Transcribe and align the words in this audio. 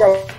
Já 0.00 0.33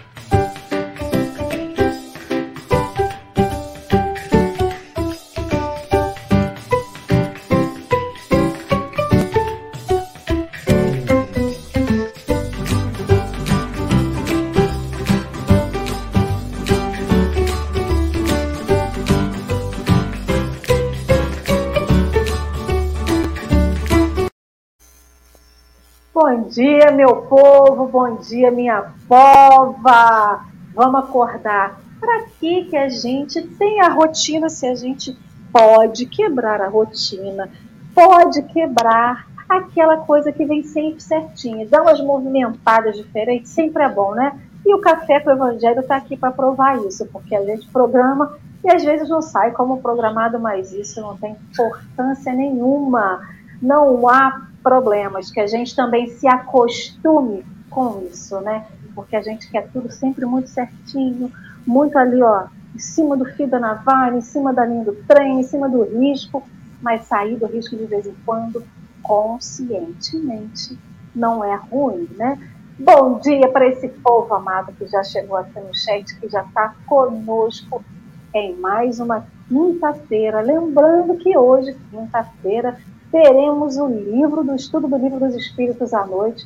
dia, 26.55 26.89
meu 26.89 27.17
povo, 27.23 27.85
bom 27.85 28.15
dia, 28.15 28.49
minha 28.49 28.93
pova. 29.09 30.45
Vamos 30.73 31.03
acordar. 31.03 31.81
Para 31.99 32.27
que 32.39 32.63
que 32.63 32.77
a 32.77 32.87
gente 32.87 33.41
tem 33.41 33.81
a 33.81 33.89
rotina 33.89 34.47
se 34.47 34.65
a 34.65 34.73
gente 34.73 35.17
pode 35.51 36.05
quebrar 36.05 36.61
a 36.61 36.69
rotina? 36.69 37.49
Pode 37.93 38.41
quebrar 38.43 39.27
aquela 39.49 39.97
coisa 39.97 40.31
que 40.31 40.45
vem 40.45 40.63
sempre 40.63 41.01
certinha, 41.01 41.67
dá 41.67 41.81
umas 41.81 41.99
movimentadas 41.99 42.95
diferentes, 42.95 43.51
sempre 43.51 43.83
é 43.83 43.89
bom, 43.89 44.15
né? 44.15 44.39
E 44.65 44.73
o 44.73 44.79
Café 44.79 45.19
com 45.19 45.31
o 45.31 45.33
Evangelho 45.33 45.81
está 45.81 45.97
aqui 45.97 46.15
para 46.15 46.31
provar 46.31 46.77
isso, 46.85 47.05
porque 47.07 47.35
a 47.35 47.43
gente 47.43 47.67
programa 47.67 48.37
e 48.63 48.71
às 48.71 48.81
vezes 48.81 49.09
não 49.09 49.21
sai 49.21 49.51
como 49.51 49.81
programado, 49.81 50.39
mas 50.39 50.71
isso 50.71 51.01
não 51.01 51.17
tem 51.17 51.35
importância 51.51 52.31
nenhuma. 52.33 53.19
Não 53.61 54.07
há 54.07 54.47
problemas, 54.65 55.29
que 55.29 55.39
a 55.39 55.45
gente 55.45 55.75
também 55.75 56.07
se 56.07 56.27
acostume 56.27 57.45
com 57.69 58.01
isso, 58.11 58.41
né? 58.41 58.65
Porque 58.95 59.15
a 59.15 59.21
gente 59.21 59.47
quer 59.51 59.69
tudo 59.71 59.91
sempre 59.91 60.25
muito 60.25 60.49
certinho, 60.49 61.31
muito 61.67 61.95
ali, 61.99 62.19
ó, 62.23 62.45
em 62.73 62.79
cima 62.79 63.15
do 63.15 63.25
fio 63.25 63.47
da 63.47 63.59
navalha, 63.59 64.17
em 64.17 64.21
cima 64.21 64.51
da 64.51 64.65
linha 64.65 64.83
do 64.83 64.95
trem, 65.07 65.39
em 65.39 65.43
cima 65.43 65.69
do 65.69 65.83
risco, 65.83 66.41
mas 66.81 67.05
sair 67.05 67.35
do 67.35 67.45
risco 67.45 67.75
de 67.75 67.85
vez 67.85 68.07
em 68.07 68.15
quando, 68.25 68.63
conscientemente, 69.03 70.75
não 71.15 71.43
é 71.43 71.55
ruim, 71.55 72.09
né? 72.17 72.35
Bom 72.79 73.19
dia 73.19 73.47
para 73.49 73.67
esse 73.67 73.87
povo 73.87 74.33
amado 74.33 74.73
que 74.73 74.87
já 74.87 75.03
chegou 75.03 75.37
aqui 75.37 75.59
no 75.59 75.75
chat, 75.75 76.19
que 76.19 76.27
já 76.27 76.41
está 76.41 76.73
conosco 76.87 77.85
em 78.33 78.55
mais 78.55 78.99
uma 78.99 79.27
quinta-feira. 79.47 80.41
Lembrando 80.41 81.15
que 81.17 81.37
hoje, 81.37 81.77
quinta-feira, 81.91 82.77
teremos 83.15 83.77
o 83.77 83.87
livro 83.87 84.43
do 84.43 84.53
estudo 84.53 84.89
do 84.89 84.97
livro 84.97 85.21
dos 85.21 85.35
Espíritos 85.35 85.93
à 85.93 86.05
noite. 86.05 86.45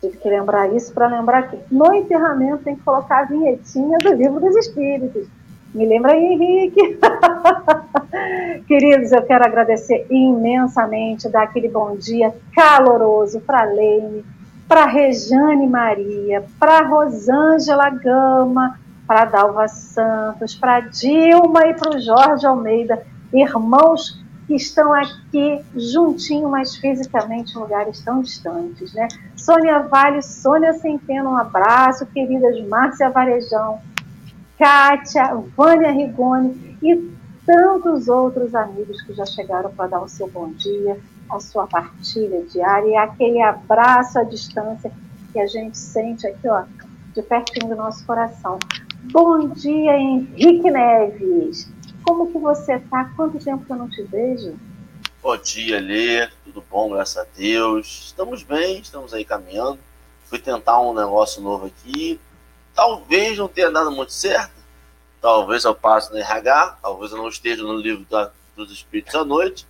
Tive 0.00 0.16
que 0.16 0.26
lembrar 0.30 0.74
isso 0.74 0.90
para 0.94 1.06
lembrar 1.06 1.50
que 1.50 1.58
no 1.70 1.92
encerramento 1.92 2.64
tem 2.64 2.76
que 2.76 2.82
colocar 2.82 3.24
a 3.24 3.24
vinhetinha 3.24 3.98
do 3.98 4.14
livro 4.14 4.40
dos 4.40 4.56
Espíritos. 4.56 5.28
Me 5.74 5.84
lembra 5.84 6.12
aí, 6.12 6.24
Henrique. 6.24 6.98
Queridos, 8.66 9.12
eu 9.12 9.20
quero 9.20 9.44
agradecer 9.44 10.06
imensamente, 10.08 11.28
dar 11.28 11.42
aquele 11.42 11.68
bom 11.68 11.94
dia 11.94 12.34
caloroso 12.54 13.40
para 13.40 13.64
Leine, 13.64 14.24
para 14.66 14.86
Rejane 14.86 15.66
Maria, 15.66 16.42
para 16.58 16.86
Rosângela 16.86 17.90
Gama, 17.90 18.80
para 19.06 19.26
Dalva 19.26 19.68
Santos, 19.68 20.54
para 20.54 20.80
Dilma 20.80 21.66
e 21.66 21.74
para 21.74 21.98
o 21.98 22.00
Jorge 22.00 22.46
Almeida, 22.46 23.02
irmãos 23.30 24.26
que 24.48 24.54
estão 24.54 24.94
aqui 24.94 25.62
juntinho, 25.76 26.48
mas 26.48 26.74
fisicamente 26.74 27.54
em 27.54 27.58
lugares 27.58 28.00
tão 28.00 28.22
distantes, 28.22 28.94
né? 28.94 29.06
Sônia 29.36 29.80
Vale, 29.80 30.22
Sônia 30.22 30.72
Centeno, 30.72 31.32
um 31.32 31.36
abraço, 31.36 32.06
queridas 32.06 32.58
Márcia 32.66 33.10
Varejão, 33.10 33.78
Kátia, 34.58 35.34
Vânia 35.54 35.92
Rigoni 35.92 36.78
e 36.82 37.12
tantos 37.44 38.08
outros 38.08 38.54
amigos 38.54 39.02
que 39.02 39.12
já 39.12 39.26
chegaram 39.26 39.70
para 39.70 39.90
dar 39.90 40.00
o 40.00 40.08
seu 40.08 40.28
bom 40.30 40.50
dia, 40.52 40.98
a 41.30 41.38
sua 41.40 41.66
partilha 41.66 42.42
diária 42.46 42.88
e 42.88 42.96
aquele 42.96 43.42
abraço 43.42 44.18
à 44.18 44.24
distância 44.24 44.90
que 45.30 45.38
a 45.38 45.46
gente 45.46 45.76
sente 45.76 46.26
aqui, 46.26 46.48
ó, 46.48 46.62
de 47.14 47.20
pertinho 47.20 47.68
do 47.68 47.76
nosso 47.76 48.04
coração. 48.06 48.58
Bom 49.12 49.48
dia, 49.48 49.94
Henrique 49.94 50.70
Neves. 50.70 51.70
Como 52.08 52.32
que 52.32 52.38
você 52.38 52.78
tá? 52.78 53.04
Quanto 53.14 53.38
tempo 53.38 53.66
que 53.66 53.70
eu 53.70 53.76
não 53.76 53.90
te 53.90 54.02
vejo? 54.04 54.58
Bom 55.22 55.36
dia, 55.36 55.78
Lê. 55.78 56.26
Tudo 56.42 56.64
bom, 56.70 56.88
graças 56.88 57.18
a 57.18 57.26
Deus. 57.36 58.06
Estamos 58.06 58.42
bem, 58.42 58.78
estamos 58.78 59.12
aí 59.12 59.26
caminhando. 59.26 59.78
Fui 60.24 60.38
tentar 60.38 60.80
um 60.80 60.94
negócio 60.94 61.42
novo 61.42 61.66
aqui. 61.66 62.18
Talvez 62.74 63.36
não 63.36 63.46
tenha 63.46 63.70
dado 63.70 63.90
muito 63.90 64.14
certo. 64.14 64.54
Talvez 65.20 65.64
eu 65.64 65.74
passe 65.74 66.10
no 66.10 66.16
RH. 66.16 66.78
Talvez 66.80 67.12
eu 67.12 67.18
não 67.18 67.28
esteja 67.28 67.62
no 67.62 67.76
livro 67.76 68.06
da, 68.08 68.32
dos 68.56 68.72
Espíritos 68.72 69.14
à 69.14 69.22
noite. 69.22 69.66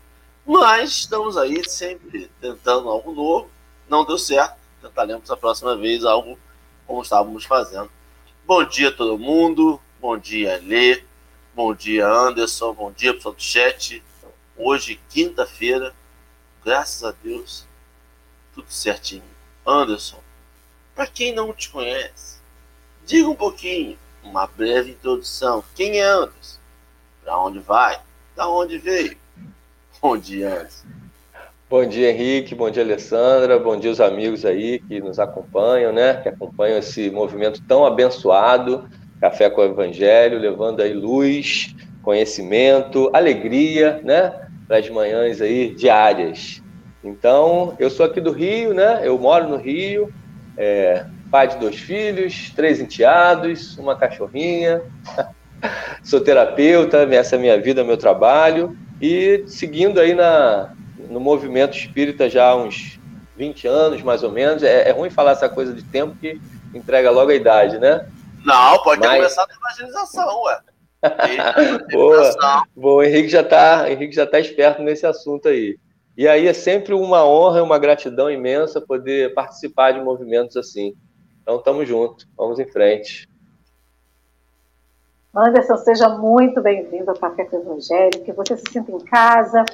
Mas 0.46 0.90
estamos 0.90 1.36
aí 1.36 1.68
sempre 1.68 2.30
tentando 2.40 2.88
algo 2.88 3.12
novo. 3.12 3.50
Não 3.88 4.04
deu 4.04 4.16
certo. 4.16 4.54
Tentaremos 4.80 5.28
a 5.28 5.36
próxima 5.36 5.76
vez 5.76 6.04
algo 6.04 6.38
como 6.86 7.02
estávamos 7.02 7.44
fazendo. 7.44 7.90
Bom 8.46 8.62
dia 8.62 8.92
todo 8.92 9.18
mundo. 9.18 9.80
Bom 10.00 10.16
dia, 10.16 10.62
Lê. 10.64 11.07
Bom 11.58 11.74
dia, 11.74 12.06
Anderson. 12.06 12.72
Bom 12.72 12.92
dia, 12.92 13.12
pessoal 13.12 13.34
do 13.34 13.42
chat. 13.42 14.00
Hoje, 14.56 15.00
quinta-feira, 15.08 15.92
graças 16.64 17.02
a 17.02 17.10
Deus, 17.10 17.66
tudo 18.54 18.70
certinho. 18.70 19.24
Anderson, 19.66 20.20
para 20.94 21.08
quem 21.08 21.34
não 21.34 21.52
te 21.52 21.68
conhece, 21.68 22.38
diga 23.04 23.28
um 23.28 23.34
pouquinho, 23.34 23.98
uma 24.22 24.46
breve 24.46 24.92
introdução. 24.92 25.64
Quem 25.74 25.98
é 25.98 26.04
Anderson? 26.04 26.60
Para 27.24 27.36
onde 27.40 27.58
vai? 27.58 28.00
Da 28.36 28.48
onde 28.48 28.78
veio? 28.78 29.16
Bom 30.00 30.16
dia, 30.16 30.60
Anderson. 30.60 30.86
Bom 31.68 31.84
dia, 31.88 32.10
Henrique. 32.12 32.54
Bom 32.54 32.70
dia, 32.70 32.84
Alessandra. 32.84 33.58
Bom 33.58 33.76
dia, 33.76 33.90
os 33.90 34.00
amigos 34.00 34.44
aí 34.44 34.78
que 34.78 35.00
nos 35.00 35.18
acompanham, 35.18 35.92
né? 35.92 36.22
Que 36.22 36.28
acompanham 36.28 36.78
esse 36.78 37.10
movimento 37.10 37.60
tão 37.66 37.84
abençoado 37.84 38.88
Café 39.20 39.50
com 39.50 39.60
o 39.60 39.64
Evangelho, 39.64 40.38
levando 40.38 40.80
aí 40.80 40.92
luz, 40.92 41.74
conhecimento, 42.02 43.10
alegria, 43.12 44.00
né? 44.04 44.32
Para 44.66 44.78
as 44.78 44.88
manhãs 44.88 45.40
aí 45.40 45.74
diárias. 45.74 46.62
Então, 47.02 47.74
eu 47.78 47.90
sou 47.90 48.06
aqui 48.06 48.20
do 48.20 48.32
Rio, 48.32 48.74
né? 48.74 49.00
Eu 49.02 49.18
moro 49.18 49.48
no 49.48 49.56
Rio, 49.56 50.12
é, 50.56 51.04
pai 51.30 51.48
de 51.48 51.56
dois 51.56 51.76
filhos, 51.76 52.50
três 52.54 52.80
enteados, 52.80 53.76
uma 53.78 53.96
cachorrinha. 53.96 54.82
sou 56.02 56.20
terapeuta, 56.20 57.08
essa 57.10 57.36
é 57.36 57.38
a 57.38 57.40
minha 57.40 57.60
vida, 57.60 57.84
meu 57.84 57.96
trabalho. 57.96 58.76
E 59.00 59.44
seguindo 59.46 60.00
aí 60.00 60.14
na, 60.14 60.72
no 61.08 61.20
movimento 61.20 61.76
espírita 61.76 62.28
já 62.28 62.48
há 62.48 62.56
uns 62.56 62.98
20 63.36 63.66
anos, 63.66 64.02
mais 64.02 64.22
ou 64.22 64.30
menos. 64.30 64.62
É, 64.62 64.88
é 64.88 64.92
ruim 64.92 65.10
falar 65.10 65.32
essa 65.32 65.48
coisa 65.48 65.72
de 65.72 65.82
tempo 65.82 66.16
que 66.20 66.40
entrega 66.74 67.10
logo 67.10 67.30
a 67.30 67.34
idade, 67.34 67.78
né? 67.78 68.06
Não, 68.44 68.82
pode 68.82 69.00
ter 69.00 69.08
Mas... 69.08 69.16
começado 69.16 69.50
a 69.50 69.54
evangelização, 69.54 70.42
ué. 70.42 70.60
Boa, 71.92 72.66
Boa, 72.74 72.94
o 72.96 73.02
Henrique 73.02 73.28
já 73.28 73.42
está 73.42 73.88
Henrique 73.88 74.16
já 74.16 74.26
tá 74.26 74.40
esperto 74.40 74.82
nesse 74.82 75.06
assunto 75.06 75.48
aí. 75.48 75.78
E 76.16 76.26
aí 76.26 76.48
é 76.48 76.52
sempre 76.52 76.94
uma 76.94 77.24
honra 77.24 77.58
e 77.58 77.62
uma 77.62 77.78
gratidão 77.78 78.28
imensa 78.28 78.80
poder 78.80 79.32
participar 79.34 79.92
de 79.92 80.00
movimentos 80.00 80.56
assim. 80.56 80.94
Então 81.42 81.58
estamos 81.58 81.86
juntos, 81.86 82.26
vamos 82.36 82.58
em 82.58 82.66
frente. 82.66 83.28
Anderson, 85.34 85.76
seja 85.76 86.08
muito 86.08 86.60
bem-vindo 86.60 87.08
ao 87.08 87.16
Café 87.16 87.44
com 87.44 87.58
o 87.58 87.60
Evangelho, 87.60 88.24
que 88.24 88.32
você 88.32 88.56
se 88.56 88.64
sinta 88.72 88.90
em 88.90 88.98
casa, 88.98 89.64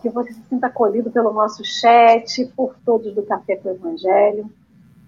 que 0.00 0.08
você 0.08 0.32
se 0.32 0.42
sinta 0.48 0.68
acolhido 0.68 1.10
pelo 1.10 1.32
nosso 1.32 1.62
chat, 1.62 2.46
por 2.56 2.74
todos 2.86 3.14
do 3.14 3.22
Café 3.22 3.56
com 3.56 3.68
o 3.68 3.72
Evangelho, 3.72 4.50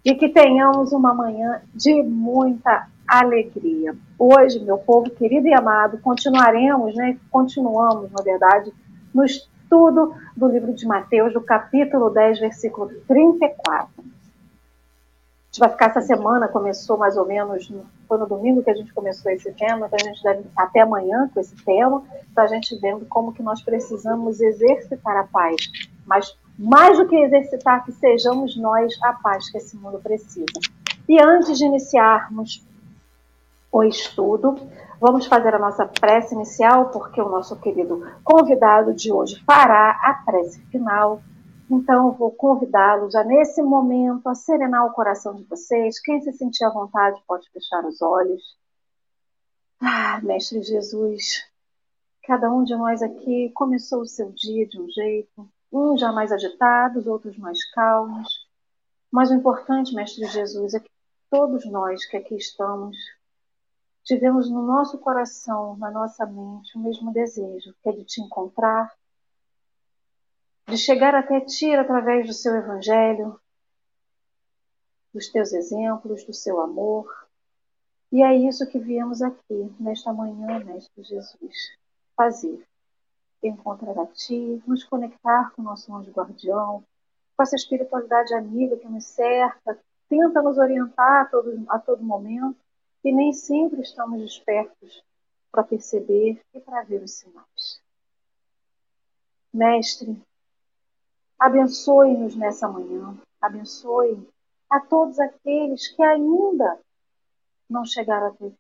e 0.07 0.15
que 0.15 0.29
tenhamos 0.29 0.93
uma 0.93 1.13
manhã 1.13 1.61
de 1.75 2.01
muita 2.01 2.87
alegria. 3.09 3.93
Hoje, 4.17 4.61
meu 4.61 4.79
povo 4.79 5.11
querido 5.11 5.49
e 5.49 5.53
amado, 5.53 5.99
continuaremos, 5.99 6.95
né, 6.95 7.19
continuamos, 7.29 8.13
na 8.13 8.23
verdade, 8.23 8.73
no 9.13 9.25
estudo 9.25 10.15
do 10.37 10.47
livro 10.47 10.73
de 10.73 10.87
Mateus, 10.87 11.33
do 11.33 11.41
capítulo 11.41 12.09
10, 12.11 12.39
versículo 12.39 12.89
34. 13.09 13.89
A 13.99 14.03
gente 15.47 15.59
vai 15.59 15.71
ficar 15.71 15.87
essa 15.87 16.03
semana, 16.03 16.47
começou 16.47 16.97
mais 16.97 17.17
ou 17.17 17.27
menos, 17.27 17.69
foi 18.07 18.19
no 18.19 18.29
domingo 18.29 18.63
que 18.63 18.71
a 18.71 18.77
gente 18.77 18.95
começou 18.95 19.33
esse 19.33 19.53
tema, 19.55 19.89
então 19.89 19.99
a 20.01 20.05
gente 20.05 20.23
deve 20.23 20.45
até 20.57 20.83
amanhã 20.83 21.29
com 21.35 21.41
esse 21.41 21.57
tema, 21.65 22.05
para 22.33 22.45
a 22.45 22.47
gente 22.47 22.79
vendo 22.79 23.05
como 23.07 23.33
que 23.33 23.43
nós 23.43 23.61
precisamos 23.61 24.41
exercitar 24.41 25.17
a 25.17 25.25
paz. 25.25 25.57
Mas 26.07 26.37
mais 26.59 26.99
do 26.99 27.07
que 27.07 27.17
exercitar, 27.17 27.85
que 27.85 27.93
sejamos 27.93 28.57
nós 28.57 28.93
a 29.03 29.13
paz 29.13 29.51
que 29.51 29.59
esse 29.59 29.77
mundo 29.77 29.99
precisa. 29.99 30.61
E 31.09 31.21
antes 31.21 31.59
de 31.59 31.65
iniciarmos 31.65 32.65
o 33.77 33.85
estudo. 33.85 34.57
Vamos 34.99 35.27
fazer 35.27 35.55
a 35.55 35.59
nossa 35.59 35.87
prece 35.87 36.35
inicial, 36.35 36.89
porque 36.89 37.21
o 37.21 37.29
nosso 37.29 37.55
querido 37.57 38.11
convidado 38.25 38.95
de 38.95 39.13
hoje 39.13 39.43
fará 39.45 39.91
a 40.03 40.15
prece 40.25 40.59
final. 40.71 41.21
Então, 41.71 42.13
vou 42.13 42.31
convidá-los 42.31 43.13
já 43.13 43.23
nesse 43.23 43.63
momento 43.63 44.27
a 44.29 44.35
serenar 44.35 44.87
o 44.87 44.93
coração 44.93 45.35
de 45.35 45.45
vocês. 45.45 46.01
Quem 46.01 46.23
se 46.23 46.33
sentir 46.33 46.65
à 46.65 46.71
vontade 46.71 47.21
pode 47.27 47.51
fechar 47.51 47.85
os 47.85 48.01
olhos. 48.01 48.43
Ah, 49.81 50.21
Mestre 50.23 50.63
Jesus, 50.63 51.45
cada 52.25 52.51
um 52.51 52.65
de 52.65 52.75
nós 52.75 53.03
aqui 53.03 53.51
começou 53.55 54.01
o 54.01 54.07
seu 54.07 54.33
dia 54.33 54.67
de 54.67 54.81
um 54.81 54.89
jeito, 54.89 55.47
uns 55.73 56.01
já 56.01 56.13
mais 56.13 56.33
agitados, 56.33 57.07
outros 57.07 57.37
mais 57.39 57.65
calmos. 57.73 58.47
Mas 59.11 59.31
o 59.31 59.35
importante, 59.35 59.95
Mestre 59.95 60.27
Jesus, 60.27 60.75
é 60.75 60.81
que 60.81 60.91
todos 61.31 61.65
nós 61.71 62.05
que 62.07 62.17
aqui 62.17 62.37
estamos 62.37 62.97
tivemos 64.07 64.49
no 64.49 64.63
nosso 64.63 64.99
coração, 64.99 65.77
na 65.79 65.91
nossa 65.91 66.25
mente, 66.25 66.79
o 66.79 66.81
mesmo 66.81 67.13
desejo, 67.13 67.75
que 67.83 67.89
é 67.89 67.93
de 67.93 68.05
te 68.05 68.21
encontrar, 68.21 68.95
de 70.69 70.79
chegar 70.79 71.15
até 71.15 71.41
ti 71.41 71.75
através 71.75 72.27
do 72.27 72.33
seu 72.33 72.55
evangelho, 72.55 73.39
dos 75.13 75.29
teus 75.29 75.53
exemplos, 75.53 76.25
do 76.25 76.33
seu 76.33 76.61
amor. 76.61 77.27
E 78.13 78.23
é 78.23 78.33
isso 78.37 78.69
que 78.69 78.79
viemos 78.79 79.21
aqui, 79.21 79.75
nesta 79.81 80.13
manhã, 80.13 80.65
Mestre 80.65 81.03
Jesus, 81.03 81.77
fazer. 82.17 82.65
Encontrar 83.43 83.99
a 83.99 84.07
Ti, 84.07 84.63
nos 84.67 84.85
conectar 84.85 85.53
com 85.53 85.63
o 85.63 85.65
nosso 85.65 85.95
anjo 85.95 86.11
guardião, 86.11 86.83
com 87.37 87.43
essa 87.43 87.55
espiritualidade 87.55 88.35
amiga 88.35 88.77
que 88.77 88.89
nos 88.89 89.05
cerca, 89.05 89.79
tenta 90.09 90.43
nos 90.43 90.59
orientar 90.59 91.23
a 91.23 91.25
todo, 91.27 91.65
a 91.69 91.79
todo 91.79 92.03
momento 92.03 92.57
e 93.05 93.13
nem 93.13 93.33
sempre 93.33 93.83
estamos 93.83 94.21
despertos 94.21 95.03
para 95.51 95.63
perceber 95.63 96.41
e 96.55 96.61
para 96.61 96.83
ver 96.83 97.03
os 97.03 97.13
sinais. 97.13 97.81
Mestre, 99.53 100.21
abençoe-nos 101.39 102.35
nessa 102.37 102.69
manhã, 102.69 103.17
abençoe 103.41 104.29
a 104.69 104.81
todos 104.81 105.19
aqueles 105.19 105.89
que 105.89 106.03
ainda 106.03 106.79
não 107.69 107.85
chegaram 107.85 108.29
até 108.29 108.51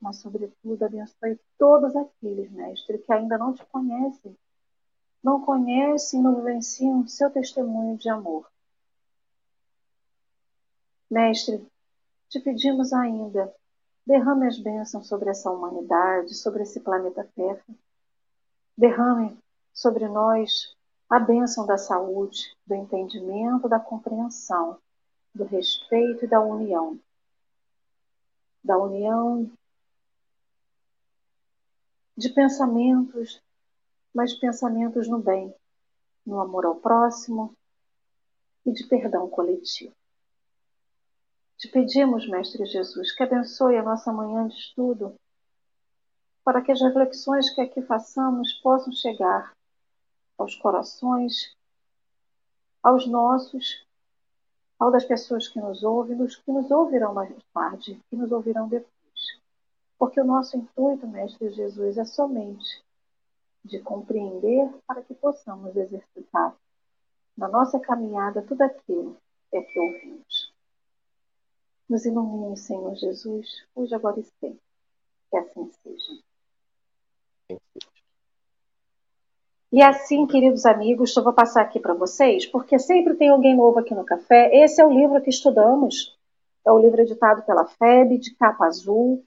mas, 0.00 0.16
sobretudo, 0.18 0.84
abençoe 0.84 1.40
todos 1.58 1.94
aqueles, 1.96 2.50
Mestre, 2.50 2.98
que 2.98 3.12
ainda 3.12 3.36
não 3.36 3.52
te 3.52 3.64
conhecem, 3.66 4.36
não 5.22 5.40
conhecem, 5.40 6.22
não 6.22 6.36
vivenciam 6.36 7.00
o 7.00 7.08
seu 7.08 7.30
testemunho 7.30 7.96
de 7.96 8.08
amor. 8.08 8.50
Mestre, 11.10 11.66
te 12.28 12.40
pedimos 12.40 12.92
ainda, 12.92 13.52
derrame 14.06 14.46
as 14.46 14.58
bênçãos 14.58 15.08
sobre 15.08 15.30
essa 15.30 15.50
humanidade, 15.50 16.34
sobre 16.34 16.62
esse 16.62 16.80
planeta 16.80 17.28
Terra. 17.34 17.64
Derrame 18.76 19.36
sobre 19.72 20.08
nós 20.08 20.74
a 21.08 21.18
bênção 21.18 21.66
da 21.66 21.78
saúde, 21.78 22.54
do 22.66 22.74
entendimento, 22.74 23.68
da 23.68 23.80
compreensão, 23.80 24.78
do 25.34 25.44
respeito 25.44 26.24
e 26.24 26.28
da 26.28 26.40
união 26.40 26.98
da 28.66 28.76
união 28.76 29.48
de 32.16 32.28
pensamentos, 32.30 33.40
mas 34.12 34.34
pensamentos 34.34 35.06
no 35.06 35.20
bem, 35.20 35.54
no 36.26 36.40
amor 36.40 36.66
ao 36.66 36.74
próximo 36.74 37.54
e 38.64 38.72
de 38.72 38.84
perdão 38.88 39.30
coletivo. 39.30 39.94
Te 41.56 41.68
pedimos, 41.68 42.28
Mestre 42.28 42.66
Jesus, 42.66 43.12
que 43.12 43.22
abençoe 43.22 43.76
a 43.76 43.82
nossa 43.84 44.12
manhã 44.12 44.48
de 44.48 44.56
estudo, 44.56 45.14
para 46.42 46.60
que 46.60 46.72
as 46.72 46.80
reflexões 46.80 47.48
que 47.50 47.60
aqui 47.60 47.80
façamos 47.82 48.52
possam 48.54 48.92
chegar 48.92 49.52
aos 50.36 50.56
corações, 50.56 51.54
aos 52.82 53.06
nossos 53.06 53.85
ao 54.78 54.90
das 54.90 55.04
pessoas 55.04 55.48
que 55.48 55.60
nos 55.60 55.82
ouvem, 55.82 56.16
dos 56.16 56.36
que 56.36 56.52
nos 56.52 56.70
ouvirão 56.70 57.14
mais 57.14 57.32
tarde, 57.52 58.00
que 58.08 58.16
nos 58.16 58.30
ouvirão 58.30 58.68
depois. 58.68 58.92
Porque 59.98 60.20
o 60.20 60.24
nosso 60.24 60.56
intuito, 60.56 61.06
Mestre 61.06 61.50
Jesus, 61.50 61.96
é 61.96 62.04
somente 62.04 62.84
de 63.64 63.80
compreender 63.80 64.70
para 64.86 65.02
que 65.02 65.14
possamos 65.14 65.74
exercitar 65.76 66.54
na 67.36 67.48
nossa 67.48 67.80
caminhada 67.80 68.42
tudo 68.42 68.62
aquilo 68.62 69.16
que 69.50 69.56
é 69.56 69.62
que 69.62 69.78
ouvimos. 69.78 70.52
Nos 71.88 72.04
ilumine, 72.04 72.56
Senhor 72.56 72.94
Jesus, 72.94 73.64
hoje, 73.74 73.94
agora 73.94 74.20
e 74.20 74.24
sempre. 74.24 74.60
Que 75.30 75.36
assim 75.36 75.70
seja. 75.82 76.22
E 79.76 79.82
assim, 79.82 80.26
queridos 80.26 80.64
amigos, 80.64 81.14
eu 81.14 81.22
vou 81.22 81.34
passar 81.34 81.60
aqui 81.60 81.78
para 81.78 81.92
vocês, 81.92 82.46
porque 82.46 82.78
sempre 82.78 83.14
tem 83.14 83.28
alguém 83.28 83.54
novo 83.54 83.78
aqui 83.78 83.94
no 83.94 84.06
café. 84.06 84.48
Esse 84.50 84.80
é 84.80 84.86
o 84.86 84.90
livro 84.90 85.20
que 85.20 85.28
estudamos. 85.28 86.16
É 86.66 86.72
o 86.72 86.78
livro 86.78 87.02
editado 87.02 87.42
pela 87.42 87.66
FEB, 87.66 88.16
de 88.16 88.34
capa 88.36 88.64
azul. 88.64 89.22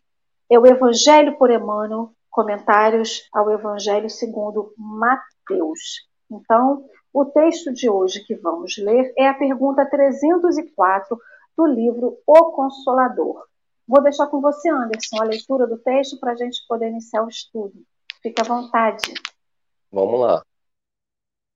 É 0.50 0.58
o 0.58 0.66
Evangelho 0.66 1.38
por 1.38 1.52
Emmanuel, 1.52 2.10
comentários 2.32 3.30
ao 3.32 3.52
Evangelho 3.52 4.10
segundo 4.10 4.74
Mateus. 4.76 6.08
Então, 6.32 6.84
o 7.14 7.26
texto 7.26 7.72
de 7.72 7.88
hoje 7.88 8.24
que 8.26 8.34
vamos 8.34 8.76
ler 8.80 9.14
é 9.16 9.28
a 9.28 9.36
pergunta 9.36 9.88
304 9.88 11.16
do 11.56 11.68
livro 11.68 12.18
O 12.26 12.46
Consolador. 12.54 13.44
Vou 13.88 14.02
deixar 14.02 14.26
com 14.26 14.42
você, 14.42 14.68
Anderson, 14.68 15.22
a 15.22 15.26
leitura 15.26 15.68
do 15.68 15.78
texto 15.78 16.20
para 16.20 16.32
a 16.32 16.36
gente 16.36 16.66
poder 16.68 16.90
iniciar 16.90 17.24
o 17.24 17.30
estudo. 17.30 17.76
Fique 18.24 18.42
à 18.42 18.44
vontade. 18.44 19.14
Vamos 19.92 20.20
lá. 20.20 20.44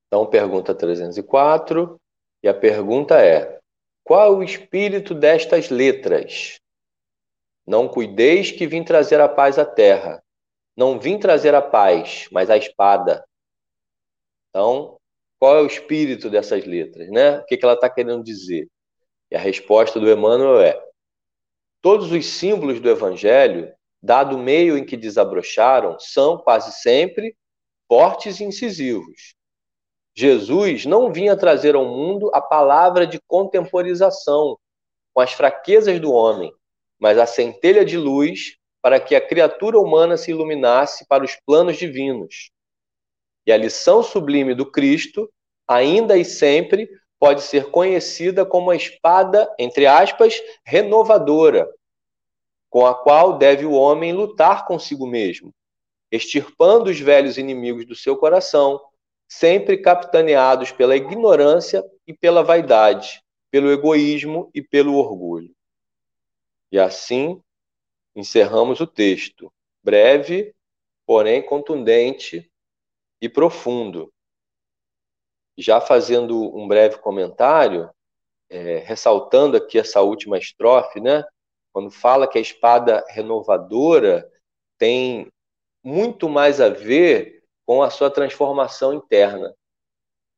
Então, 0.07 0.25
pergunta 0.27 0.75
304, 0.75 2.00
e 2.44 2.47
a 2.47 2.53
pergunta 2.53 3.24
é: 3.24 3.59
qual 4.03 4.38
o 4.38 4.44
espírito 4.44 5.15
destas 5.15 5.69
letras? 5.69 6.59
Não 7.65 7.88
cuideis 7.88 8.51
que 8.51 8.68
vim 8.68 8.83
trazer 8.83 9.21
a 9.21 9.30
paz 9.30 9.57
à 9.57 9.65
terra. 9.65 10.21
Não 10.75 11.00
vim 11.00 11.18
trazer 11.18 11.56
a 11.56 11.62
paz, 11.62 12.27
mas 12.31 12.50
a 12.50 12.57
espada. 12.57 13.24
Então, 14.50 14.97
qual 15.39 15.57
é 15.57 15.62
o 15.62 15.68
espírito 15.68 16.29
dessas 16.29 16.65
letras, 16.65 17.09
né? 17.09 17.39
O 17.39 17.45
que 17.45 17.59
ela 17.62 17.74
está 17.74 17.89
querendo 17.89 18.24
dizer? 18.24 18.68
E 19.31 19.36
a 19.36 19.39
resposta 19.39 20.00
do 20.00 20.12
Emmanuel 20.12 20.59
é: 20.62 20.79
todos 21.81 22.12
os 22.12 22.25
símbolos 22.25 22.79
do 22.79 22.89
Evangelho, 22.89 23.74
dado 24.01 24.36
o 24.36 24.39
meio 24.39 24.77
em 24.77 24.86
que 24.86 24.97
desabrocharam, 24.97 25.97
são 26.00 26.38
quase 26.38 26.71
sempre 26.81 27.36
fortes 27.93 28.39
e 28.39 28.43
incisivos. 28.43 29.35
Jesus 30.15 30.83
não 30.83 31.13
vinha 31.13 31.37
trazer 31.37 31.75
ao 31.75 31.85
mundo 31.85 32.31
a 32.33 32.41
palavra 32.41 33.05
de 33.05 33.21
contemporização 33.27 34.57
com 35.13 35.21
as 35.21 35.33
fraquezas 35.33 35.99
do 35.99 36.11
homem, 36.11 36.51
mas 37.00 37.19
a 37.19 37.27
centelha 37.27 37.85
de 37.85 37.95
luz 37.95 38.57
para 38.81 39.00
que 39.00 39.13
a 39.15 39.21
criatura 39.21 39.77
humana 39.77 40.17
se 40.17 40.31
iluminasse 40.31 41.05
para 41.07 41.23
os 41.23 41.38
planos 41.45 41.77
divinos. 41.77 42.50
E 43.45 43.51
a 43.51 43.57
lição 43.57 44.01
sublime 44.01 44.55
do 44.55 44.71
Cristo, 44.71 45.31
ainda 45.67 46.17
e 46.17 46.25
sempre, 46.25 46.89
pode 47.19 47.43
ser 47.43 47.69
conhecida 47.69 48.43
como 48.43 48.71
a 48.71 48.75
espada, 48.75 49.47
entre 49.59 49.85
aspas, 49.85 50.41
renovadora, 50.65 51.69
com 52.71 52.88
a 52.88 52.95
qual 52.95 53.38
deve 53.38 53.67
o 53.67 53.73
homem 53.73 54.13
lutar 54.13 54.65
consigo 54.65 55.05
mesmo, 55.05 55.53
extirpando 56.13 56.91
os 56.91 57.00
velhos 57.00 57.39
inimigos 57.39 57.88
do 57.88 57.96
seu 57.96 58.15
coração, 58.15 58.79
sempre 59.27 59.79
capitaneados 59.79 60.72
pela 60.72 60.96
ignorância 60.96 61.84
e 62.05 62.13
pela 62.13 62.43
vaidade, 62.43 63.24
pelo 63.50 63.72
egoísmo 63.72 64.51
e 64.53 64.62
pelo 64.62 64.93
orgulho. 64.93 65.51
E 66.72 66.77
assim 66.77 67.41
encerramos 68.15 68.79
o 68.79 68.86
texto, 68.86 69.51
breve, 69.84 70.53
porém 71.03 71.41
contundente 71.43 72.48
e 73.20 73.27
profundo. 73.27 74.13
Já 75.58 75.82
fazendo 75.82 76.55
um 76.55 76.67
breve 76.67 77.00
comentário, 77.00 77.89
é, 78.51 78.77
ressaltando 78.77 79.58
aqui 79.58 79.79
essa 79.79 80.01
última 80.01 80.38
estrofe, 80.38 81.00
né? 81.00 81.25
Quando 81.72 81.89
fala 81.89 82.27
que 82.27 82.38
a 82.38 82.41
espada 82.41 83.03
renovadora 83.10 84.32
tem 84.77 85.32
muito 85.83 86.29
mais 86.29 86.61
a 86.61 86.69
ver 86.69 87.43
com 87.65 87.81
a 87.81 87.89
sua 87.89 88.09
transformação 88.09 88.93
interna. 88.93 89.53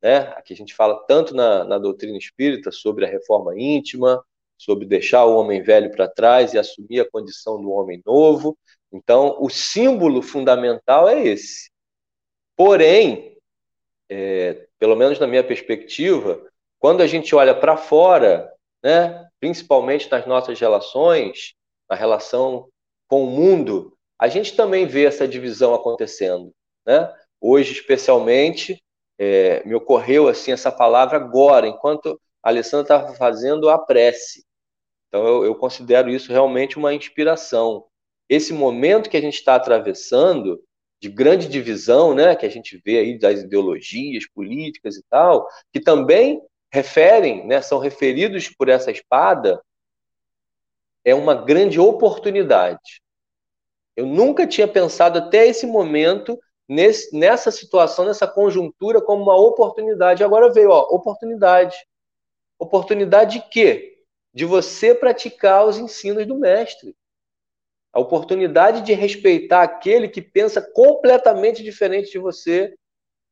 Né? 0.01 0.17
Aqui 0.35 0.53
a 0.53 0.55
gente 0.55 0.73
fala 0.73 1.03
tanto 1.07 1.33
na, 1.33 1.63
na 1.63 1.77
doutrina 1.77 2.17
espírita 2.17 2.71
sobre 2.71 3.05
a 3.05 3.09
reforma 3.09 3.59
íntima, 3.59 4.23
sobre 4.57 4.85
deixar 4.85 5.25
o 5.25 5.35
homem 5.35 5.61
velho 5.61 5.91
para 5.91 6.07
trás 6.07 6.53
e 6.53 6.57
assumir 6.57 6.99
a 7.01 7.09
condição 7.09 7.61
do 7.61 7.71
homem 7.71 8.01
novo. 8.05 8.57
Então, 8.91 9.37
o 9.39 9.49
símbolo 9.49 10.21
fundamental 10.21 11.09
é 11.09 11.25
esse. 11.25 11.69
Porém, 12.55 13.37
é, 14.09 14.67
pelo 14.79 14.95
menos 14.95 15.19
na 15.19 15.27
minha 15.27 15.43
perspectiva, 15.43 16.41
quando 16.79 17.01
a 17.01 17.07
gente 17.07 17.35
olha 17.35 17.53
para 17.53 17.75
fora, 17.75 18.51
né, 18.83 19.27
principalmente 19.39 20.09
nas 20.09 20.25
nossas 20.25 20.59
relações, 20.59 21.55
na 21.89 21.95
relação 21.95 22.69
com 23.07 23.23
o 23.23 23.29
mundo, 23.29 23.94
a 24.19 24.27
gente 24.27 24.55
também 24.55 24.85
vê 24.85 25.05
essa 25.05 25.27
divisão 25.27 25.73
acontecendo. 25.73 26.51
Né? 26.85 27.13
Hoje, 27.39 27.73
especialmente, 27.73 28.81
é, 29.17 29.65
me 29.65 29.75
ocorreu 29.75 30.27
assim 30.27 30.51
essa 30.51 30.71
palavra 30.71 31.17
agora, 31.17 31.67
enquanto 31.67 32.19
a 32.41 32.49
Alessandra 32.49 32.83
estava 32.83 33.15
fazendo 33.15 33.69
a 33.69 33.77
prece. 33.77 34.45
Então 35.07 35.25
eu, 35.25 35.45
eu 35.45 35.55
considero 35.55 36.09
isso 36.09 36.31
realmente 36.31 36.77
uma 36.77 36.93
inspiração. 36.93 37.85
Esse 38.29 38.53
momento 38.53 39.09
que 39.09 39.17
a 39.17 39.21
gente 39.21 39.35
está 39.35 39.55
atravessando 39.55 40.61
de 41.01 41.09
grande 41.09 41.47
divisão, 41.47 42.15
né, 42.15 42.35
que 42.35 42.45
a 42.45 42.49
gente 42.49 42.81
vê 42.83 42.99
aí 42.99 43.19
das 43.19 43.41
ideologias 43.41 44.27
políticas 44.27 44.95
e 44.95 45.03
tal, 45.09 45.47
que 45.71 45.79
também 45.79 46.41
referem, 46.71 47.45
né, 47.45 47.61
são 47.61 47.79
referidos 47.79 48.49
por 48.49 48.69
essa 48.69 48.91
espada, 48.91 49.61
é 51.03 51.13
uma 51.13 51.35
grande 51.35 51.79
oportunidade. 51.79 53.01
Eu 53.95 54.05
nunca 54.05 54.45
tinha 54.45 54.67
pensado 54.67 55.19
até 55.19 55.47
esse 55.47 55.65
momento 55.65 56.39
nesse, 56.67 57.17
nessa 57.17 57.51
situação, 57.51 58.05
nessa 58.05 58.27
conjuntura, 58.27 59.01
como 59.01 59.23
uma 59.23 59.35
oportunidade. 59.35 60.23
Agora 60.23 60.51
veio, 60.51 60.69
ó, 60.69 60.81
oportunidade. 60.89 61.75
Oportunidade 62.59 63.39
de 63.39 63.49
quê? 63.49 63.99
De 64.33 64.45
você 64.45 64.93
praticar 64.93 65.65
os 65.65 65.77
ensinos 65.77 66.25
do 66.25 66.37
mestre. 66.37 66.95
A 67.93 67.99
oportunidade 67.99 68.81
de 68.81 68.93
respeitar 68.93 69.63
aquele 69.63 70.09
que 70.09 70.21
pensa 70.21 70.61
completamente 70.61 71.63
diferente 71.63 72.11
de 72.11 72.19
você, 72.19 72.75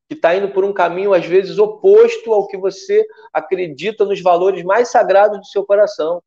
que 0.07 0.15
está 0.15 0.33
indo 0.35 0.53
por 0.53 0.63
um 0.63 0.71
caminho, 0.71 1.13
às 1.13 1.25
vezes, 1.25 1.57
oposto 1.57 2.31
ao 2.31 2.47
que 2.47 2.57
você 2.57 3.05
acredita 3.33 4.05
nos 4.05 4.21
valores 4.21 4.63
mais 4.63 4.89
sagrados 4.89 5.39
do 5.39 5.45
seu 5.45 5.65
coração. 5.65 6.23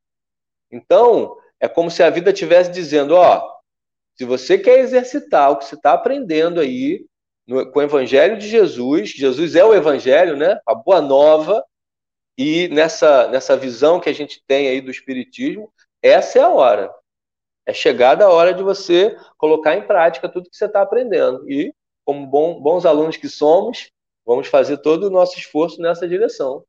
Então, 0.70 1.38
é 1.58 1.66
como 1.66 1.90
se 1.90 2.02
a 2.02 2.10
vida 2.10 2.30
estivesse 2.30 2.70
dizendo: 2.70 3.14
ó, 3.14 3.55
se 4.16 4.25
você 4.25 4.58
quer 4.58 4.78
exercitar 4.78 5.50
o 5.50 5.56
que 5.56 5.64
você 5.64 5.75
está 5.75 5.92
aprendendo 5.92 6.61
aí 6.61 7.06
no, 7.46 7.70
com 7.70 7.78
o 7.78 7.82
Evangelho 7.82 8.38
de 8.38 8.49
Jesus, 8.49 9.11
Jesus 9.11 9.54
é 9.54 9.64
o 9.64 9.75
Evangelho, 9.75 10.37
né? 10.37 10.58
A 10.66 10.75
boa 10.75 11.00
nova, 11.00 11.64
e 12.38 12.68
nessa, 12.68 13.28
nessa 13.28 13.56
visão 13.56 14.00
que 14.00 14.08
a 14.08 14.12
gente 14.12 14.42
tem 14.46 14.68
aí 14.68 14.80
do 14.80 14.90
Espiritismo, 14.90 15.73
essa 16.02 16.38
é 16.38 16.42
a 16.42 16.50
hora. 16.50 16.94
É 17.64 17.73
chegada 17.73 18.25
a 18.25 18.30
hora 18.30 18.52
de 18.52 18.62
você 18.62 19.16
colocar 19.38 19.75
em 19.75 19.87
prática 19.87 20.28
tudo 20.28 20.50
que 20.50 20.56
você 20.56 20.66
está 20.66 20.82
aprendendo. 20.82 21.50
E, 21.50 21.75
como 22.04 22.26
bom, 22.26 22.61
bons 22.61 22.85
alunos 22.85 23.16
que 23.16 23.28
somos, 23.28 23.90
vamos 24.25 24.49
fazer 24.49 24.78
todo 24.78 25.04
o 25.04 25.11
nosso 25.11 25.38
esforço 25.38 25.80
nessa 25.80 26.06
direção. 26.06 26.64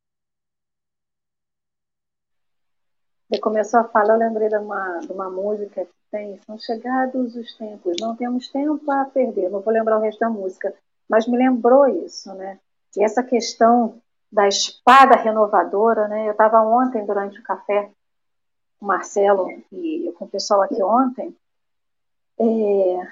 Você 3.30 3.40
começou 3.40 3.82
a 3.82 3.84
falar, 3.84 4.14
eu 4.14 4.20
lembrei 4.20 4.48
de 4.48 4.58
uma, 4.58 5.00
de 5.00 5.12
uma 5.12 5.30
música 5.30 5.86
tem, 6.12 6.40
são 6.46 6.58
chegados 6.58 7.36
os 7.36 7.54
tempos, 7.56 7.96
não 8.00 8.16
temos 8.16 8.48
tempo 8.48 8.90
a 8.92 9.06
perder, 9.06 9.50
não 9.50 9.62
vou 9.62 9.74
lembrar 9.74 9.98
o 9.98 10.02
resto 10.02 10.20
da 10.20 10.30
música, 10.30 10.74
mas 11.08 11.28
me 11.28 11.38
lembrou 11.38 11.88
isso, 11.88 12.34
né? 12.34 12.60
E 12.96 13.04
essa 13.04 13.24
questão 13.24 14.02
da 14.32 14.48
espada 14.48 15.16
renovadora, 15.16 16.08
né? 16.08 16.28
Eu 16.28 16.32
estava 16.32 16.62
ontem 16.62 17.06
durante 17.06 17.40
o 17.40 17.44
café 17.44 17.92
com 18.80 18.86
o 18.86 18.88
Marcelo 18.88 19.50
e 19.72 20.14
com 20.18 20.26
o 20.26 20.30
pessoal 20.30 20.62
aqui 20.62 20.82
ontem, 20.82 21.36
é, 22.40 23.08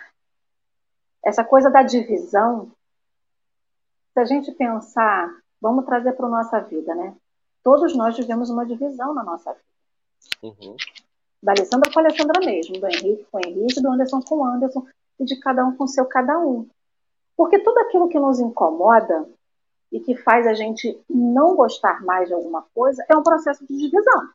essa 1.24 1.44
coisa 1.44 1.70
da 1.70 1.82
divisão, 1.82 2.72
se 4.14 4.20
a 4.20 4.25
gente 4.25 4.52
pensar, 4.52 5.30
vamos 5.60 5.86
trazer 5.86 6.14
para 6.14 6.28
a 6.28 6.30
nossa 6.30 6.60
vida, 6.62 6.94
né? 6.94 7.16
Todos 7.64 7.96
nós 7.96 8.16
vivemos 8.16 8.50
uma 8.50 8.66
divisão 8.66 9.14
na 9.14 9.24
nossa 9.24 9.52
vida. 9.54 9.66
Uhum. 10.44 10.75
Da 11.46 11.52
Alessandra 11.52 11.92
com 11.94 12.00
a 12.00 12.02
Alessandra 12.02 12.44
mesmo, 12.44 12.80
do 12.80 12.88
Henrique 12.88 13.28
com 13.32 13.38
o 13.38 13.42
Henrique, 13.46 13.80
do 13.80 13.92
Anderson 13.92 14.20
com 14.20 14.38
o 14.40 14.46
Anderson, 14.46 14.84
e 15.20 15.25
de 15.25 15.40
cada 15.40 15.64
um 15.64 15.78
com 15.78 15.84
o 15.84 15.88
seu 15.88 16.04
cada 16.08 16.40
um. 16.40 16.68
Porque 17.38 17.60
tudo 17.60 17.78
aquilo 17.82 18.10
que 18.10 18.18
nos 18.18 18.40
incomoda 18.40 19.30
e 19.92 20.00
que 20.00 20.16
faz 20.16 20.48
a 20.48 20.56
gente 20.56 21.00
não 21.08 21.56
gostar 21.56 22.04
mais 22.04 22.28
de 22.28 22.34
alguma 22.34 22.66
coisa 22.74 23.06
é 23.08 23.16
um 23.16 23.22
processo 23.22 23.64
de 23.68 23.78
divisão. 23.78 24.28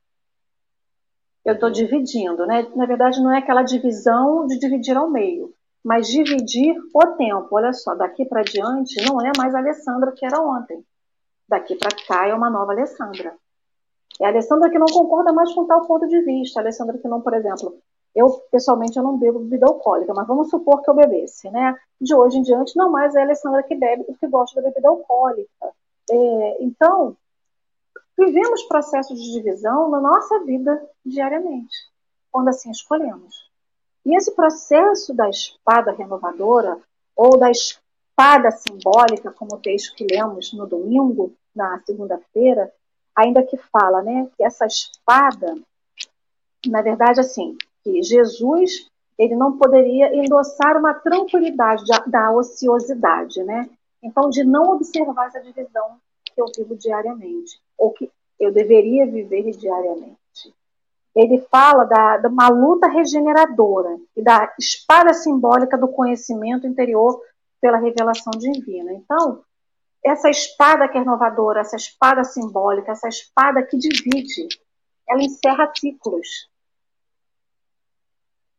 Eu 1.44 1.54
estou 1.54 1.68
dividindo, 1.68 2.46
né? 2.46 2.70
Na 2.76 2.86
verdade, 2.86 3.20
não 3.20 3.32
é 3.32 3.38
aquela 3.38 3.64
divisão 3.64 4.46
de 4.46 4.56
dividir 4.60 4.96
ao 4.96 5.10
meio, 5.10 5.52
mas 5.82 6.06
dividir 6.06 6.76
o 6.94 7.06
tempo. 7.16 7.48
Olha 7.50 7.72
só, 7.72 7.92
daqui 7.96 8.24
para 8.24 8.42
diante 8.42 9.04
não 9.04 9.20
é 9.20 9.32
mais 9.36 9.52
a 9.52 9.58
Alessandra 9.58 10.12
que 10.12 10.24
era 10.24 10.40
ontem. 10.40 10.84
Daqui 11.48 11.74
para 11.74 11.90
cá 12.06 12.28
é 12.28 12.34
uma 12.34 12.48
nova 12.48 12.70
Alessandra. 12.70 13.34
É 14.20 14.26
a 14.26 14.28
Alessandra 14.28 14.70
que 14.70 14.78
não 14.78 14.86
concorda 14.86 15.32
mais 15.32 15.52
com 15.54 15.66
tal 15.66 15.86
ponto 15.86 16.06
de 16.06 16.20
vista. 16.22 16.60
A 16.60 16.62
Alessandra 16.62 16.98
que 16.98 17.08
não, 17.08 17.20
por 17.20 17.32
exemplo, 17.32 17.78
eu 18.14 18.28
pessoalmente 18.50 18.96
eu 18.96 19.02
não 19.02 19.18
bebo 19.18 19.38
bebida 19.40 19.66
alcoólica, 19.66 20.12
mas 20.14 20.26
vamos 20.26 20.50
supor 20.50 20.82
que 20.82 20.90
eu 20.90 20.94
bebesse, 20.94 21.50
né? 21.50 21.76
De 22.00 22.14
hoje 22.14 22.38
em 22.38 22.42
diante, 22.42 22.76
não 22.76 22.90
mais 22.90 23.14
é 23.14 23.20
a 23.20 23.24
Alessandra 23.24 23.62
que 23.62 23.74
bebe 23.74 24.04
porque 24.04 24.26
gosta 24.26 24.60
da 24.60 24.68
bebida 24.68 24.88
alcoólica. 24.88 25.72
É, 26.10 26.62
então, 26.62 27.16
vivemos 28.18 28.62
processos 28.64 29.18
de 29.18 29.32
divisão 29.32 29.88
na 29.88 30.00
nossa 30.00 30.40
vida 30.44 30.86
diariamente, 31.04 31.76
quando 32.30 32.48
assim 32.48 32.70
escolhemos. 32.70 33.48
E 34.04 34.16
esse 34.16 34.34
processo 34.34 35.14
da 35.14 35.28
espada 35.28 35.92
renovadora, 35.92 36.78
ou 37.14 37.38
da 37.38 37.50
espada 37.50 38.50
simbólica, 38.50 39.30
como 39.30 39.54
o 39.54 39.60
texto 39.60 39.94
que 39.94 40.06
lemos 40.10 40.52
no 40.52 40.66
domingo, 40.66 41.32
na 41.54 41.80
segunda-feira, 41.80 42.72
ainda 43.20 43.42
que 43.42 43.56
fala, 43.56 44.02
né, 44.02 44.28
que 44.36 44.42
essa 44.42 44.66
espada, 44.66 45.56
na 46.66 46.82
verdade, 46.82 47.20
assim, 47.20 47.56
que 47.82 48.02
Jesus 48.02 48.90
ele 49.20 49.36
não 49.36 49.58
poderia 49.58 50.16
endossar 50.16 50.78
uma 50.78 50.94
tranquilidade 50.94 51.84
da, 51.84 51.98
da 52.06 52.32
ociosidade, 52.32 53.42
né? 53.44 53.68
Então, 54.02 54.30
de 54.30 54.42
não 54.42 54.70
observar 54.70 55.26
essa 55.26 55.40
divisão 55.40 55.98
que 56.24 56.40
eu 56.40 56.46
vivo 56.56 56.74
diariamente, 56.74 57.60
ou 57.76 57.92
que 57.92 58.10
eu 58.38 58.50
deveria 58.50 59.04
viver 59.06 59.50
diariamente. 59.50 60.16
Ele 61.14 61.38
fala 61.50 61.84
da, 61.84 62.16
de 62.16 62.28
uma 62.28 62.48
luta 62.48 62.88
regeneradora 62.88 63.98
e 64.16 64.22
da 64.22 64.54
espada 64.58 65.12
simbólica 65.12 65.76
do 65.76 65.88
conhecimento 65.88 66.66
interior 66.66 67.20
pela 67.60 67.76
revelação 67.76 68.32
divina. 68.38 68.90
Então, 68.94 69.42
essa 70.04 70.30
espada 70.30 70.88
que 70.88 70.96
é 70.96 71.00
renovadora, 71.00 71.60
essa 71.60 71.76
espada 71.76 72.24
simbólica, 72.24 72.92
essa 72.92 73.08
espada 73.08 73.62
que 73.62 73.76
divide, 73.76 74.48
ela 75.08 75.22
encerra 75.22 75.70
ciclos. 75.76 76.48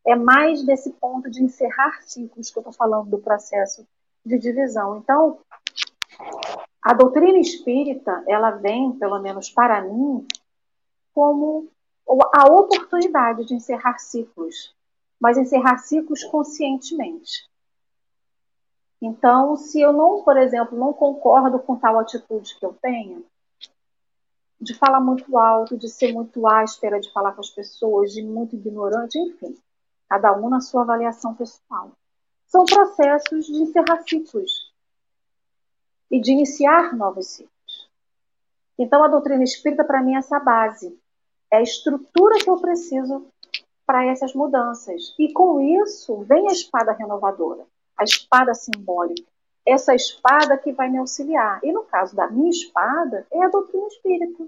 É 0.06 0.14
mais 0.14 0.64
desse 0.64 0.92
ponto 0.92 1.30
de 1.30 1.42
encerrar 1.42 2.02
ciclos 2.02 2.50
que 2.50 2.58
eu 2.58 2.60
estou 2.60 2.72
falando 2.72 3.10
do 3.10 3.18
processo 3.18 3.86
de 4.24 4.38
divisão. 4.38 4.98
Então, 4.98 5.38
a 6.82 6.92
doutrina 6.92 7.38
espírita, 7.38 8.24
ela 8.28 8.50
vem, 8.50 8.92
pelo 8.98 9.20
menos 9.20 9.50
para 9.50 9.80
mim, 9.82 10.26
como 11.14 11.68
a 12.34 12.52
oportunidade 12.52 13.44
de 13.44 13.54
encerrar 13.54 13.98
ciclos, 13.98 14.74
mas 15.20 15.38
encerrar 15.38 15.78
ciclos 15.78 16.24
conscientemente. 16.24 17.48
Então, 19.04 19.56
se 19.56 19.80
eu 19.80 19.92
não, 19.92 20.22
por 20.22 20.36
exemplo, 20.36 20.78
não 20.78 20.92
concordo 20.92 21.58
com 21.58 21.74
tal 21.74 21.98
atitude 21.98 22.56
que 22.56 22.64
eu 22.64 22.72
tenho, 22.80 23.26
de 24.60 24.74
falar 24.74 25.00
muito 25.00 25.36
alto, 25.36 25.76
de 25.76 25.88
ser 25.88 26.12
muito 26.12 26.46
áspera, 26.46 27.00
de 27.00 27.10
falar 27.10 27.32
com 27.32 27.40
as 27.40 27.50
pessoas, 27.50 28.12
de 28.12 28.22
muito 28.22 28.54
ignorante, 28.54 29.18
enfim, 29.18 29.58
cada 30.08 30.32
um 30.38 30.48
na 30.48 30.60
sua 30.60 30.82
avaliação 30.82 31.34
pessoal. 31.34 31.90
São 32.46 32.64
processos 32.64 33.46
de 33.46 33.62
encerrar 33.62 34.04
ciclos 34.06 34.72
e 36.08 36.20
de 36.20 36.30
iniciar 36.30 36.94
novos 36.94 37.26
ciclos. 37.26 37.90
Então, 38.78 39.02
a 39.02 39.08
doutrina 39.08 39.42
espírita, 39.42 39.82
para 39.82 40.00
mim, 40.00 40.14
é 40.14 40.18
essa 40.18 40.38
base, 40.38 40.96
é 41.50 41.56
a 41.56 41.62
estrutura 41.62 42.38
que 42.38 42.48
eu 42.48 42.60
preciso 42.60 43.26
para 43.84 44.06
essas 44.06 44.32
mudanças. 44.32 45.12
E 45.18 45.32
com 45.32 45.60
isso, 45.60 46.18
vem 46.18 46.48
a 46.48 46.52
espada 46.52 46.92
renovadora 46.92 47.66
a 47.98 48.04
espada 48.04 48.54
simbólica. 48.54 49.30
Essa 49.66 49.94
espada 49.94 50.58
que 50.58 50.72
vai 50.72 50.88
me 50.90 50.98
auxiliar. 50.98 51.60
E 51.62 51.72
no 51.72 51.84
caso 51.84 52.16
da 52.16 52.28
minha 52.28 52.50
espada, 52.50 53.26
é 53.32 53.44
a 53.44 53.48
doutrina 53.48 53.86
espírita, 53.86 54.44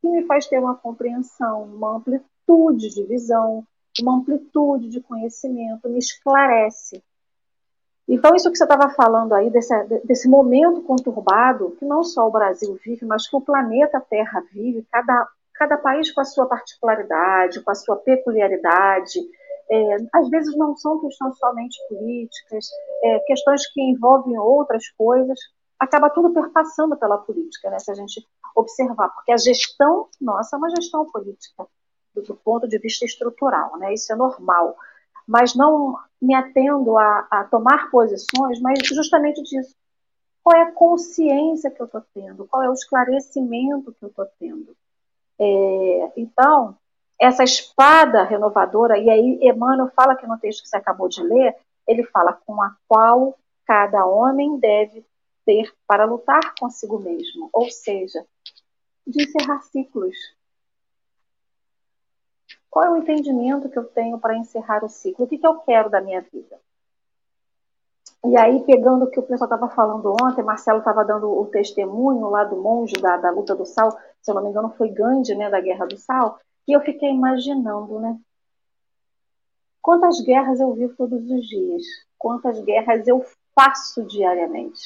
que 0.00 0.08
me 0.08 0.24
faz 0.26 0.46
ter 0.46 0.58
uma 0.58 0.74
compreensão, 0.74 1.64
uma 1.64 1.96
amplitude 1.96 2.90
de 2.90 3.02
visão, 3.04 3.64
uma 4.00 4.18
amplitude 4.18 4.88
de 4.88 5.00
conhecimento, 5.00 5.88
me 5.88 5.98
esclarece. 5.98 7.02
Então, 8.08 8.36
isso 8.36 8.50
que 8.50 8.56
você 8.56 8.64
estava 8.64 8.88
falando 8.90 9.34
aí, 9.34 9.50
desse, 9.50 9.74
desse 10.04 10.28
momento 10.28 10.82
conturbado, 10.82 11.72
que 11.78 11.84
não 11.84 12.04
só 12.04 12.28
o 12.28 12.30
Brasil 12.30 12.78
vive, 12.84 13.04
mas 13.04 13.28
que 13.28 13.34
o 13.34 13.40
planeta 13.40 14.00
Terra 14.00 14.44
vive, 14.52 14.86
cada, 14.92 15.28
cada 15.54 15.76
país 15.76 16.12
com 16.12 16.20
a 16.20 16.24
sua 16.24 16.46
particularidade, 16.46 17.60
com 17.62 17.70
a 17.70 17.74
sua 17.74 17.96
peculiaridade, 17.96 19.20
é, 19.70 19.96
às 20.14 20.28
vezes 20.30 20.56
não 20.56 20.76
são 20.76 21.00
questões 21.00 21.36
somente 21.38 21.76
políticas, 21.88 22.68
é, 23.02 23.18
questões 23.20 23.66
que 23.72 23.80
envolvem 23.82 24.38
outras 24.38 24.88
coisas, 24.90 25.38
acaba 25.78 26.10
tudo 26.10 26.32
perpassando 26.32 26.96
pela 26.96 27.18
política, 27.18 27.70
né, 27.70 27.78
se 27.78 27.90
a 27.90 27.94
gente 27.94 28.26
observar, 28.54 29.10
porque 29.10 29.32
a 29.32 29.36
gestão 29.36 30.08
nossa 30.20 30.56
é 30.56 30.58
uma 30.58 30.70
gestão 30.70 31.04
política, 31.10 31.66
do, 32.14 32.22
do 32.22 32.34
ponto 32.36 32.66
de 32.66 32.78
vista 32.78 33.04
estrutural, 33.04 33.76
né, 33.78 33.92
isso 33.92 34.12
é 34.12 34.16
normal, 34.16 34.76
mas 35.26 35.54
não 35.54 35.98
me 36.22 36.34
atendo 36.34 36.96
a, 36.96 37.26
a 37.30 37.44
tomar 37.44 37.90
posições, 37.90 38.60
mas 38.60 38.78
justamente 38.86 39.42
disso, 39.42 39.74
Qual 40.42 40.56
é 40.56 40.62
a 40.62 40.72
consciência 40.72 41.70
que 41.72 41.82
eu 41.82 41.86
estou 41.86 42.02
tendo? 42.14 42.46
Qual 42.46 42.62
é 42.62 42.70
o 42.70 42.72
esclarecimento 42.72 43.92
que 43.92 44.04
eu 44.04 44.08
estou 44.08 44.26
tendo? 44.38 44.76
É, 45.38 46.12
então, 46.16 46.78
essa 47.18 47.42
espada 47.44 48.24
renovadora, 48.24 48.98
e 48.98 49.08
aí 49.08 49.38
Emmanuel 49.42 49.90
fala 49.94 50.16
que 50.16 50.26
no 50.26 50.38
texto 50.38 50.62
que 50.62 50.68
você 50.68 50.76
acabou 50.76 51.08
de 51.08 51.22
ler, 51.22 51.56
ele 51.86 52.04
fala 52.04 52.32
com 52.32 52.60
a 52.62 52.76
qual 52.86 53.38
cada 53.64 54.04
homem 54.04 54.58
deve 54.58 55.04
ter 55.44 55.72
para 55.86 56.04
lutar 56.04 56.54
consigo 56.58 56.98
mesmo, 56.98 57.48
ou 57.52 57.70
seja, 57.70 58.24
de 59.06 59.22
encerrar 59.22 59.62
ciclos. 59.62 60.16
Qual 62.68 62.84
é 62.84 62.90
o 62.90 62.96
entendimento 62.96 63.70
que 63.70 63.78
eu 63.78 63.84
tenho 63.84 64.18
para 64.18 64.36
encerrar 64.36 64.84
o 64.84 64.88
ciclo? 64.88 65.24
O 65.24 65.28
que, 65.28 65.38
que 65.38 65.46
eu 65.46 65.58
quero 65.60 65.88
da 65.88 66.00
minha 66.00 66.20
vida? 66.20 66.60
E 68.24 68.36
aí, 68.36 68.60
pegando 68.64 69.04
o 69.04 69.10
que 69.10 69.20
o 69.20 69.22
pessoal 69.22 69.46
estava 69.46 69.72
falando 69.72 70.14
ontem, 70.20 70.42
Marcelo 70.42 70.80
estava 70.80 71.04
dando 71.04 71.30
o 71.30 71.46
testemunho 71.46 72.28
lá 72.28 72.44
do 72.44 72.56
monge 72.56 72.94
da, 72.94 73.16
da 73.16 73.30
luta 73.30 73.54
do 73.54 73.64
sal, 73.64 73.96
se 74.20 74.30
eu 74.30 74.34
não 74.34 74.42
me 74.42 74.50
engano, 74.50 74.74
foi 74.76 74.88
Gandhi, 74.88 75.34
né, 75.34 75.48
da 75.48 75.60
Guerra 75.60 75.86
do 75.86 75.96
Sal, 75.96 76.38
e 76.66 76.72
eu 76.72 76.80
fiquei 76.80 77.10
imaginando, 77.10 78.00
né? 78.00 78.18
Quantas 79.80 80.20
guerras 80.20 80.58
eu 80.58 80.74
vivo 80.74 80.96
todos 80.96 81.30
os 81.30 81.46
dias? 81.46 81.82
Quantas 82.18 82.60
guerras 82.64 83.06
eu 83.06 83.24
faço 83.54 84.04
diariamente? 84.04 84.80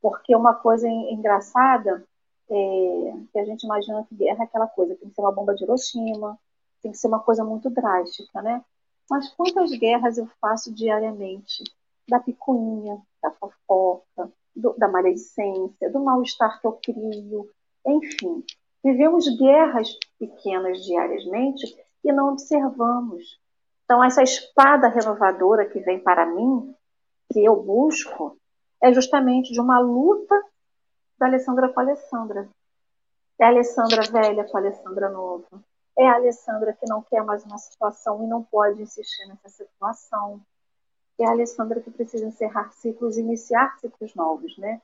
Porque 0.00 0.34
uma 0.36 0.54
coisa 0.54 0.88
engraçada 0.88 2.06
é 2.48 3.12
que 3.32 3.38
a 3.38 3.44
gente 3.44 3.64
imagina 3.64 4.06
que 4.08 4.14
guerra 4.14 4.44
é 4.44 4.44
aquela 4.44 4.68
coisa, 4.68 4.94
tem 4.94 5.08
que 5.08 5.14
ser 5.14 5.20
uma 5.20 5.32
bomba 5.32 5.54
de 5.54 5.64
Hiroshima, 5.64 6.38
tem 6.80 6.92
que 6.92 6.98
ser 6.98 7.08
uma 7.08 7.20
coisa 7.20 7.44
muito 7.44 7.68
drástica, 7.68 8.40
né? 8.40 8.64
Mas 9.10 9.28
quantas 9.34 9.70
guerras 9.72 10.18
eu 10.18 10.28
faço 10.40 10.72
diariamente? 10.72 11.64
Da 12.08 12.20
picuinha, 12.20 13.02
da 13.22 13.30
fofoca, 13.32 14.32
do, 14.54 14.72
da 14.78 14.88
maledicência, 14.88 15.90
do 15.90 16.00
mal-estar 16.00 16.60
que 16.60 16.66
eu 16.66 16.72
crio, 16.72 17.50
enfim. 17.86 18.44
Vivemos 18.82 19.28
guerras 19.36 19.98
pequenas 20.18 20.84
diariamente 20.84 21.66
e 22.04 22.12
não 22.12 22.32
observamos. 22.32 23.38
Então, 23.84 24.04
essa 24.04 24.22
espada 24.22 24.88
renovadora 24.88 25.66
que 25.66 25.80
vem 25.80 25.98
para 25.98 26.26
mim, 26.26 26.74
que 27.32 27.44
eu 27.44 27.56
busco, 27.56 28.38
é 28.82 28.92
justamente 28.92 29.52
de 29.52 29.60
uma 29.60 29.78
luta 29.78 30.34
da 31.18 31.26
Alessandra 31.26 31.68
com 31.68 31.80
a 31.80 31.82
Alessandra. 31.82 32.48
É 33.38 33.44
a 33.44 33.48
Alessandra 33.48 34.02
velha 34.10 34.44
com 34.44 34.56
a 34.56 34.60
Alessandra 34.60 35.08
nova. 35.08 35.62
É 35.98 36.06
a 36.06 36.14
Alessandra 36.14 36.72
que 36.72 36.88
não 36.88 37.02
quer 37.02 37.24
mais 37.24 37.44
uma 37.44 37.58
situação 37.58 38.22
e 38.22 38.26
não 38.26 38.42
pode 38.42 38.80
insistir 38.80 39.26
nessa 39.26 39.48
situação. 39.48 40.40
É 41.18 41.26
a 41.26 41.30
Alessandra 41.30 41.80
que 41.80 41.90
precisa 41.90 42.26
encerrar 42.26 42.70
ciclos 42.72 43.16
e 43.16 43.20
iniciar 43.20 43.76
ciclos 43.80 44.14
novos, 44.14 44.56
né? 44.58 44.80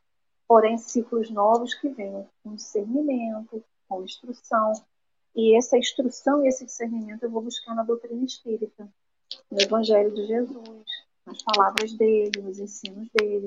Porém, 0.49 0.77
ciclos 0.77 1.31
novos 1.31 1.75
que 1.75 1.89
venham 1.89 2.27
com 2.43 2.55
discernimento, 2.55 3.63
com 3.89 4.03
instrução. 4.03 4.73
E 5.35 5.57
essa 5.57 5.77
instrução 5.77 6.45
e 6.45 6.49
esse 6.49 6.65
discernimento 6.65 7.25
eu 7.25 7.31
vou 7.31 7.43
buscar 7.43 7.75
na 7.75 7.83
doutrina 7.83 8.25
espírita, 8.25 8.89
no 9.51 9.61
Evangelho 9.61 10.15
de 10.15 10.27
Jesus, 10.27 10.87
nas 11.27 11.43
palavras 11.43 11.93
dele, 11.95 12.41
nos 12.41 12.59
ensinos 12.59 13.09
dele. 13.19 13.47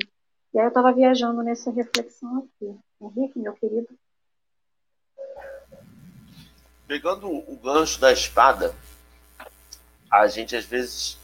E 0.54 0.60
aí 0.60 0.66
eu 0.66 0.70
estava 0.70 0.92
viajando 0.92 1.42
nessa 1.44 1.72
reflexão 1.72 2.40
aqui. 2.40 2.78
Henrique, 3.00 3.40
meu 3.40 3.54
querido, 3.54 3.88
pegando 6.88 7.28
o 7.30 7.60
gancho 7.62 8.00
da 8.00 8.12
espada, 8.14 8.74
a 10.10 10.26
gente 10.28 10.56
às 10.56 10.66
vezes, 10.66 11.20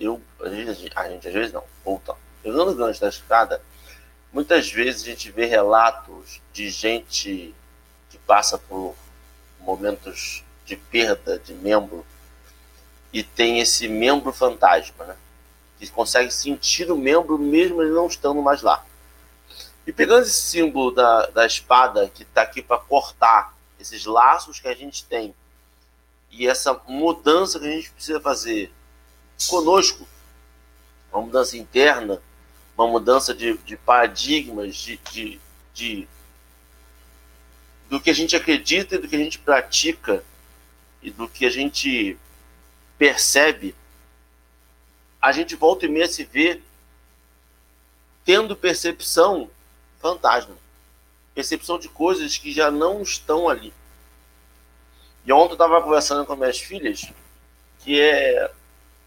eu, 0.00 0.20
a 0.40 0.48
gente, 0.48 0.90
a 0.96 1.08
gente 1.08 1.28
às 1.28 1.34
vezes 1.34 1.52
não, 1.52 1.62
voltando, 1.84 2.18
pegando 2.42 2.70
o 2.70 2.74
gancho 2.74 3.00
da 3.00 3.08
espada, 3.08 3.62
muitas 4.32 4.70
vezes 4.70 5.02
a 5.02 5.06
gente 5.06 5.30
vê 5.30 5.44
relatos 5.44 6.40
de 6.52 6.70
gente 6.70 7.54
que 8.12 8.18
passa 8.18 8.58
por 8.58 8.94
momentos 9.58 10.44
de 10.66 10.76
perda 10.76 11.38
de 11.38 11.54
membro 11.54 12.04
e 13.10 13.22
tem 13.22 13.58
esse 13.58 13.88
membro 13.88 14.34
fantasma, 14.34 15.06
né? 15.06 15.16
Que 15.78 15.90
consegue 15.90 16.30
sentir 16.30 16.92
o 16.92 16.96
membro 16.96 17.38
mesmo 17.38 17.80
ele 17.80 17.92
não 17.92 18.06
estando 18.06 18.42
mais 18.42 18.60
lá. 18.60 18.84
E 19.86 19.92
pegando 19.92 20.24
esse 20.24 20.42
símbolo 20.42 20.90
da, 20.90 21.26
da 21.28 21.46
espada 21.46 22.10
que 22.14 22.22
está 22.22 22.42
aqui 22.42 22.60
para 22.60 22.78
cortar 22.78 23.56
esses 23.80 24.04
laços 24.04 24.60
que 24.60 24.68
a 24.68 24.74
gente 24.74 25.04
tem 25.06 25.34
e 26.30 26.46
essa 26.46 26.78
mudança 26.86 27.58
que 27.58 27.66
a 27.66 27.70
gente 27.70 27.90
precisa 27.92 28.20
fazer 28.20 28.70
conosco, 29.48 30.06
uma 31.10 31.22
mudança 31.22 31.56
interna, 31.56 32.20
uma 32.76 32.86
mudança 32.86 33.34
de, 33.34 33.56
de 33.58 33.76
paradigmas, 33.76 34.76
de, 34.76 34.98
de, 35.10 35.40
de, 35.72 36.08
do 37.92 38.00
que 38.00 38.08
a 38.08 38.14
gente 38.14 38.34
acredita 38.34 38.94
e 38.94 38.98
do 38.98 39.06
que 39.06 39.14
a 39.14 39.18
gente 39.18 39.38
pratica 39.38 40.24
e 41.02 41.10
do 41.10 41.28
que 41.28 41.44
a 41.44 41.50
gente 41.50 42.16
percebe, 42.96 43.74
a 45.20 45.30
gente 45.30 45.54
volta 45.54 45.84
e 45.84 45.90
meia 45.90 46.08
se 46.08 46.24
vê 46.24 46.62
tendo 48.24 48.56
percepção 48.56 49.50
fantasma 50.00 50.56
percepção 51.34 51.78
de 51.78 51.86
coisas 51.90 52.38
que 52.38 52.50
já 52.50 52.70
não 52.70 53.02
estão 53.02 53.46
ali. 53.46 53.74
E 55.26 55.30
ontem 55.30 55.50
eu 55.50 55.56
estava 55.56 55.82
conversando 55.82 56.24
com 56.24 56.34
minhas 56.34 56.58
filhas 56.58 57.12
que 57.80 58.00
é 58.00 58.50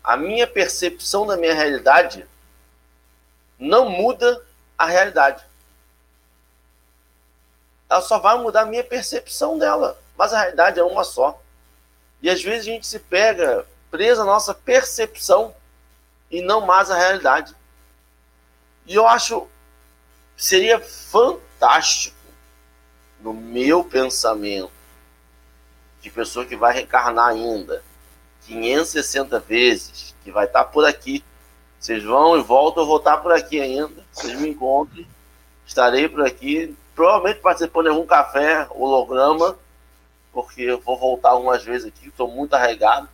a 0.04 0.16
minha 0.16 0.46
percepção 0.46 1.26
da 1.26 1.36
minha 1.36 1.56
realidade 1.56 2.24
não 3.58 3.90
muda 3.90 4.46
a 4.78 4.86
realidade. 4.86 5.44
Ela 7.90 8.02
só 8.02 8.20
vai 8.20 8.38
mudar 8.38 8.62
a 8.62 8.66
minha 8.66 8.84
percepção 8.84 9.58
dela, 9.58 9.98
mas 10.18 10.34
a 10.34 10.40
realidade 10.42 10.80
é 10.80 10.84
uma 10.84 11.04
só. 11.04 11.40
E 12.22 12.30
às 12.30 12.42
vezes 12.42 12.62
a 12.62 12.72
gente 12.72 12.88
se 12.88 13.00
pega 13.00 13.66
presa 13.92 14.24
à 14.24 14.26
nossa 14.26 14.54
percepção 14.54 15.56
e 16.30 16.42
não 16.42 16.62
mais 16.62 16.90
a 16.90 16.98
realidade. 16.98 17.56
E 18.86 18.96
eu 18.96 19.08
acho 19.08 19.48
seria 20.36 20.80
fantástico 20.80 22.16
no 23.22 23.34
meu 23.34 23.84
pensamento, 23.84 24.72
de 26.02 26.10
pessoa 26.10 26.46
que 26.46 26.56
vai 26.56 26.74
reencarnar 26.74 27.30
ainda 27.30 27.84
560 28.46 29.40
vezes, 29.40 30.14
que 30.24 30.32
vai 30.32 30.46
estar 30.46 30.66
por 30.66 30.86
aqui. 30.86 31.24
Vocês 31.80 32.04
vão 32.04 32.38
e 32.38 32.44
voltam, 32.44 32.84
eu 32.84 32.88
vou 32.88 32.98
estar 32.98 33.18
por 33.18 33.32
aqui 33.32 33.60
ainda. 33.60 34.04
Vocês 34.12 34.40
me 34.40 34.50
encontrem, 34.50 35.08
estarei 35.66 36.08
por 36.08 36.24
aqui, 36.24 36.76
provavelmente 36.96 37.42
participando 37.42 37.86
de 37.86 37.90
algum 37.92 38.06
café, 38.06 38.68
holograma, 38.72 39.58
porque 40.32 40.62
eu 40.62 40.80
vou 40.80 40.98
voltar 40.98 41.30
algumas 41.30 41.64
vezes 41.64 41.88
aqui, 41.88 42.08
estou 42.08 42.30
muito 42.30 42.54
arraigado, 42.54 43.10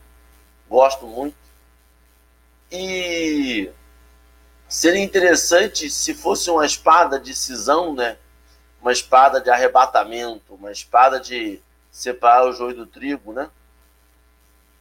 gosto 0.69 1.05
muito. 1.05 1.35
E 2.71 3.69
seria 4.69 5.03
interessante 5.03 5.89
se 5.89 6.13
fosse 6.13 6.49
uma 6.49 6.65
espada 6.65 7.19
de 7.19 7.33
cisão, 7.35 7.93
né? 7.93 8.17
uma 8.81 8.91
espada 8.91 9.39
de 9.39 9.49
arrebatamento, 9.49 10.55
uma 10.55 10.71
espada 10.71 11.19
de 11.19 11.61
separar 11.91 12.47
o 12.47 12.53
joio 12.53 12.75
do 12.75 12.87
trigo, 12.87 13.31
né? 13.31 13.49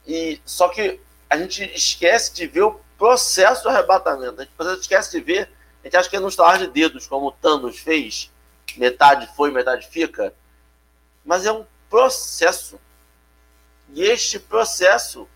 E 0.07 0.41
só 0.43 0.67
que 0.69 0.99
a 1.29 1.37
gente 1.37 1.63
esquece 1.75 2.33
de 2.33 2.47
ver 2.47 2.63
o 2.63 2.81
processo 2.97 3.63
do 3.63 3.69
arrebatamento. 3.69 4.41
A 4.41 4.63
gente 4.63 4.81
esquece 4.81 5.11
de 5.11 5.21
ver, 5.21 5.51
a 5.81 5.87
gente 5.87 5.97
acha 5.97 6.09
que 6.09 6.15
é 6.15 6.19
no 6.19 6.29
estalar 6.29 6.57
de 6.57 6.67
dedos, 6.67 7.05
como 7.05 7.31
Thanos 7.31 7.77
fez, 7.77 8.30
metade 8.79 9.29
foi, 9.35 9.51
metade 9.51 9.87
fica. 9.87 10.33
Mas 11.23 11.45
é 11.45 11.51
um 11.51 11.65
processo. 11.89 12.79
E 13.93 14.03
este 14.03 14.39
processo 14.39 15.27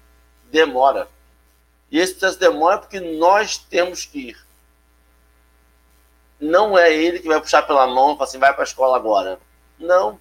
demora. 0.52 1.08
E 1.92 2.00
esse 2.00 2.14
processo 2.14 2.40
demora 2.40 2.78
porque 2.78 3.00
nós 3.00 3.58
temos 3.58 4.06
que 4.06 4.30
ir 4.30 4.46
não 6.40 6.78
é 6.78 6.94
ele 6.94 7.20
que 7.20 7.28
vai 7.28 7.40
puxar 7.40 7.64
pela 7.64 7.88
mão 7.88 8.14
e 8.14 8.18
falar 8.18 8.26
assim, 8.26 8.40
vai 8.40 8.54
para 8.54 8.64
a 8.64 8.66
escola 8.66 8.96
agora. 8.96 9.40
Não. 9.80 10.20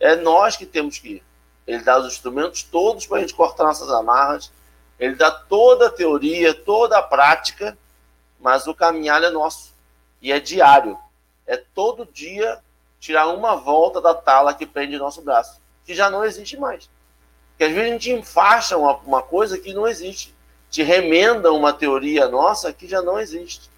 É 0.00 0.16
nós 0.16 0.56
que 0.56 0.66
temos 0.66 0.98
que 0.98 1.08
ir. 1.14 1.22
Ele 1.66 1.82
dá 1.82 1.98
os 1.98 2.06
instrumentos 2.06 2.62
todos 2.62 3.06
para 3.06 3.18
a 3.18 3.20
gente 3.20 3.34
cortar 3.34 3.64
nossas 3.64 3.90
amarras. 3.90 4.50
Ele 4.98 5.14
dá 5.14 5.30
toda 5.30 5.86
a 5.86 5.90
teoria, 5.90 6.54
toda 6.54 6.98
a 6.98 7.02
prática, 7.02 7.76
mas 8.40 8.66
o 8.66 8.74
caminhar 8.74 9.22
é 9.22 9.30
nosso. 9.30 9.72
E 10.20 10.32
é 10.32 10.40
diário. 10.40 10.98
É 11.52 11.58
todo 11.74 12.08
dia 12.10 12.60
tirar 12.98 13.28
uma 13.28 13.54
volta 13.54 14.00
da 14.00 14.14
tala 14.14 14.54
que 14.54 14.64
prende 14.64 14.96
nosso 14.96 15.20
braço, 15.20 15.60
que 15.84 15.94
já 15.94 16.08
não 16.08 16.24
existe 16.24 16.56
mais. 16.56 16.88
Porque 17.50 17.64
às 17.64 17.72
vezes 17.72 17.90
a 17.90 17.92
gente 17.92 18.10
enfaixa 18.10 18.74
uma, 18.78 18.96
uma 19.00 19.22
coisa 19.22 19.58
que 19.58 19.74
não 19.74 19.86
existe. 19.86 20.34
Te 20.70 20.82
remenda 20.82 21.52
uma 21.52 21.70
teoria 21.70 22.26
nossa 22.26 22.72
que 22.72 22.88
já 22.88 23.02
não 23.02 23.20
existe. 23.20 23.68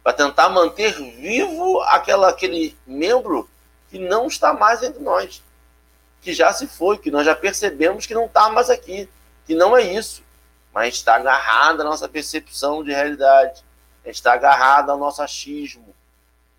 Para 0.00 0.12
tentar 0.12 0.48
manter 0.50 0.92
vivo 0.92 1.80
aquela, 1.88 2.28
aquele 2.28 2.78
membro 2.86 3.50
que 3.90 3.98
não 3.98 4.28
está 4.28 4.52
mais 4.52 4.80
entre 4.84 5.02
nós, 5.02 5.42
que 6.20 6.32
já 6.32 6.52
se 6.52 6.68
foi, 6.68 6.98
que 6.98 7.10
nós 7.10 7.26
já 7.26 7.34
percebemos 7.34 8.06
que 8.06 8.14
não 8.14 8.26
está 8.26 8.48
mais 8.48 8.70
aqui, 8.70 9.08
que 9.44 9.56
não 9.56 9.76
é 9.76 9.82
isso, 9.82 10.22
mas 10.72 10.94
está 10.94 11.16
agarrado 11.16 11.80
à 11.80 11.84
nossa 11.84 12.08
percepção 12.08 12.84
de 12.84 12.92
realidade, 12.92 13.64
está 14.04 14.34
agarrado 14.34 14.90
ao 14.90 14.98
nosso 14.98 15.20
achismo, 15.20 15.97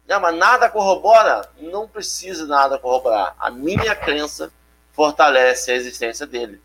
Não, 0.09 0.19
mas 0.19 0.35
nada 0.35 0.67
corrobora? 0.67 1.47
Não 1.59 1.87
precisa 1.87 2.47
nada 2.47 2.79
corroborar. 2.79 3.35
A 3.39 3.51
minha 3.51 3.95
crença 3.95 4.51
fortalece 4.91 5.71
a 5.71 5.75
existência 5.75 6.25
dele. 6.25 6.59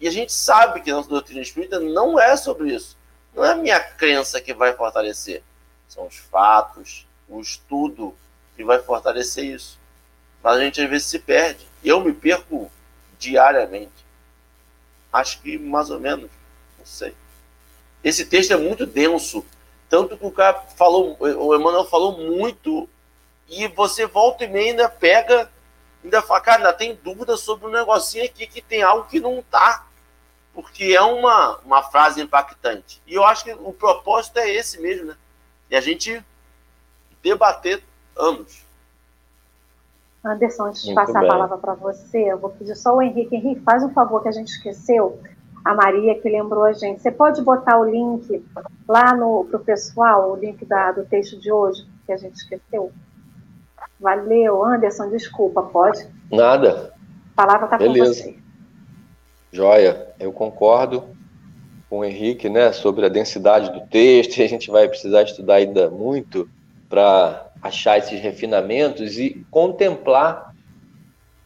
E 0.00 0.08
a 0.08 0.10
gente 0.10 0.32
sabe 0.32 0.80
que 0.80 0.90
nossa 0.90 1.06
doutrina 1.06 1.42
espírita 1.42 1.78
não 1.78 2.18
é 2.18 2.34
sobre 2.34 2.74
isso. 2.74 2.96
Não 3.34 3.44
é 3.44 3.50
a 3.50 3.54
minha 3.56 3.78
crença 3.78 4.40
que 4.40 4.54
vai 4.54 4.72
fortalecer. 4.72 5.42
São 5.86 6.06
os 6.06 6.16
fatos, 6.16 7.06
o 7.28 7.42
estudo 7.42 8.16
que 8.56 8.64
vai 8.64 8.78
fortalecer 8.80 9.44
isso. 9.44 9.78
Mas 10.42 10.56
a 10.56 10.60
gente 10.60 10.80
às 10.80 10.88
vezes 10.88 11.06
se 11.08 11.18
perde. 11.18 11.68
Eu 11.84 12.00
me 12.00 12.14
perco 12.14 12.72
diariamente. 13.18 14.02
Acho 15.12 15.42
que 15.42 15.58
mais 15.58 15.90
ou 15.90 16.00
menos, 16.00 16.30
não 16.78 16.86
sei. 16.86 17.14
Esse 18.02 18.24
texto 18.24 18.52
é 18.52 18.56
muito 18.56 18.86
denso. 18.86 19.44
Tanto 19.94 20.18
que 20.18 20.26
o 20.26 20.32
cara 20.32 20.54
falou, 20.74 21.16
o 21.20 21.54
Emmanuel 21.54 21.84
falou 21.84 22.18
muito, 22.18 22.88
e 23.48 23.68
você 23.68 24.06
volta 24.06 24.42
e 24.42 24.48
meia 24.48 24.72
ainda 24.72 24.88
pega, 24.88 25.48
ainda 26.02 26.20
fala, 26.20 26.40
cara, 26.40 26.56
ainda 26.56 26.72
tem 26.72 26.96
dúvida 26.96 27.36
sobre 27.36 27.68
um 27.68 27.70
negocinho 27.70 28.24
aqui 28.24 28.44
que 28.44 28.60
tem 28.60 28.82
algo 28.82 29.06
que 29.06 29.20
não 29.20 29.40
tá. 29.40 29.86
Porque 30.52 30.96
é 30.96 31.00
uma, 31.00 31.58
uma 31.58 31.80
frase 31.80 32.20
impactante. 32.20 33.00
E 33.06 33.14
eu 33.14 33.24
acho 33.24 33.44
que 33.44 33.52
o 33.52 33.72
propósito 33.72 34.40
é 34.40 34.50
esse 34.50 34.80
mesmo, 34.80 35.06
né? 35.06 35.16
E 35.70 35.76
a 35.76 35.80
gente 35.80 36.20
debater 37.22 37.80
anos. 38.18 38.64
Anderson, 40.24 40.64
antes 40.64 40.82
de 40.82 40.92
Muito 40.92 41.06
passar 41.06 41.20
bem. 41.20 41.28
a 41.28 41.32
palavra 41.32 41.58
para 41.58 41.74
você, 41.74 42.32
eu 42.32 42.38
vou 42.38 42.50
pedir 42.50 42.74
só 42.74 42.96
o 42.96 43.00
Henrique. 43.00 43.36
Henrique, 43.36 43.60
faz 43.60 43.84
um 43.84 43.92
favor 43.92 44.22
que 44.22 44.28
a 44.28 44.32
gente 44.32 44.48
esqueceu. 44.48 45.22
A 45.64 45.74
Maria 45.74 46.20
que 46.20 46.28
lembrou 46.28 46.64
a 46.64 46.72
gente. 46.72 47.00
Você 47.00 47.10
pode 47.10 47.40
botar 47.42 47.78
o 47.78 47.84
link 47.84 48.44
lá 48.86 49.14
no 49.16 49.46
pro 49.46 49.60
pessoal, 49.60 50.32
o 50.32 50.36
link 50.36 50.64
da, 50.64 50.92
do 50.92 51.04
texto 51.06 51.40
de 51.40 51.50
hoje, 51.50 51.86
que 52.04 52.12
a 52.12 52.16
gente 52.16 52.34
esqueceu? 52.34 52.92
Valeu, 53.98 54.62
Anderson, 54.62 55.08
desculpa, 55.08 55.62
pode? 55.62 56.06
Nada. 56.30 56.92
A 57.32 57.46
palavra 57.46 57.64
está 57.64 57.78
com 57.78 57.94
você. 57.94 58.36
Joia, 59.50 60.08
eu 60.20 60.32
concordo 60.32 61.04
com 61.88 62.00
o 62.00 62.04
Henrique, 62.04 62.48
né, 62.48 62.72
sobre 62.72 63.06
a 63.06 63.08
densidade 63.08 63.72
do 63.72 63.86
texto, 63.86 64.40
a 64.42 64.46
gente 64.46 64.70
vai 64.70 64.88
precisar 64.88 65.22
estudar 65.22 65.54
ainda 65.54 65.88
muito 65.88 66.48
para 66.88 67.46
achar 67.62 67.98
esses 67.98 68.20
refinamentos 68.20 69.18
e 69.18 69.46
contemplar 69.50 70.52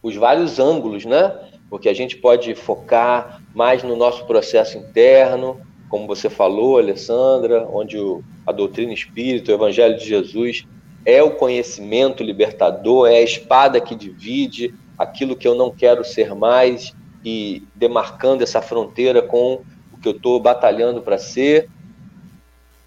os 0.01 0.15
vários 0.15 0.59
ângulos, 0.59 1.05
né? 1.05 1.37
Porque 1.69 1.87
a 1.87 1.93
gente 1.93 2.17
pode 2.17 2.55
focar 2.55 3.38
mais 3.53 3.83
no 3.83 3.95
nosso 3.95 4.25
processo 4.25 4.77
interno, 4.77 5.59
como 5.89 6.07
você 6.07 6.29
falou, 6.29 6.77
Alessandra, 6.77 7.67
onde 7.71 7.97
o, 7.97 8.23
a 8.45 8.51
doutrina 8.51 8.93
espírita, 8.93 9.51
o 9.51 9.55
evangelho 9.55 9.97
de 9.97 10.05
Jesus 10.05 10.65
é 11.05 11.23
o 11.23 11.31
conhecimento 11.31 12.23
libertador, 12.23 13.07
é 13.07 13.17
a 13.17 13.23
espada 13.23 13.81
que 13.81 13.95
divide 13.95 14.73
aquilo 14.97 15.35
que 15.35 15.47
eu 15.47 15.55
não 15.55 15.71
quero 15.71 16.03
ser 16.03 16.35
mais 16.35 16.93
e 17.25 17.63
demarcando 17.73 18.43
essa 18.43 18.61
fronteira 18.61 19.21
com 19.21 19.61
o 19.93 19.97
que 20.01 20.07
eu 20.07 20.13
estou 20.13 20.39
batalhando 20.39 21.01
para 21.01 21.17
ser. 21.17 21.69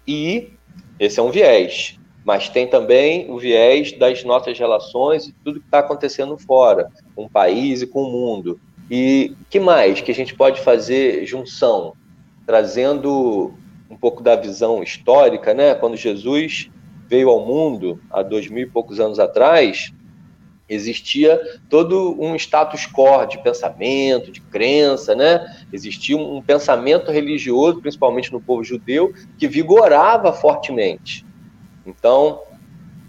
E 0.07 0.53
esse 0.99 1.19
é 1.19 1.23
um 1.23 1.31
viés 1.31 1.97
mas 2.23 2.49
tem 2.49 2.67
também 2.67 3.29
o 3.29 3.37
viés 3.37 3.91
das 3.91 4.23
nossas 4.23 4.57
relações 4.57 5.27
e 5.27 5.33
tudo 5.43 5.59
que 5.59 5.65
está 5.65 5.79
acontecendo 5.79 6.37
fora, 6.37 6.89
com 7.15 7.25
o 7.25 7.29
país 7.29 7.81
e 7.81 7.87
com 7.87 8.03
o 8.03 8.11
mundo. 8.11 8.59
E 8.95 9.35
que 9.49 9.59
mais 9.59 10.01
que 10.01 10.11
a 10.11 10.13
gente 10.13 10.35
pode 10.35 10.61
fazer 10.61 11.25
junção, 11.25 11.93
trazendo 12.45 13.51
um 13.89 13.97
pouco 13.97 14.21
da 14.21 14.35
visão 14.35 14.83
histórica, 14.83 15.51
né? 15.51 15.73
Quando 15.73 15.97
Jesus 15.97 16.69
veio 17.07 17.27
ao 17.29 17.43
mundo 17.43 17.99
há 18.11 18.21
dois 18.21 18.47
mil 18.47 18.61
e 18.61 18.69
poucos 18.69 18.99
anos 18.99 19.17
atrás, 19.17 19.91
existia 20.69 21.41
todo 21.71 22.15
um 22.21 22.35
status 22.35 22.85
quo 22.85 23.25
de 23.25 23.41
pensamento, 23.41 24.31
de 24.31 24.41
crença, 24.41 25.15
né? 25.15 25.43
Existia 25.73 26.15
um 26.15 26.39
pensamento 26.39 27.11
religioso, 27.11 27.81
principalmente 27.81 28.31
no 28.31 28.39
povo 28.39 28.63
judeu, 28.63 29.11
que 29.39 29.47
vigorava 29.47 30.31
fortemente. 30.31 31.25
Então, 31.83 32.43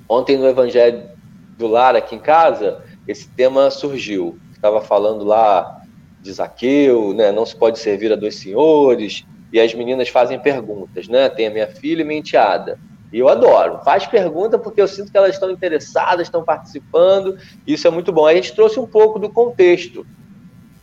ontem 0.08 0.38
no 0.38 0.48
Evangelho 0.48 1.10
do 1.58 1.66
Lar, 1.66 1.94
aqui 1.94 2.16
em 2.16 2.20
casa, 2.20 2.82
esse 3.06 3.28
tema 3.28 3.70
surgiu. 3.70 4.38
Estava 4.64 4.80
falando 4.80 5.26
lá 5.26 5.82
de 6.22 6.32
Zaqueu, 6.32 7.12
né? 7.12 7.30
Não 7.30 7.44
se 7.44 7.54
pode 7.54 7.78
servir 7.78 8.10
a 8.10 8.16
dois 8.16 8.36
senhores. 8.36 9.22
E 9.52 9.60
as 9.60 9.74
meninas 9.74 10.08
fazem 10.08 10.40
perguntas, 10.40 11.06
né? 11.06 11.28
Tem 11.28 11.48
a 11.48 11.50
minha 11.50 11.66
filha 11.66 12.00
e 12.00 12.04
minha 12.04 12.20
enteada. 12.20 12.78
E 13.12 13.18
eu 13.18 13.28
adoro. 13.28 13.80
Faz 13.84 14.06
pergunta 14.06 14.58
porque 14.58 14.80
eu 14.80 14.88
sinto 14.88 15.12
que 15.12 15.18
elas 15.18 15.34
estão 15.34 15.50
interessadas, 15.50 16.28
estão 16.28 16.42
participando. 16.42 17.36
Isso 17.66 17.86
é 17.86 17.90
muito 17.90 18.10
bom. 18.10 18.26
A 18.26 18.34
gente 18.34 18.54
trouxe 18.54 18.80
um 18.80 18.86
pouco 18.86 19.18
do 19.18 19.28
contexto. 19.28 20.06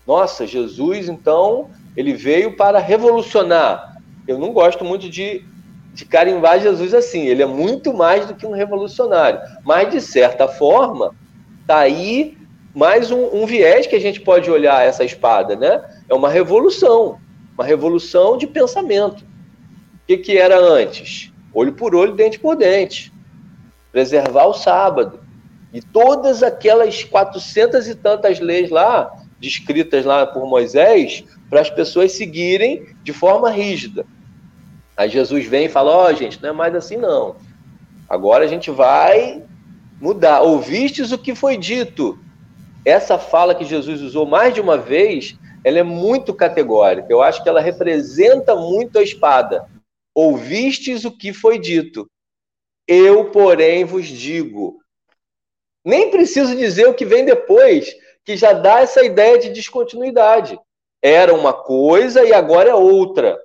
Nossa, 0.06 0.46
Jesus, 0.46 1.10
então, 1.10 1.72
ele 1.98 2.14
veio 2.14 2.56
para 2.56 2.78
revolucionar. 2.78 3.98
Eu 4.28 4.38
não 4.38 4.54
gosto 4.54 4.86
muito 4.86 5.10
de 5.10 5.44
de 5.92 6.06
carimbar 6.06 6.62
Jesus 6.62 6.94
assim. 6.94 7.26
Ele 7.26 7.42
é 7.42 7.48
muito 7.48 7.94
mais 7.94 8.28
do 8.28 8.36
que 8.36 8.46
um 8.46 8.54
revolucionário. 8.54 9.42
Mas, 9.66 9.92
de 9.92 10.00
certa 10.00 10.48
forma, 10.48 11.14
tá 11.68 11.80
aí 11.80 12.38
mais 12.74 13.12
um, 13.12 13.42
um, 13.42 13.46
viés 13.46 13.86
que 13.86 13.96
a 13.96 14.00
gente 14.00 14.22
pode 14.22 14.50
olhar 14.50 14.86
essa 14.86 15.04
espada, 15.04 15.56
né? 15.56 15.84
É 16.08 16.14
uma 16.14 16.30
revolução, 16.30 17.20
uma 17.54 17.66
revolução 17.66 18.38
de 18.38 18.48
pensamento. 18.48 19.24
O 19.24 20.08
que, 20.08 20.18
que 20.18 20.38
era 20.38 20.58
antes? 20.58 21.32
Olho 21.54 21.74
por 21.74 21.94
olho, 21.94 22.14
dente 22.14 22.40
por 22.40 22.56
dente. 22.56 23.12
Preservar 23.92 24.46
o 24.46 24.54
sábado. 24.54 25.20
E 25.74 25.82
todas 25.82 26.44
aquelas 26.44 27.04
quatrocentas 27.04 27.88
e 27.88 27.96
tantas 27.96 28.40
leis 28.40 28.70
lá, 28.70 29.12
descritas 29.40 30.06
lá 30.06 30.26
por 30.26 30.46
Moisés, 30.46 31.24
para 31.50 31.62
as 31.62 31.70
pessoas 31.70 32.14
seguirem 32.14 32.88
de 33.04 33.12
forma 33.12 33.50
rígida. 33.50 34.06
Aí 34.96 35.10
Jesus 35.10 35.46
vem 35.46 35.66
e 35.66 35.70
fala: 35.70 35.92
Ó, 35.92 36.10
oh, 36.10 36.14
gente, 36.14 36.42
não 36.42 36.50
é 36.50 36.54
mais 36.54 36.76
assim 36.76 36.98
não. 36.98 37.36
Agora 38.08 38.46
a 38.46 38.48
gente 38.48 38.72
vai 38.72 39.44
mudar. 40.00 40.42
Ouvistes 40.42 41.12
o 41.12 41.18
que 41.18 41.36
foi 41.36 41.58
dito. 41.58 42.20
Essa 42.86 43.18
fala 43.18 43.56
que 43.56 43.66
Jesus 43.66 44.02
usou 44.02 44.26
mais 44.26 44.54
de 44.54 44.62
uma 44.62 44.78
vez, 44.78 45.36
ela 45.64 45.80
é 45.80 45.84
muito 45.84 46.34
categórica. 46.34 47.08
Eu 47.10 47.22
acho 47.22 47.44
que 47.44 47.50
ela 47.50 47.62
representa 47.62 48.56
muito 48.56 48.98
a 48.98 49.04
espada. 49.04 49.70
Ouvistes 50.14 51.06
o 51.06 51.12
que 51.12 51.34
foi 51.34 51.60
dito. 51.60 52.10
Eu, 52.88 53.32
porém, 53.32 53.86
vos 53.86 54.08
digo. 54.08 54.80
Nem 55.86 56.12
preciso 56.12 56.56
dizer 56.56 56.88
o 56.88 56.94
que 56.94 57.06
vem 57.06 57.26
depois, 57.26 57.96
que 58.26 58.36
já 58.36 58.54
dá 58.54 58.82
essa 58.82 59.04
ideia 59.04 59.40
de 59.40 59.50
descontinuidade. 59.50 60.60
Era 61.02 61.34
uma 61.34 61.54
coisa 61.54 62.24
e 62.24 62.34
agora 62.34 62.70
é 62.70 62.76
outra 62.76 63.40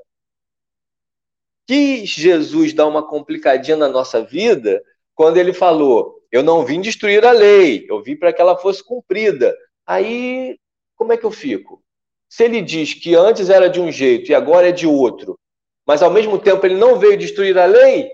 quis 1.67 2.09
Jesus 2.09 2.73
dar 2.73 2.87
uma 2.87 3.07
complicadinha 3.07 3.77
na 3.77 3.89
nossa 3.89 4.23
vida 4.23 4.83
quando 5.15 5.37
ele 5.37 5.53
falou: 5.53 6.16
Eu 6.31 6.43
não 6.43 6.65
vim 6.65 6.81
destruir 6.81 7.25
a 7.25 7.31
lei, 7.31 7.87
eu 7.89 8.03
vim 8.03 8.17
para 8.17 8.33
que 8.33 8.41
ela 8.41 8.57
fosse 8.57 8.83
cumprida. 8.83 9.57
Aí, 9.87 10.59
como 10.97 11.13
é 11.13 11.17
que 11.17 11.25
eu 11.25 11.31
fico? 11.31 11.83
Se 12.29 12.45
ele 12.45 12.61
diz 12.61 12.95
que 12.95 13.15
antes 13.15 13.51
era 13.51 13.69
de 13.69 13.81
um 13.81 13.91
jeito 13.91 14.31
e 14.31 14.35
agora 14.35 14.69
é 14.69 14.73
de 14.73 14.87
outro, 14.87 15.39
mas 15.87 16.03
ao 16.03 16.11
mesmo 16.11 16.39
tempo 16.39 16.67
ele 16.67 16.77
não 16.77 16.99
veio 16.99 17.17
destruir 17.17 17.57
a 17.57 17.67
lei, 17.67 18.11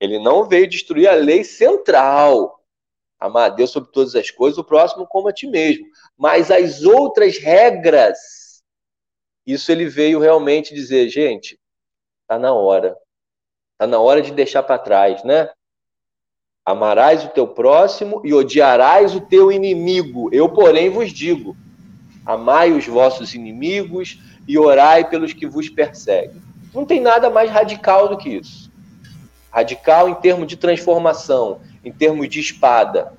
ele 0.00 0.18
não 0.18 0.48
veio 0.48 0.68
destruir 0.68 1.08
a 1.08 1.14
lei 1.14 1.44
central. 1.44 2.54
Amar 3.18 3.50
a 3.50 3.54
Deus 3.54 3.70
sobre 3.70 3.90
todas 3.92 4.14
as 4.14 4.30
coisas, 4.30 4.58
o 4.58 4.64
próximo 4.64 5.06
como 5.06 5.28
a 5.28 5.32
ti 5.32 5.46
mesmo. 5.46 5.86
Mas 6.18 6.50
as 6.50 6.82
outras 6.82 7.38
regras, 7.38 8.62
isso 9.46 9.72
ele 9.72 9.86
veio 9.86 10.18
realmente 10.18 10.74
dizer, 10.74 11.08
gente, 11.08 11.58
Está 12.26 12.40
na 12.40 12.52
hora. 12.52 12.98
Está 13.74 13.86
na 13.86 14.00
hora 14.00 14.20
de 14.20 14.32
deixar 14.32 14.64
para 14.64 14.80
trás, 14.80 15.22
né? 15.22 15.48
Amarás 16.66 17.24
o 17.24 17.28
teu 17.28 17.46
próximo 17.46 18.20
e 18.24 18.34
odiarás 18.34 19.14
o 19.14 19.20
teu 19.20 19.52
inimigo. 19.52 20.28
Eu, 20.32 20.48
porém, 20.48 20.90
vos 20.90 21.12
digo: 21.12 21.56
amai 22.24 22.72
os 22.72 22.84
vossos 22.86 23.32
inimigos 23.34 24.20
e 24.48 24.58
orai 24.58 25.08
pelos 25.08 25.32
que 25.32 25.46
vos 25.46 25.68
perseguem. 25.68 26.42
Não 26.74 26.84
tem 26.84 27.00
nada 27.00 27.30
mais 27.30 27.48
radical 27.48 28.08
do 28.08 28.18
que 28.18 28.30
isso. 28.30 28.68
Radical 29.50 30.08
em 30.08 30.14
termos 30.16 30.48
de 30.48 30.56
transformação, 30.56 31.60
em 31.84 31.92
termos 31.92 32.28
de 32.28 32.40
espada. 32.40 33.12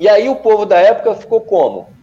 E 0.00 0.08
aí 0.08 0.28
o 0.28 0.36
povo 0.36 0.66
da 0.66 0.76
época 0.76 1.14
ficou 1.14 1.40
como? 1.40 1.94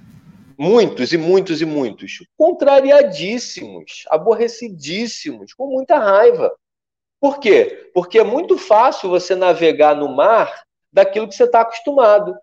muitos 0.62 1.12
e 1.12 1.18
muitos 1.18 1.60
e 1.60 1.66
muitos, 1.66 2.20
contrariadíssimos, 2.38 4.04
aborrecidíssimos, 4.12 5.56
com 5.56 5.66
muita 5.66 5.98
raiva. 5.98 6.54
Por 7.22 7.40
quê? 7.40 7.92
Porque 7.94 8.18
é 8.18 8.24
muito 8.24 8.58
fácil 8.58 9.08
você 9.08 9.36
navegar 9.36 9.96
no 9.96 10.10
mar 10.10 10.64
daquilo 10.92 11.28
que 11.28 11.36
você 11.36 11.44
está 11.44 11.62
acostumado, 11.62 12.36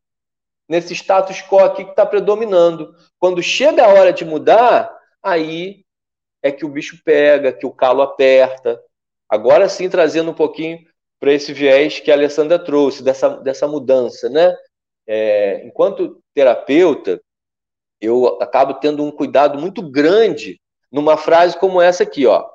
nesse 0.69 0.95
status 0.95 1.43
quo 1.43 1.59
aqui 1.59 1.85
que 1.85 1.91
está 1.91 2.07
predominando. 2.07 2.95
Quando 3.19 3.43
chega 3.43 3.85
a 3.85 3.89
hora 3.89 4.13
de 4.13 4.25
mudar, 4.25 4.97
aí 5.21 5.85
é 6.41 6.53
que 6.53 6.65
o 6.65 6.69
bicho 6.69 7.03
pega, 7.05 7.53
que 7.53 7.67
o 7.67 7.73
calo 7.73 8.03
aperta. 8.03 8.81
Agora 9.29 9.69
sim, 9.69 9.91
trazendo 9.91 10.31
um 10.31 10.35
pouquinho 10.35 10.79
para 11.19 11.33
esse 11.33 11.53
viés 11.53 11.99
que 11.99 12.13
a 12.13 12.15
Alessandra 12.15 12.57
trouxe, 12.57 13.03
dessa, 13.03 13.31
dessa 13.41 13.67
mudança, 13.67 14.29
né? 14.29 14.57
É, 15.09 15.67
enquanto 15.67 16.23
terapeuta, 16.33 17.21
eu 18.01 18.41
acabo 18.41 18.75
tendo 18.75 19.03
um 19.03 19.11
cuidado 19.11 19.59
muito 19.59 19.83
grande 19.83 20.61
numa 20.93 21.17
frase 21.17 21.59
como 21.59 21.83
essa 21.83 22.05
aqui, 22.05 22.27
ó. 22.27 22.49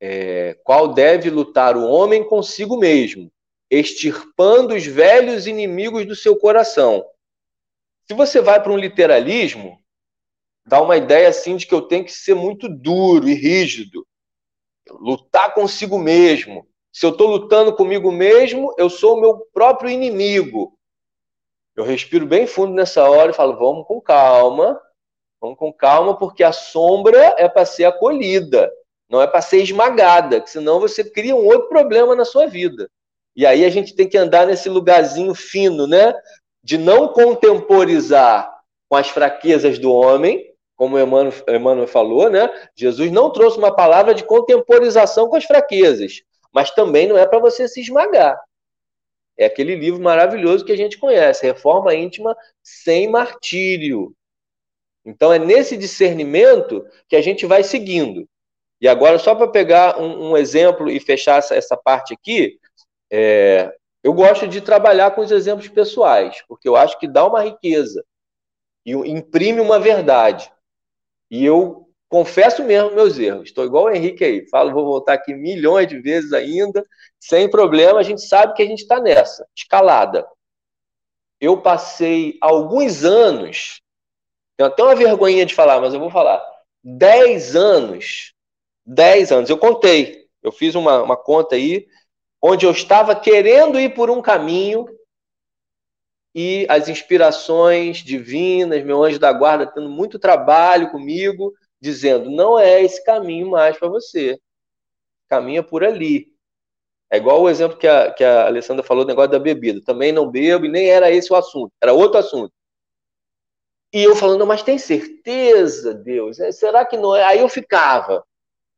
É, 0.00 0.54
qual 0.62 0.88
deve 0.88 1.28
lutar 1.28 1.76
o 1.76 1.88
homem 1.88 2.22
consigo 2.22 2.76
mesmo, 2.76 3.30
extirpando 3.70 4.74
os 4.74 4.86
velhos 4.86 5.46
inimigos 5.46 6.06
do 6.06 6.14
seu 6.14 6.36
coração. 6.36 7.04
Se 8.06 8.14
você 8.14 8.40
vai 8.40 8.62
para 8.62 8.72
um 8.72 8.78
literalismo, 8.78 9.82
dá 10.66 10.80
uma 10.80 10.96
ideia 10.96 11.28
assim 11.28 11.56
de 11.56 11.66
que 11.66 11.74
eu 11.74 11.82
tenho 11.82 12.04
que 12.04 12.12
ser 12.12 12.34
muito 12.34 12.68
duro 12.68 13.28
e 13.28 13.34
rígido, 13.34 14.06
lutar 14.90 15.52
consigo 15.54 15.98
mesmo. 15.98 16.66
Se 16.92 17.04
eu 17.04 17.10
estou 17.10 17.28
lutando 17.28 17.74
comigo 17.74 18.10
mesmo, 18.10 18.74
eu 18.78 18.88
sou 18.88 19.16
o 19.16 19.20
meu 19.20 19.46
próprio 19.52 19.90
inimigo. 19.90 20.78
Eu 21.76 21.84
respiro 21.84 22.26
bem 22.26 22.46
fundo 22.46 22.72
nessa 22.72 23.08
hora 23.08 23.30
e 23.30 23.34
falo: 23.34 23.56
vamos 23.56 23.86
com 23.86 24.00
calma, 24.00 24.80
vamos 25.40 25.58
com 25.58 25.72
calma, 25.72 26.18
porque 26.18 26.42
a 26.42 26.52
sombra 26.52 27.34
é 27.38 27.48
para 27.48 27.66
ser 27.66 27.84
acolhida, 27.84 28.70
não 29.08 29.22
é 29.22 29.26
para 29.26 29.40
ser 29.40 29.62
esmagada, 29.62 30.40
que 30.40 30.50
senão 30.50 30.80
você 30.80 31.02
cria 31.02 31.34
um 31.34 31.44
outro 31.46 31.68
problema 31.68 32.14
na 32.14 32.24
sua 32.24 32.46
vida. 32.46 32.90
E 33.34 33.46
aí 33.46 33.64
a 33.64 33.70
gente 33.70 33.94
tem 33.94 34.08
que 34.08 34.18
andar 34.18 34.46
nesse 34.46 34.68
lugarzinho 34.68 35.34
fino, 35.34 35.86
né? 35.86 36.12
De 36.62 36.76
não 36.76 37.08
contemporizar 37.08 38.52
com 38.88 38.96
as 38.96 39.08
fraquezas 39.08 39.78
do 39.78 39.92
homem, 39.92 40.52
como 40.76 40.98
Emmanuel, 40.98 41.32
Emmanuel 41.48 41.86
falou, 41.86 42.28
né? 42.28 42.48
Jesus 42.76 43.10
não 43.10 43.30
trouxe 43.30 43.58
uma 43.58 43.74
palavra 43.74 44.14
de 44.14 44.24
contemporização 44.24 45.28
com 45.28 45.36
as 45.36 45.44
fraquezas, 45.44 46.22
mas 46.52 46.70
também 46.70 47.06
não 47.06 47.16
é 47.16 47.26
para 47.26 47.38
você 47.38 47.66
se 47.68 47.80
esmagar. 47.80 48.38
É 49.36 49.46
aquele 49.46 49.76
livro 49.76 50.02
maravilhoso 50.02 50.64
que 50.64 50.72
a 50.72 50.76
gente 50.76 50.98
conhece, 50.98 51.46
Reforma 51.46 51.94
Íntima 51.94 52.36
sem 52.62 53.08
Martírio. 53.08 54.12
Então 55.04 55.32
é 55.32 55.38
nesse 55.38 55.76
discernimento 55.76 56.84
que 57.08 57.16
a 57.16 57.22
gente 57.22 57.46
vai 57.46 57.62
seguindo. 57.62 58.28
E 58.80 58.86
agora, 58.86 59.18
só 59.18 59.34
para 59.34 59.48
pegar 59.48 59.98
um, 59.98 60.30
um, 60.30 60.36
exemplo 60.36 60.90
e 60.90 61.00
fechar 61.00 61.38
essa, 61.38 61.54
essa 61.54 61.76
parte 61.76 62.14
aqui, 62.14 62.58
é, 63.10 63.74
eu 64.02 64.12
gosto 64.12 64.46
de 64.46 64.60
trabalhar 64.60 65.10
com 65.12 65.20
os 65.20 65.32
exemplos 65.32 65.68
pessoais, 65.68 66.42
porque 66.46 66.68
eu 66.68 66.76
acho 66.76 66.98
que 66.98 67.08
dá 67.08 67.26
uma 67.26 67.42
riqueza 67.42 68.04
e 68.86 68.92
imprime 68.92 69.60
uma 69.60 69.78
verdade. 69.78 70.50
E 71.30 71.44
eu 71.44 71.88
confesso 72.08 72.64
mesmo 72.64 72.94
meus 72.94 73.18
erros. 73.18 73.48
Estou 73.48 73.64
igual 73.64 73.84
o 73.84 73.90
Henrique 73.90 74.24
aí. 74.24 74.48
Falo, 74.48 74.72
vou 74.72 74.84
voltar 74.84 75.14
aqui 75.14 75.34
milhões 75.34 75.88
de 75.88 76.00
vezes 76.00 76.32
ainda, 76.32 76.84
sem 77.20 77.50
problema. 77.50 77.98
A 77.98 78.02
gente 78.02 78.22
sabe 78.22 78.54
que 78.54 78.62
a 78.62 78.66
gente 78.66 78.82
está 78.82 79.00
nessa, 79.00 79.46
escalada. 79.54 80.26
Eu 81.40 81.60
passei 81.60 82.36
alguns 82.40 83.04
anos, 83.04 83.80
tenho 84.56 84.68
até 84.68 84.82
uma 84.82 84.94
vergonha 84.94 85.46
de 85.46 85.54
falar, 85.54 85.80
mas 85.80 85.94
eu 85.94 86.00
vou 86.00 86.10
falar. 86.10 86.44
Dez 86.82 87.54
anos, 87.54 88.32
dez 88.88 89.30
anos, 89.30 89.50
eu 89.50 89.58
contei. 89.58 90.26
Eu 90.42 90.50
fiz 90.50 90.74
uma, 90.74 91.02
uma 91.02 91.16
conta 91.16 91.56
aí, 91.56 91.86
onde 92.42 92.64
eu 92.64 92.70
estava 92.70 93.14
querendo 93.14 93.78
ir 93.78 93.94
por 93.94 94.10
um 94.10 94.22
caminho 94.22 94.86
e 96.34 96.66
as 96.68 96.88
inspirações 96.88 97.98
divinas, 97.98 98.84
meu 98.84 99.02
anjo 99.02 99.18
da 99.18 99.32
guarda 99.32 99.66
tendo 99.66 99.88
muito 99.88 100.18
trabalho 100.18 100.90
comigo, 100.90 101.52
dizendo: 101.80 102.30
não 102.30 102.58
é 102.58 102.82
esse 102.82 103.04
caminho 103.04 103.50
mais 103.50 103.76
para 103.78 103.88
você. 103.88 104.38
Caminha 105.28 105.62
por 105.62 105.84
ali. 105.84 106.28
É 107.10 107.16
igual 107.18 107.42
o 107.42 107.48
exemplo 107.48 107.78
que 107.78 107.86
a, 107.88 108.12
que 108.12 108.24
a 108.24 108.46
Alessandra 108.46 108.84
falou 108.84 109.04
do 109.04 109.08
negócio 109.08 109.30
da 109.30 109.38
bebida. 109.38 109.80
Também 109.84 110.12
não 110.12 110.30
bebo 110.30 110.66
e 110.66 110.68
nem 110.70 110.88
era 110.90 111.10
esse 111.10 111.32
o 111.32 111.36
assunto, 111.36 111.72
era 111.82 111.92
outro 111.92 112.18
assunto. 112.18 112.52
E 113.92 114.02
eu 114.02 114.14
falando, 114.14 114.46
mas 114.46 114.62
tem 114.62 114.78
certeza, 114.78 115.94
Deus? 115.94 116.38
É, 116.38 116.52
será 116.52 116.84
que 116.84 116.96
não 116.96 117.16
é? 117.16 117.24
Aí 117.24 117.38
eu 117.40 117.48
ficava. 117.48 118.22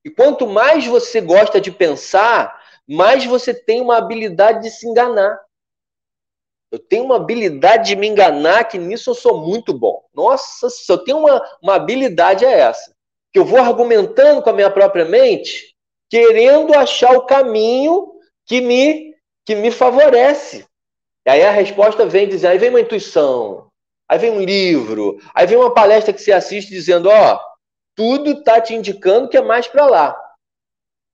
E 0.04 0.10
quanto 0.10 0.46
mais 0.46 0.86
você 0.86 1.20
gosta 1.20 1.60
de 1.60 1.70
pensar, 1.70 2.60
mais 2.88 3.24
você 3.24 3.52
tem 3.52 3.80
uma 3.80 3.96
habilidade 3.96 4.62
de 4.62 4.70
se 4.70 4.86
enganar. 4.86 5.38
Eu 6.70 6.78
tenho 6.78 7.04
uma 7.04 7.16
habilidade 7.16 7.88
de 7.88 7.96
me 7.96 8.06
enganar 8.06 8.64
que 8.64 8.78
nisso 8.78 9.10
eu 9.10 9.14
sou 9.14 9.44
muito 9.44 9.72
bom. 9.72 10.04
Nossa, 10.14 10.70
se 10.70 10.90
eu 10.90 10.98
tenho 10.98 11.18
uma, 11.18 11.42
uma 11.62 11.74
habilidade 11.74 12.44
é 12.44 12.60
essa. 12.60 12.94
Que 13.32 13.38
eu 13.38 13.44
vou 13.44 13.58
argumentando 13.58 14.42
com 14.42 14.50
a 14.50 14.52
minha 14.52 14.70
própria 14.70 15.04
mente, 15.04 15.74
querendo 16.08 16.74
achar 16.74 17.16
o 17.16 17.26
caminho 17.26 18.12
que 18.46 18.60
me, 18.60 19.14
que 19.44 19.54
me 19.54 19.70
favorece. 19.70 20.64
E 21.26 21.30
aí 21.30 21.42
a 21.42 21.50
resposta 21.50 22.06
vem 22.06 22.28
dizer, 22.28 22.48
aí 22.48 22.58
vem 22.58 22.70
uma 22.70 22.80
intuição, 22.80 23.68
aí 24.08 24.18
vem 24.18 24.30
um 24.30 24.40
livro, 24.40 25.20
aí 25.34 25.46
vem 25.46 25.58
uma 25.58 25.74
palestra 25.74 26.12
que 26.12 26.20
você 26.20 26.32
assiste 26.32 26.70
dizendo, 26.70 27.08
ó, 27.08 27.34
oh, 27.34 27.49
tudo 28.00 28.30
está 28.30 28.58
te 28.62 28.72
indicando 28.72 29.28
que 29.28 29.36
é 29.36 29.42
mais 29.42 29.68
para 29.68 29.84
lá. 29.84 30.36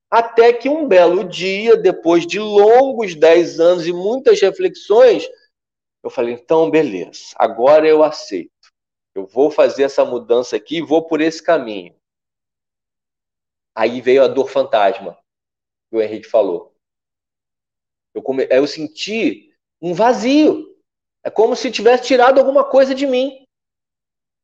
Até 0.09 0.53
que 0.53 0.69
um 0.69 0.87
belo 0.87 1.25
dia, 1.25 1.77
depois 1.77 2.25
de 2.25 2.39
longos 2.39 3.17
dez 3.17 3.59
anos 3.59 3.89
e 3.89 3.93
muitas 3.93 4.41
reflexões, 4.41 5.29
eu 6.01 6.09
falei, 6.09 6.35
então, 6.35 6.71
beleza, 6.71 7.35
agora 7.35 7.89
eu 7.89 8.05
aceito. 8.05 8.53
Eu 9.17 9.27
vou 9.27 9.51
fazer 9.51 9.83
essa 9.83 10.05
mudança 10.05 10.55
aqui, 10.55 10.81
vou 10.81 11.09
por 11.09 11.21
esse 11.21 11.43
caminho. 11.43 11.93
Aí 13.75 14.01
veio 14.01 14.23
a 14.23 14.29
dor 14.29 14.49
fantasma, 14.49 15.19
que 15.91 15.97
o 15.97 16.01
Henrique 16.01 16.29
falou. 16.29 16.73
Eu, 18.15 18.23
come... 18.23 18.47
eu 18.49 18.65
senti 18.65 19.53
um 19.83 19.93
vazio. 19.93 20.73
É 21.25 21.31
como 21.31 21.57
se 21.57 21.69
tivesse 21.69 22.05
tirado 22.05 22.39
alguma 22.39 22.63
coisa 22.63 22.95
de 22.95 23.09
mim. 23.09 23.45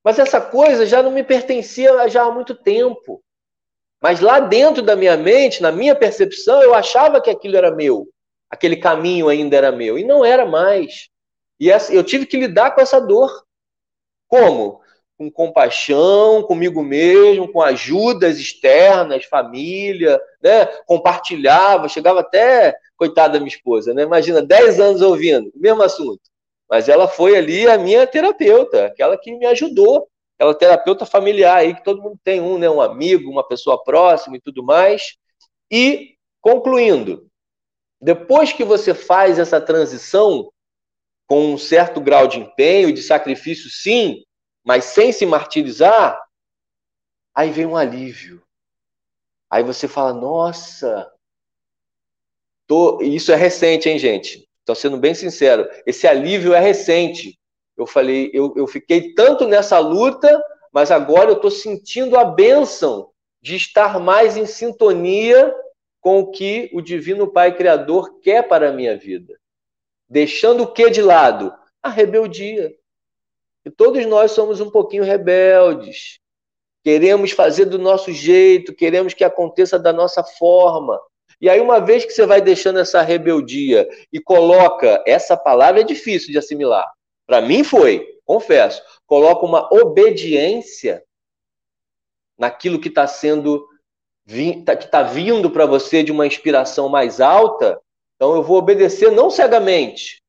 Mas 0.05 0.19
essa 0.19 0.41
coisa 0.41 0.85
já 0.85 1.03
não 1.03 1.11
me 1.11 1.23
pertencia 1.23 2.09
já 2.09 2.25
há 2.25 2.31
muito 2.31 2.55
tempo. 2.55 3.23
Mas 4.01 4.21
lá 4.21 4.41
dentro 4.41 4.83
da 4.83 4.97
minha 4.97 5.17
mente, 5.17 5.63
na 5.63 5.71
minha 5.71 5.95
percepção, 5.95 6.61
eu 6.61 6.75
achava 6.75 7.21
que 7.21 7.31
aquilo 7.31 7.57
era 7.57 7.71
meu. 7.71 8.09
Aquele 8.51 8.77
caminho 8.77 9.29
ainda 9.29 9.57
era 9.57 9.71
meu. 9.71 9.97
E 9.97 10.05
não 10.05 10.25
era 10.25 10.45
mais. 10.45 11.09
E 11.61 11.69
eu 11.69 12.03
tive 12.03 12.27
que 12.27 12.37
lidar 12.37 12.75
com 12.75 12.81
essa 12.81 13.01
dor. 13.01 13.45
Como? 14.27 14.81
Com 15.17 15.31
compaixão, 15.31 16.43
comigo 16.43 16.83
mesmo, 16.83 17.53
com 17.53 17.63
ajudas 17.63 18.41
externas, 18.41 19.25
família, 19.27 20.21
né? 20.43 20.67
Compartilhava, 20.85 21.89
chegava 21.89 22.21
até, 22.21 22.77
coitada 22.97 23.35
da 23.35 23.39
minha 23.39 23.55
esposa, 23.55 23.95
né? 23.95 24.03
Imagina, 24.03 24.43
10 24.43 24.81
anos 24.81 25.01
ouvindo, 25.01 25.53
mesmo 25.55 25.81
assunto. 25.81 26.32
Mas 26.73 26.89
ela 26.89 27.07
foi 27.07 27.37
ali 27.37 27.69
a 27.69 27.77
minha 27.77 28.07
terapeuta, 28.07 28.87
aquela 28.87 29.19
que 29.19 29.31
me 29.31 29.45
ajudou, 29.45 30.09
aquela 30.35 30.55
terapeuta 30.55 31.05
familiar 31.05 31.59
aí, 31.59 31.75
que 31.75 31.85
todo 31.85 32.01
mundo 32.01 32.19
tem 32.25 32.41
um, 32.41 32.57
né? 32.57 32.71
Um 32.71 32.81
amigo, 32.81 33.31
uma 33.31 33.47
pessoa 33.47 33.85
próxima 33.85 34.39
e 34.39 34.41
tudo 34.41 34.65
mais. 34.65 35.19
E, 35.71 36.17
concluindo, 36.41 37.31
depois 38.01 38.55
que 38.55 38.65
você 38.65 38.95
faz 38.95 39.39
essa 39.39 39.61
transição, 39.61 40.51
com 41.27 41.53
um 41.53 41.59
certo 41.59 42.01
grau 42.01 42.27
de 42.27 42.39
empenho 42.39 42.89
e 42.89 42.95
de 42.95 43.03
sacrifício, 43.03 43.69
sim, 43.69 44.25
mas 44.65 44.85
sem 44.85 45.13
se 45.13 45.27
martirizar, 45.27 46.19
aí 47.35 47.51
vem 47.51 47.67
um 47.67 47.77
alívio. 47.77 48.43
Aí 49.51 49.63
você 49.63 49.87
fala, 49.87 50.15
nossa, 50.15 51.13
tô... 52.67 53.03
isso 53.03 53.31
é 53.31 53.37
recente, 53.37 53.91
hein, 53.91 53.99
gente? 53.99 54.49
Estou 54.63 54.77
sendo 54.77 54.97
bem 54.97 55.13
sincero, 55.13 55.69
esse 55.85 56.07
alívio 56.07 56.55
é 56.55 56.61
recente. 56.61 57.37
Eu 57.77 57.85
falei, 57.87 58.31
eu, 58.33 58.55
eu 58.57 58.67
fiquei 58.67 59.13
tanto 59.13 59.47
nessa 59.47 59.79
luta, 59.81 60.41
mas 60.73 60.93
agora 60.93 61.31
eu 61.31 61.37
estou 61.37 61.51
sentindo 61.51 62.17
a 62.17 62.25
bênção 62.25 63.11
de 63.41 63.57
estar 63.57 63.99
mais 63.99 64.37
em 64.37 64.47
sintonia 64.47 65.53
com 66.01 66.21
o 66.21 66.31
que 66.31 66.71
o 66.73 66.81
Divino 66.81 67.33
Pai 67.33 67.57
Criador 67.57 68.21
quer 68.21 68.47
para 68.47 68.69
a 68.69 68.73
minha 68.73 68.97
vida. 68.97 69.37
Deixando 70.09 70.63
o 70.63 70.73
que 70.73 70.91
de 70.91 71.03
lado? 71.03 71.53
A 71.83 71.89
rebeldia. 71.89 72.73
E 73.65 73.71
todos 73.71 74.05
nós 74.07 74.31
somos 74.31 74.61
um 74.61 74.71
pouquinho 74.71 75.03
rebeldes. 75.03 76.21
Queremos 76.85 77.33
fazer 77.33 77.67
do 77.67 77.79
nosso 77.79 78.13
jeito, 78.13 78.75
queremos 78.75 79.15
que 79.15 79.25
aconteça 79.25 79.79
da 79.79 79.93
nossa 79.93 80.23
forma. 80.23 81.01
E 81.43 81.49
aí, 81.49 81.61
uma 81.61 81.81
vez 81.81 82.05
que 82.05 82.13
você 82.13 82.25
vai 82.25 82.41
deixando 82.41 82.79
essa 82.79 83.03
rebeldia 83.03 83.89
e 84.13 84.21
coloca, 84.21 85.03
essa 85.05 85.37
palavra 85.37 85.81
é 85.81 85.85
difícil 85.85 86.31
de 86.31 86.39
assimilar. 86.39 86.89
Para 87.27 87.41
mim 87.41 87.65
foi, 87.65 88.07
confesso. 88.25 88.81
Coloca 89.07 89.45
uma 89.45 89.69
obediência 89.75 91.03
naquilo 92.39 92.81
que 92.81 92.87
está 92.87 93.09
sendo, 93.09 93.67
que 94.25 94.63
está 94.85 95.03
vindo 95.03 95.51
para 95.51 95.67
você 95.67 96.05
de 96.05 96.13
uma 96.13 96.29
inspiração 96.29 96.89
mais 96.89 97.21
alta, 97.21 97.77
então 98.15 98.37
eu 98.37 98.43
vou 98.45 98.59
obedecer 98.59 99.11
não 99.11 99.29
cegamente, 99.29 100.23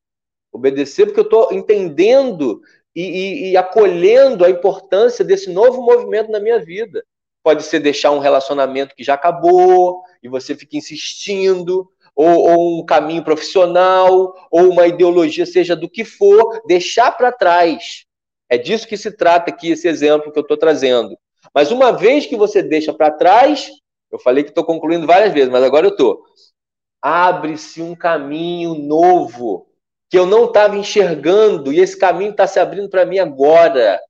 obedecer 0.52 1.06
porque 1.06 1.20
eu 1.20 1.24
estou 1.24 1.52
entendendo 1.52 2.60
e, 2.92 3.02
e, 3.02 3.50
e, 3.50 3.56
acolhendo 3.56 4.44
a 4.44 4.50
importância 4.50 5.24
desse 5.24 5.52
novo 5.52 5.80
movimento 5.80 6.32
na 6.32 6.40
minha 6.40 6.58
vida. 6.58 7.04
Pode 7.40 7.62
ser 7.62 7.78
deixar 7.78 8.10
um 8.10 8.18
relacionamento 8.18 8.96
que 8.96 9.04
já 9.04 9.14
acabou 9.14 10.02
e 10.24 10.28
você 10.28 10.54
fica 10.56 10.78
insistindo, 10.78 11.86
ou, 12.16 12.26
ou 12.26 12.80
um 12.80 12.84
caminho 12.84 13.22
profissional, 13.22 14.34
ou 14.50 14.70
uma 14.70 14.86
ideologia, 14.86 15.44
seja 15.44 15.76
do 15.76 15.88
que 15.88 16.02
for, 16.02 16.62
deixar 16.66 17.12
para 17.12 17.30
trás. 17.30 18.06
É 18.48 18.56
disso 18.56 18.88
que 18.88 18.96
se 18.96 19.12
trata 19.12 19.50
aqui, 19.50 19.70
esse 19.70 19.86
exemplo 19.86 20.32
que 20.32 20.38
eu 20.38 20.42
estou 20.42 20.56
trazendo. 20.56 21.16
Mas 21.54 21.70
uma 21.70 21.92
vez 21.92 22.24
que 22.24 22.36
você 22.36 22.62
deixa 22.62 22.92
para 22.92 23.10
trás, 23.10 23.70
eu 24.10 24.18
falei 24.18 24.42
que 24.42 24.50
estou 24.50 24.64
concluindo 24.64 25.06
várias 25.06 25.32
vezes, 25.34 25.50
mas 25.50 25.62
agora 25.62 25.86
eu 25.86 25.90
estou. 25.90 26.22
Abre-se 27.02 27.82
um 27.82 27.94
caminho 27.94 28.74
novo 28.74 29.66
que 30.08 30.18
eu 30.18 30.24
não 30.24 30.46
estava 30.46 30.76
enxergando 30.76 31.70
e 31.72 31.80
esse 31.80 31.98
caminho 31.98 32.30
está 32.30 32.46
se 32.46 32.58
abrindo 32.58 32.88
para 32.88 33.04
mim 33.04 33.18
agora. 33.18 34.00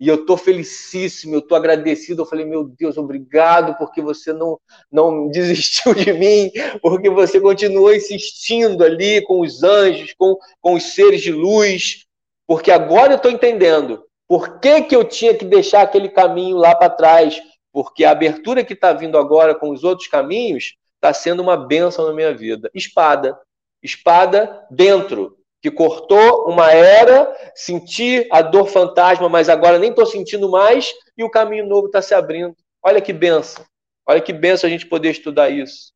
E 0.00 0.08
eu 0.08 0.16
estou 0.16 0.36
felicíssimo, 0.36 1.34
eu 1.34 1.38
estou 1.38 1.56
agradecido. 1.56 2.22
Eu 2.22 2.26
falei, 2.26 2.44
meu 2.44 2.64
Deus, 2.64 2.96
obrigado 2.96 3.76
porque 3.78 4.02
você 4.02 4.32
não, 4.32 4.58
não 4.90 5.28
desistiu 5.28 5.94
de 5.94 6.12
mim, 6.12 6.50
porque 6.80 7.08
você 7.08 7.40
continuou 7.40 7.94
insistindo 7.94 8.84
ali 8.84 9.22
com 9.22 9.40
os 9.40 9.62
anjos, 9.62 10.12
com, 10.18 10.36
com 10.60 10.74
os 10.74 10.94
seres 10.94 11.20
de 11.20 11.32
luz, 11.32 12.04
porque 12.46 12.70
agora 12.70 13.12
eu 13.12 13.16
estou 13.16 13.30
entendendo 13.30 14.04
por 14.26 14.60
que, 14.60 14.82
que 14.82 14.96
eu 14.96 15.04
tinha 15.04 15.34
que 15.34 15.44
deixar 15.44 15.82
aquele 15.82 16.08
caminho 16.08 16.56
lá 16.56 16.74
para 16.74 16.90
trás, 16.90 17.40
porque 17.72 18.04
a 18.04 18.10
abertura 18.10 18.64
que 18.64 18.72
está 18.72 18.92
vindo 18.92 19.18
agora 19.18 19.54
com 19.54 19.70
os 19.70 19.84
outros 19.84 20.08
caminhos 20.08 20.74
está 20.94 21.12
sendo 21.12 21.42
uma 21.42 21.56
bênção 21.56 22.06
na 22.06 22.12
minha 22.12 22.34
vida. 22.34 22.70
Espada. 22.74 23.38
Espada 23.82 24.64
dentro 24.70 25.36
que 25.62 25.70
cortou 25.70 26.50
uma 26.50 26.72
era, 26.72 27.32
senti 27.54 28.28
a 28.32 28.42
dor 28.42 28.66
fantasma, 28.66 29.28
mas 29.28 29.48
agora 29.48 29.78
nem 29.78 29.90
estou 29.90 30.04
sentindo 30.04 30.50
mais, 30.50 30.92
e 31.16 31.22
o 31.22 31.30
caminho 31.30 31.68
novo 31.68 31.86
está 31.86 32.02
se 32.02 32.12
abrindo. 32.12 32.56
Olha 32.82 33.00
que 33.00 33.12
benção. 33.12 33.64
Olha 34.04 34.20
que 34.20 34.32
benção 34.32 34.66
a 34.66 34.70
gente 34.70 34.88
poder 34.88 35.10
estudar 35.10 35.50
isso. 35.50 35.92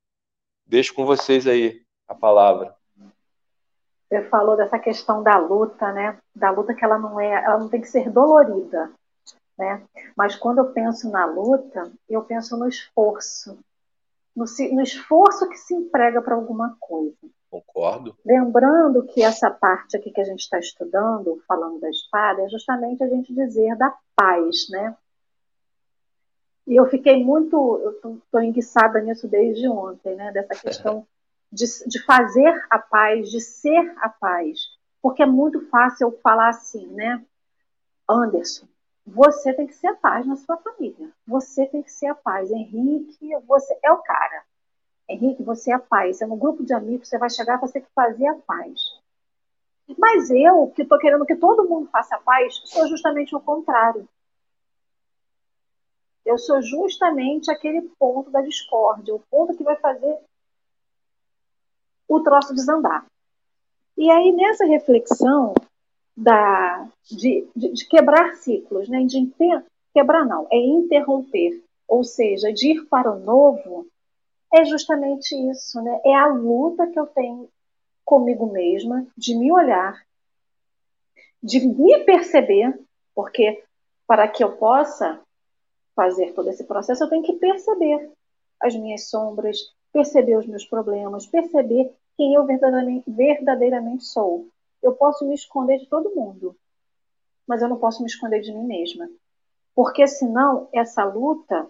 Deixo 0.65 0.95
com 0.95 1.05
vocês 1.05 1.49
aí 1.49 1.83
a 2.07 2.15
palavra. 2.15 2.77
Você 4.09 4.23
falou 4.29 4.57
dessa 4.57 4.79
questão 4.79 5.21
da 5.21 5.37
luta, 5.37 5.91
né? 5.91 6.17
Da 6.33 6.51
luta 6.51 6.73
que 6.73 6.85
ela 6.85 6.97
não 6.97 7.19
é, 7.19 7.45
ela 7.45 7.59
não 7.59 7.69
tem 7.69 7.81
que 7.81 7.89
ser 7.89 8.09
dolorida, 8.09 8.93
né? 9.59 9.83
Mas 10.17 10.37
quando 10.37 10.59
eu 10.59 10.67
penso 10.67 11.11
na 11.11 11.27
luta, 11.27 11.91
eu 12.09 12.23
penso 12.23 12.57
no 12.57 12.69
esforço, 12.69 13.59
no, 14.35 14.45
no 14.73 14.81
esforço 14.81 15.49
que 15.49 15.57
se 15.57 15.75
emprega 15.75 16.23
para 16.23 16.37
alguma 16.37 16.77
coisa. 16.79 17.17
Concordo. 17.57 18.17
Lembrando 18.25 19.07
que 19.07 19.23
essa 19.23 19.51
parte 19.51 19.97
aqui 19.97 20.11
que 20.11 20.21
a 20.21 20.25
gente 20.25 20.41
está 20.41 20.59
estudando, 20.59 21.43
falando 21.47 21.81
da 21.81 21.89
espada, 21.89 22.43
é 22.43 22.49
justamente 22.49 23.03
a 23.03 23.09
gente 23.09 23.35
dizer 23.35 23.77
da 23.77 23.97
paz, 24.15 24.69
né? 24.69 24.95
E 26.67 26.77
eu 26.77 26.87
fiquei 26.87 27.23
muito, 27.25 27.57
eu 28.03 28.17
estou 28.17 28.43
enguiçada 28.43 29.01
nisso 29.01 29.29
desde 29.29 29.69
ontem, 29.69 30.15
né? 30.17 30.33
Dessa 30.33 30.55
questão 30.61 31.07
de, 31.51 31.65
de 31.87 32.05
fazer 32.05 32.67
a 32.69 32.79
paz, 32.79 33.31
de 33.31 33.41
ser 33.41 33.95
a 33.99 34.09
paz. 34.09 34.59
Porque 35.01 35.23
é 35.23 35.27
muito 35.27 35.67
fácil 35.69 36.09
eu 36.09 36.19
falar 36.21 36.49
assim, 36.49 36.87
né? 36.89 37.25
Anderson, 38.09 38.67
você 39.07 39.55
tem 39.55 39.67
que 39.67 39.75
ser 39.75 39.87
a 39.87 39.95
paz 39.95 40.27
na 40.27 40.37
sua 40.37 40.57
família. 40.59 41.11
Você 41.27 41.65
tem 41.67 41.83
que 41.83 41.93
ser 41.93 42.09
a 42.09 42.15
paz. 42.15 42.51
Henrique, 42.51 43.31
você 43.47 43.79
é 43.83 43.91
o 43.93 44.03
cara. 44.03 44.45
Henrique, 45.09 45.43
você 45.43 45.71
é 45.71 45.75
a 45.75 45.79
paz. 45.79 46.21
É 46.21 46.27
no 46.27 46.37
grupo 46.37 46.65
de 46.65 46.75
amigos, 46.75 47.09
você 47.09 47.19
vai 47.19 47.31
chegar, 47.31 47.61
você 47.61 47.75
tem 47.75 47.83
que 47.83 47.95
fazer 47.95 48.27
a 48.27 48.35
paz. 48.35 48.81
Mas 49.97 50.31
eu, 50.31 50.73
que 50.75 50.83
estou 50.83 50.99
querendo 50.99 51.25
que 51.25 51.37
todo 51.37 51.69
mundo 51.69 51.89
faça 51.91 52.17
a 52.17 52.21
paz, 52.21 52.61
sou 52.65 52.89
justamente 52.89 53.35
o 53.35 53.41
contrário. 53.41 54.09
Eu 56.25 56.37
sou 56.39 56.61
justamente 56.61 57.51
aquele 57.53 57.83
ponto 57.99 58.31
da 58.31 58.41
discórdia, 58.41 59.15
o 59.15 59.23
ponto 59.31 59.57
que 59.57 59.63
vai 59.63 59.77
fazer 59.77 60.19
o 62.09 62.21
troço 62.21 62.55
desandar. 62.55 63.07
E 63.97 64.11
aí, 64.11 64.33
nessa 64.33 64.65
reflexão 64.65 65.55
da, 66.17 66.89
de, 67.05 67.49
de, 67.55 67.73
de 67.73 67.89
quebrar 67.89 68.35
ciclos, 68.35 68.89
né? 68.89 69.05
de 69.05 69.19
inter, 69.19 69.65
quebrar 69.95 70.25
não, 70.25 70.47
é 70.51 70.57
interromper, 70.57 71.63
ou 71.87 72.03
seja, 72.03 72.53
de 72.53 72.73
ir 72.73 72.85
para 72.87 73.11
o 73.13 73.21
novo, 73.21 73.87
é 74.53 74.65
justamente 74.65 75.35
isso, 75.51 75.81
né? 75.83 76.01
É 76.05 76.15
a 76.15 76.27
luta 76.27 76.87
que 76.87 76.99
eu 76.99 77.07
tenho 77.07 77.49
comigo 78.05 78.47
mesma, 78.47 79.07
de 79.17 79.37
me 79.37 79.53
olhar, 79.53 80.07
de 81.43 81.61
me 81.67 81.99
perceber, 82.05 82.79
porque 83.15 83.65
para 84.07 84.29
que 84.29 84.43
eu 84.45 84.57
possa 84.57 85.21
fazer 85.95 86.33
todo 86.33 86.49
esse 86.51 86.65
processo, 86.65 87.03
eu 87.03 87.09
tenho 87.09 87.23
que 87.23 87.35
perceber 87.35 88.11
as 88.61 88.75
minhas 88.77 89.09
sombras, 89.09 89.59
perceber 89.93 90.37
os 90.37 90.47
meus 90.47 90.65
problemas, 90.65 91.27
perceber 91.27 91.93
quem 92.17 92.35
eu 92.35 92.47
verdadeiramente, 92.47 94.05
sou. 94.05 94.49
Eu 94.83 94.95
posso 94.95 95.27
me 95.27 95.35
esconder 95.35 95.79
de 95.79 95.87
todo 95.87 96.15
mundo, 96.15 96.57
mas 97.47 97.61
eu 97.61 97.69
não 97.69 97.79
posso 97.79 98.03
me 98.03 98.07
esconder 98.07 98.41
de 98.41 98.53
mim 98.53 98.67
mesma. 98.67 99.09
Porque 99.75 100.07
senão 100.07 100.69
essa 100.73 101.05
luta 101.05 101.69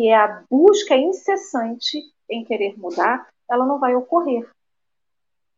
que 0.00 0.08
é 0.08 0.16
a 0.16 0.42
busca 0.50 0.96
incessante 0.96 1.98
em 2.30 2.42
querer 2.42 2.74
mudar, 2.78 3.28
ela 3.50 3.66
não 3.66 3.78
vai 3.78 3.94
ocorrer. 3.94 4.48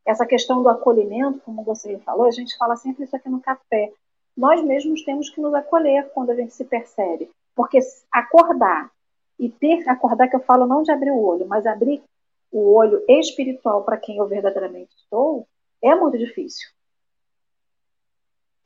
Essa 0.04 0.26
questão 0.26 0.64
do 0.64 0.68
acolhimento, 0.68 1.38
como 1.44 1.62
você 1.62 1.96
falou, 1.98 2.26
a 2.26 2.32
gente 2.32 2.56
fala 2.56 2.74
sempre 2.74 3.04
isso 3.04 3.14
aqui 3.14 3.28
no 3.28 3.40
café. 3.40 3.92
Nós 4.36 4.60
mesmos 4.64 5.04
temos 5.04 5.30
que 5.30 5.40
nos 5.40 5.54
acolher 5.54 6.10
quando 6.12 6.30
a 6.30 6.34
gente 6.34 6.52
se 6.52 6.64
percebe. 6.64 7.30
Porque 7.54 7.78
acordar 8.10 8.90
e 9.38 9.48
ter, 9.48 9.88
acordar 9.88 10.26
que 10.26 10.34
eu 10.34 10.40
falo 10.40 10.66
não 10.66 10.82
de 10.82 10.90
abrir 10.90 11.12
o 11.12 11.22
olho, 11.22 11.46
mas 11.46 11.64
abrir 11.64 12.02
o 12.50 12.72
olho 12.74 13.00
espiritual 13.08 13.84
para 13.84 13.96
quem 13.96 14.16
eu 14.16 14.26
verdadeiramente 14.26 14.92
estou, 14.96 15.46
é 15.80 15.94
muito 15.94 16.18
difícil. 16.18 16.68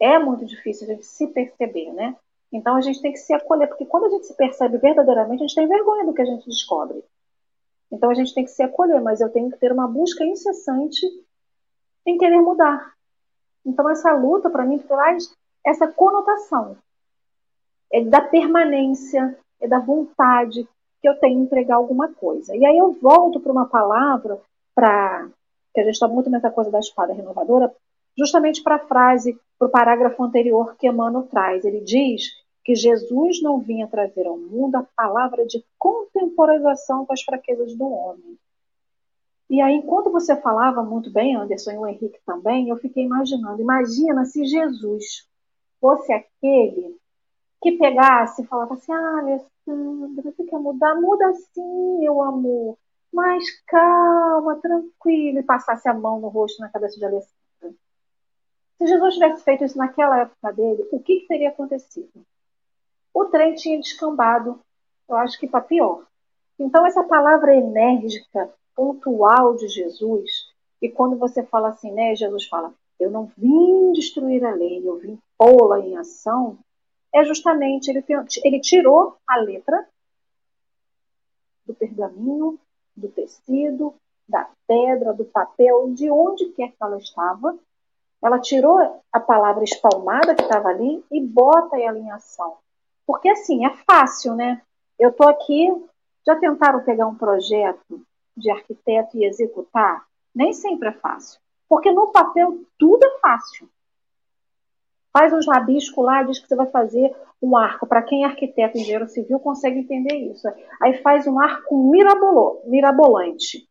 É 0.00 0.18
muito 0.18 0.46
difícil 0.46 0.88
a 0.88 0.94
gente 0.94 1.04
se 1.04 1.26
perceber, 1.26 1.92
né? 1.92 2.16
Então 2.52 2.76
a 2.76 2.80
gente 2.80 3.00
tem 3.02 3.12
que 3.12 3.18
se 3.18 3.32
acolher, 3.34 3.68
porque 3.68 3.86
quando 3.86 4.06
a 4.06 4.10
gente 4.10 4.26
se 4.26 4.34
percebe 4.34 4.78
verdadeiramente, 4.78 5.42
a 5.42 5.46
gente 5.46 5.54
tem 5.54 5.68
vergonha 5.68 6.04
do 6.04 6.14
que 6.14 6.22
a 6.22 6.26
gente 6.26 6.48
descobre. 6.48 7.02
Então 7.90 8.10
a 8.10 8.14
gente 8.14 8.34
tem 8.34 8.44
que 8.44 8.50
se 8.50 8.62
acolher, 8.62 9.00
mas 9.00 9.20
eu 9.20 9.30
tenho 9.30 9.50
que 9.50 9.58
ter 9.58 9.72
uma 9.72 9.86
busca 9.86 10.24
incessante 10.24 11.06
em 12.06 12.18
querer 12.18 12.40
mudar. 12.40 12.92
Então 13.64 13.88
essa 13.90 14.12
luta 14.12 14.48
para 14.48 14.64
mim 14.64 14.78
traz 14.78 15.34
essa 15.64 15.88
conotação 15.88 16.76
é 17.92 18.02
da 18.02 18.20
permanência, 18.20 19.38
é 19.60 19.68
da 19.68 19.78
vontade 19.78 20.68
que 21.00 21.08
eu 21.08 21.18
tenho 21.18 21.40
em 21.40 21.42
entregar 21.42 21.76
alguma 21.76 22.12
coisa. 22.12 22.54
E 22.54 22.64
aí 22.64 22.76
eu 22.76 22.92
volto 22.92 23.40
para 23.40 23.52
uma 23.52 23.66
palavra 23.66 24.40
para 24.74 25.28
que 25.74 25.80
a 25.80 25.84
gente 25.84 25.94
está 25.94 26.08
muito 26.08 26.30
nessa 26.30 26.50
coisa 26.50 26.70
da 26.70 26.78
espada 26.78 27.12
renovadora, 27.12 27.72
justamente 28.16 28.62
para 28.62 28.76
a 28.76 28.86
frase, 28.86 29.38
para 29.58 29.68
o 29.68 29.70
parágrafo 29.70 30.22
anterior 30.22 30.76
que 30.76 30.88
Emmanuel 30.88 31.28
traz. 31.28 31.64
Ele 31.64 31.80
diz 31.80 32.30
que 32.64 32.74
Jesus 32.74 33.40
não 33.42 33.60
vinha 33.60 33.86
trazer 33.86 34.26
ao 34.26 34.36
mundo 34.36 34.76
a 34.76 34.86
palavra 34.96 35.46
de 35.46 35.64
contemporização 35.78 37.06
com 37.06 37.12
as 37.12 37.22
fraquezas 37.22 37.76
do 37.76 37.86
homem. 37.86 38.38
E 39.48 39.60
aí, 39.60 39.76
enquanto 39.76 40.10
você 40.10 40.34
falava 40.34 40.82
muito 40.82 41.10
bem, 41.10 41.36
Anderson 41.36 41.70
e 41.70 41.78
o 41.78 41.86
Henrique 41.86 42.18
também, 42.26 42.68
eu 42.68 42.76
fiquei 42.76 43.04
imaginando, 43.04 43.62
imagina 43.62 44.24
se 44.24 44.44
Jesus 44.44 45.28
fosse 45.80 46.12
aquele 46.12 46.96
que 47.62 47.72
pegasse 47.78 48.42
e 48.42 48.46
falava 48.46 48.74
assim, 48.74 48.92
ah, 48.92 49.18
Alessandra, 49.20 50.22
você 50.22 50.44
quer 50.44 50.58
mudar? 50.58 50.94
Muda 50.96 51.32
sim, 51.54 51.98
meu 51.98 52.20
amor. 52.22 52.76
Mas 53.12 53.44
calma, 53.66 54.56
tranquilo, 54.56 55.38
e 55.38 55.42
passasse 55.44 55.88
a 55.88 55.94
mão 55.94 56.20
no 56.20 56.28
rosto, 56.28 56.60
na 56.60 56.68
cabeça 56.68 56.98
de 56.98 57.04
Alessandra. 57.04 57.45
Se 58.78 58.86
Jesus 58.86 59.14
tivesse 59.14 59.42
feito 59.42 59.64
isso 59.64 59.78
naquela 59.78 60.20
época 60.20 60.52
dele, 60.52 60.86
o 60.92 61.00
que, 61.00 61.20
que 61.20 61.26
teria 61.26 61.48
acontecido? 61.48 62.26
O 63.12 63.24
trem 63.26 63.54
tinha 63.54 63.80
descambado, 63.80 64.60
eu 65.08 65.16
acho 65.16 65.38
que 65.38 65.48
para 65.48 65.62
pior. 65.62 66.04
Então, 66.58 66.86
essa 66.86 67.02
palavra 67.04 67.54
enérgica, 67.54 68.50
pontual 68.74 69.56
de 69.56 69.68
Jesus, 69.68 70.30
e 70.80 70.90
quando 70.90 71.16
você 71.16 71.42
fala 71.42 71.68
assim, 71.68 71.90
né, 71.92 72.14
Jesus 72.14 72.46
fala, 72.46 72.74
eu 73.00 73.10
não 73.10 73.30
vim 73.36 73.92
destruir 73.92 74.44
a 74.44 74.54
lei, 74.54 74.86
eu 74.86 74.98
vim 74.98 75.18
pô-la 75.38 75.80
em 75.80 75.96
ação, 75.96 76.58
é 77.14 77.24
justamente, 77.24 77.88
ele, 77.88 78.04
ele 78.44 78.60
tirou 78.60 79.16
a 79.26 79.36
letra 79.36 79.86
do 81.66 81.74
pergaminho, 81.74 82.58
do 82.94 83.08
tecido, 83.08 83.94
da 84.28 84.50
pedra, 84.66 85.12
do 85.12 85.24
papel, 85.24 85.92
de 85.94 86.10
onde 86.10 86.46
quer 86.50 86.68
que 86.68 86.76
ela 86.80 86.98
estava, 86.98 87.58
ela 88.22 88.38
tirou 88.38 89.02
a 89.12 89.20
palavra 89.20 89.64
espalmada 89.64 90.34
que 90.34 90.42
estava 90.42 90.68
ali 90.68 91.04
e 91.10 91.20
bota 91.20 91.78
ela 91.80 91.98
em 91.98 92.10
ação. 92.10 92.56
Porque 93.06 93.28
assim, 93.28 93.64
é 93.64 93.70
fácil, 93.88 94.34
né? 94.34 94.60
Eu 94.98 95.10
estou 95.10 95.28
aqui, 95.28 95.68
já 96.26 96.34
tentaram 96.36 96.82
pegar 96.82 97.06
um 97.06 97.14
projeto 97.14 98.02
de 98.36 98.50
arquiteto 98.50 99.16
e 99.16 99.24
executar? 99.24 100.04
Nem 100.34 100.52
sempre 100.52 100.88
é 100.88 100.92
fácil. 100.92 101.40
Porque 101.68 101.90
no 101.92 102.08
papel 102.08 102.60
tudo 102.78 103.04
é 103.04 103.18
fácil. 103.20 103.68
Faz 105.12 105.32
uns 105.32 105.46
rabiscos 105.46 106.04
lá, 106.04 106.22
diz 106.22 106.38
que 106.38 106.46
você 106.46 106.54
vai 106.54 106.66
fazer 106.66 107.14
um 107.40 107.56
arco. 107.56 107.86
Para 107.86 108.02
quem 108.02 108.24
é 108.24 108.26
arquiteto 108.26 108.76
e 108.76 108.80
engenheiro 108.80 109.08
civil 109.08 109.38
consegue 109.40 109.78
entender 109.78 110.14
isso. 110.14 110.46
Aí 110.82 111.00
faz 111.02 111.26
um 111.26 111.40
arco 111.40 111.90
mirabolante. 112.66 113.66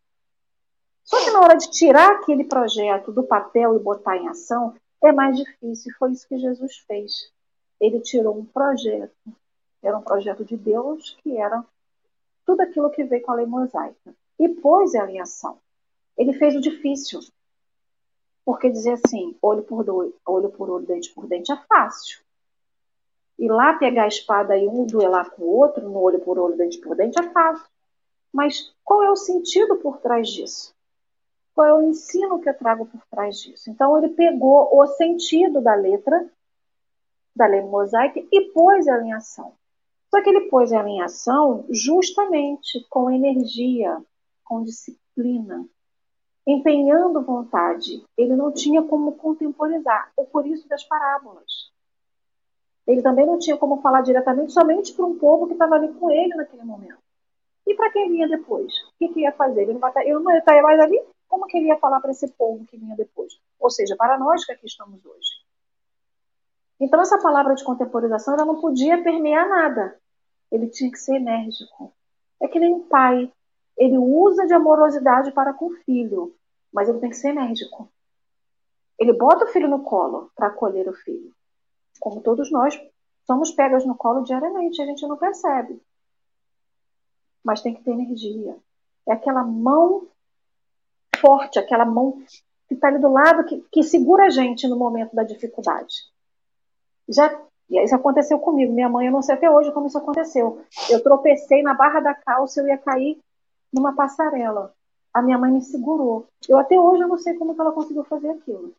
Só 1.05 1.23
que 1.23 1.31
na 1.31 1.39
hora 1.39 1.55
de 1.55 1.69
tirar 1.69 2.13
aquele 2.13 2.43
projeto 2.43 3.11
do 3.11 3.23
papel 3.23 3.75
e 3.75 3.79
botar 3.79 4.17
em 4.17 4.27
ação, 4.27 4.75
é 5.03 5.11
mais 5.11 5.37
difícil. 5.37 5.93
Foi 5.99 6.11
isso 6.11 6.27
que 6.27 6.37
Jesus 6.37 6.77
fez. 6.87 7.31
Ele 7.79 7.99
tirou 8.01 8.35
um 8.37 8.43
projeto, 8.43 9.13
era 9.83 9.95
um 9.95 10.01
projeto 10.01 10.43
de 10.43 10.57
Deus, 10.57 11.15
que 11.21 11.37
era 11.37 11.63
tudo 12.43 12.61
aquilo 12.61 12.89
que 12.89 13.03
veio 13.03 13.21
com 13.21 13.31
a 13.31 13.35
lei 13.35 13.45
mosaica, 13.45 14.15
e 14.39 14.49
pôs 14.49 14.95
ela 14.95 15.11
em 15.11 15.19
ação. 15.19 15.59
Ele 16.17 16.33
fez 16.33 16.55
o 16.55 16.61
difícil. 16.61 17.19
Porque 18.43 18.69
dizer 18.69 18.93
assim, 18.93 19.35
olho 19.41 19.63
por 19.63 19.87
olho 20.25 20.49
por 20.49 20.69
olho, 20.69 20.85
dente 20.85 21.11
por 21.13 21.27
dente, 21.27 21.51
é 21.51 21.57
fácil. 21.67 22.19
E 23.37 23.47
lá 23.47 23.73
pegar 23.73 24.03
a 24.03 24.07
espada 24.07 24.57
e 24.57 24.67
um 24.67 24.85
duelar 24.85 25.29
com 25.31 25.43
o 25.43 25.55
outro, 25.55 25.87
no 25.87 25.99
olho 25.99 26.19
por 26.19 26.39
olho, 26.39 26.55
dente 26.55 26.79
por 26.79 26.95
dente, 26.95 27.19
é 27.19 27.29
fácil. 27.29 27.67
Mas 28.31 28.73
qual 28.83 29.03
é 29.03 29.11
o 29.11 29.15
sentido 29.15 29.77
por 29.77 29.97
trás 29.97 30.29
disso? 30.29 30.74
Qual 31.55 31.65
é 31.65 31.73
o 31.73 31.83
ensino 31.83 32.41
que 32.41 32.49
eu 32.49 32.53
trago 32.53 32.85
por 32.85 32.99
trás 33.09 33.39
disso? 33.39 33.69
Então, 33.69 33.97
ele 33.97 34.09
pegou 34.09 34.77
o 34.77 34.85
sentido 34.87 35.61
da 35.61 35.73
letra, 35.73 36.29
da 37.33 37.47
lei 37.47 37.61
mosaica, 37.61 38.19
e 38.29 38.51
pôs 38.51 38.85
ela 38.85 39.01
em 39.01 39.13
ação. 39.13 39.53
Só 40.13 40.21
que 40.21 40.29
ele 40.29 40.49
pôs 40.49 40.73
ela 40.73 40.89
em 40.89 41.01
ação 41.01 41.65
justamente 41.69 42.85
com 42.89 43.09
energia, 43.09 43.97
com 44.43 44.63
disciplina, 44.63 45.65
empenhando 46.45 47.23
vontade. 47.23 48.03
Ele 48.17 48.35
não 48.35 48.51
tinha 48.51 48.83
como 48.83 49.13
contemporizar, 49.13 50.11
ou 50.17 50.25
por 50.25 50.45
isso 50.45 50.67
das 50.67 50.83
parábolas. 50.83 51.71
Ele 52.85 53.01
também 53.01 53.25
não 53.25 53.39
tinha 53.39 53.55
como 53.55 53.81
falar 53.81 54.01
diretamente 54.01 54.51
somente 54.51 54.93
para 54.93 55.05
um 55.05 55.17
povo 55.17 55.47
que 55.47 55.53
estava 55.53 55.75
ali 55.75 55.87
com 55.93 56.11
ele 56.11 56.35
naquele 56.35 56.63
momento. 56.63 56.99
E 57.65 57.73
para 57.73 57.91
quem 57.91 58.11
vinha 58.11 58.27
depois? 58.27 58.73
O 58.89 58.91
que, 58.99 59.07
que 59.07 59.21
ia 59.21 59.31
fazer? 59.31 59.63
Ele 59.63 59.73
não, 59.73 59.79
vai, 59.79 59.91
ele 60.03 60.19
não 60.19 60.31
ia 60.31 60.39
estar 60.39 60.61
mais 60.61 60.79
ali? 60.79 61.01
Como 61.35 61.47
que 61.47 61.57
ele 61.57 61.67
ia 61.67 61.77
falar 61.77 61.99
para 61.99 62.11
esse 62.11 62.29
povo 62.29 62.65
que 62.65 62.77
vinha 62.77 62.95
depois? 62.95 63.37
Ou 63.59 63.69
seja, 63.69 63.97
para 63.97 64.17
nós 64.17 64.45
que 64.45 64.53
aqui 64.53 64.65
estamos 64.65 65.05
hoje. 65.05 65.29
Então, 66.79 67.01
essa 67.01 67.21
palavra 67.21 67.55
de 67.55 67.63
contemporização 67.63 68.35
ela 68.35 68.45
não 68.45 68.61
podia 68.61 69.03
permear 69.03 69.49
nada. 69.49 69.99
Ele 70.49 70.67
tinha 70.69 70.89
que 70.89 70.97
ser 70.97 71.15
enérgico. 71.15 71.93
É 72.41 72.47
que 72.47 72.59
nem 72.59 72.73
um 72.73 72.87
pai. 72.87 73.29
Ele 73.77 73.97
usa 73.97 74.47
de 74.47 74.53
amorosidade 74.53 75.31
para 75.33 75.53
com 75.53 75.67
o 75.67 75.75
filho, 75.83 76.33
mas 76.71 76.87
ele 76.87 76.99
tem 76.99 77.09
que 77.09 77.17
ser 77.17 77.31
enérgico. 77.31 77.89
Ele 78.97 79.11
bota 79.11 79.43
o 79.43 79.49
filho 79.49 79.67
no 79.67 79.83
colo 79.83 80.31
para 80.35 80.47
acolher 80.47 80.87
o 80.87 80.93
filho 80.93 81.35
como 81.99 82.21
todos 82.21 82.51
nós, 82.51 82.79
somos 83.25 83.51
pegas 83.51 83.85
no 83.85 83.95
colo 83.95 84.21
diariamente, 84.21 84.81
a 84.81 84.85
gente 84.85 85.07
não 85.07 85.17
percebe. 85.17 85.81
Mas 87.43 87.61
tem 87.61 87.73
que 87.73 87.83
ter 87.83 87.91
energia. 87.91 88.55
É 89.07 89.13
aquela 89.13 89.43
mão 89.43 90.07
forte, 91.19 91.59
aquela 91.59 91.85
mão 91.85 92.21
que 92.67 92.73
está 92.73 92.87
ali 92.87 92.99
do 92.99 93.11
lado, 93.11 93.45
que, 93.45 93.63
que 93.71 93.83
segura 93.83 94.25
a 94.25 94.29
gente 94.29 94.67
no 94.67 94.77
momento 94.77 95.15
da 95.15 95.23
dificuldade. 95.23 95.95
Já 97.07 97.29
e 97.69 97.83
isso 97.83 97.95
aconteceu 97.95 98.39
comigo. 98.39 98.73
Minha 98.73 98.89
mãe, 98.89 99.07
eu 99.07 99.11
não 99.11 99.21
sei 99.21 99.35
até 99.35 99.49
hoje 99.49 99.71
como 99.71 99.87
isso 99.87 99.97
aconteceu. 99.97 100.61
Eu 100.89 101.01
tropecei 101.01 101.61
na 101.63 101.73
barra 101.73 101.99
da 101.99 102.13
calça, 102.13 102.61
eu 102.61 102.67
ia 102.67 102.77
cair 102.77 103.19
numa 103.73 103.95
passarela. 103.95 104.73
A 105.13 105.21
minha 105.21 105.37
mãe 105.37 105.51
me 105.51 105.61
segurou. 105.61 106.27
Eu 106.47 106.57
até 106.57 106.79
hoje 106.79 107.03
eu 107.03 107.07
não 107.07 107.17
sei 107.17 107.33
como 107.35 107.59
ela 107.59 107.71
conseguiu 107.71 108.03
fazer 108.03 108.29
aquilo. 108.29 108.73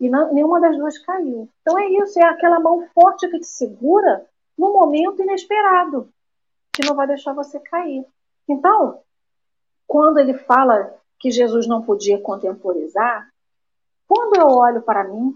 E 0.00 0.08
não, 0.08 0.32
nenhuma 0.32 0.60
das 0.60 0.76
duas 0.76 0.98
caiu. 0.98 1.48
Então 1.60 1.78
é 1.78 1.86
isso, 1.88 2.18
é 2.18 2.24
aquela 2.24 2.58
mão 2.58 2.86
forte 2.92 3.28
que 3.28 3.38
te 3.38 3.46
segura 3.46 4.26
no 4.58 4.72
momento 4.72 5.22
inesperado, 5.22 6.08
que 6.72 6.84
não 6.84 6.96
vai 6.96 7.06
deixar 7.06 7.32
você 7.32 7.60
cair. 7.60 8.04
Então, 8.48 9.00
quando 9.86 10.18
ele 10.18 10.34
fala 10.34 10.94
que 11.24 11.30
Jesus 11.30 11.66
não 11.66 11.80
podia 11.80 12.20
contemporizar, 12.20 13.30
quando 14.06 14.38
eu 14.38 14.46
olho 14.46 14.82
para 14.82 15.04
mim, 15.04 15.34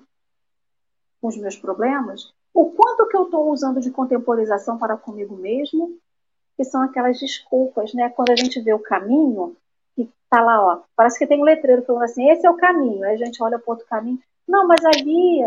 com 1.19 1.29
os 1.29 1.37
meus 1.39 1.57
problemas, 1.57 2.31
o 2.53 2.71
quanto 2.73 3.09
que 3.09 3.17
eu 3.17 3.23
estou 3.23 3.51
usando 3.51 3.81
de 3.81 3.91
contemporização 3.91 4.77
para 4.77 4.99
comigo 4.99 5.35
mesmo, 5.35 5.97
que 6.59 6.63
são 6.63 6.83
aquelas 6.83 7.19
desculpas, 7.19 7.95
né? 7.95 8.11
Quando 8.11 8.33
a 8.33 8.37
gente 8.37 8.61
vê 8.61 8.75
o 8.75 8.79
caminho, 8.79 9.57
que 9.97 10.03
está 10.03 10.43
lá, 10.43 10.63
ó, 10.63 10.83
parece 10.95 11.19
que 11.19 11.27
tem 11.27 11.41
um 11.41 11.45
letreiro 11.45 11.83
falando 11.87 12.03
assim, 12.03 12.29
esse 12.29 12.47
é 12.47 12.51
o 12.51 12.59
caminho. 12.59 13.03
Aí 13.05 13.15
a 13.15 13.25
gente 13.25 13.43
olha 13.43 13.59
para 13.59 13.73
outro 13.73 13.87
caminho, 13.87 14.23
não, 14.47 14.67
mas 14.67 14.85
ali 14.85 15.41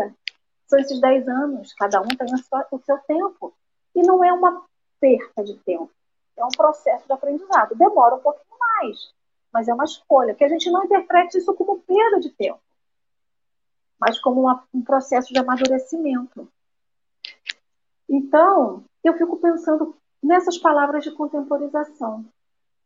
são 0.66 0.76
esses 0.80 1.00
10 1.00 1.28
anos, 1.28 1.72
cada 1.74 2.00
um 2.00 2.08
tem 2.08 2.26
o 2.72 2.78
seu 2.80 2.98
tempo. 3.06 3.54
E 3.94 4.02
não 4.02 4.24
é 4.24 4.32
uma 4.32 4.64
perda 4.98 5.44
de 5.44 5.54
tempo, 5.58 5.92
é 6.36 6.44
um 6.44 6.48
processo 6.48 7.06
de 7.06 7.12
aprendizado. 7.12 7.76
Demora 7.76 8.16
um 8.16 8.20
pouquinho 8.20 8.58
mais, 8.58 9.12
mas 9.52 9.68
é 9.68 9.74
uma 9.74 9.84
escolha, 9.84 10.34
que 10.34 10.44
a 10.44 10.48
gente 10.48 10.70
não 10.70 10.84
interprete 10.84 11.38
isso 11.38 11.54
como 11.54 11.80
perda 11.80 12.20
de 12.20 12.30
tempo, 12.30 12.60
mas 14.00 14.18
como 14.18 14.42
uma, 14.42 14.64
um 14.72 14.82
processo 14.82 15.32
de 15.32 15.38
amadurecimento. 15.38 16.48
Então, 18.08 18.84
eu 19.04 19.16
fico 19.16 19.36
pensando 19.36 19.94
nessas 20.22 20.58
palavras 20.58 21.04
de 21.04 21.10
contemporização. 21.10 22.24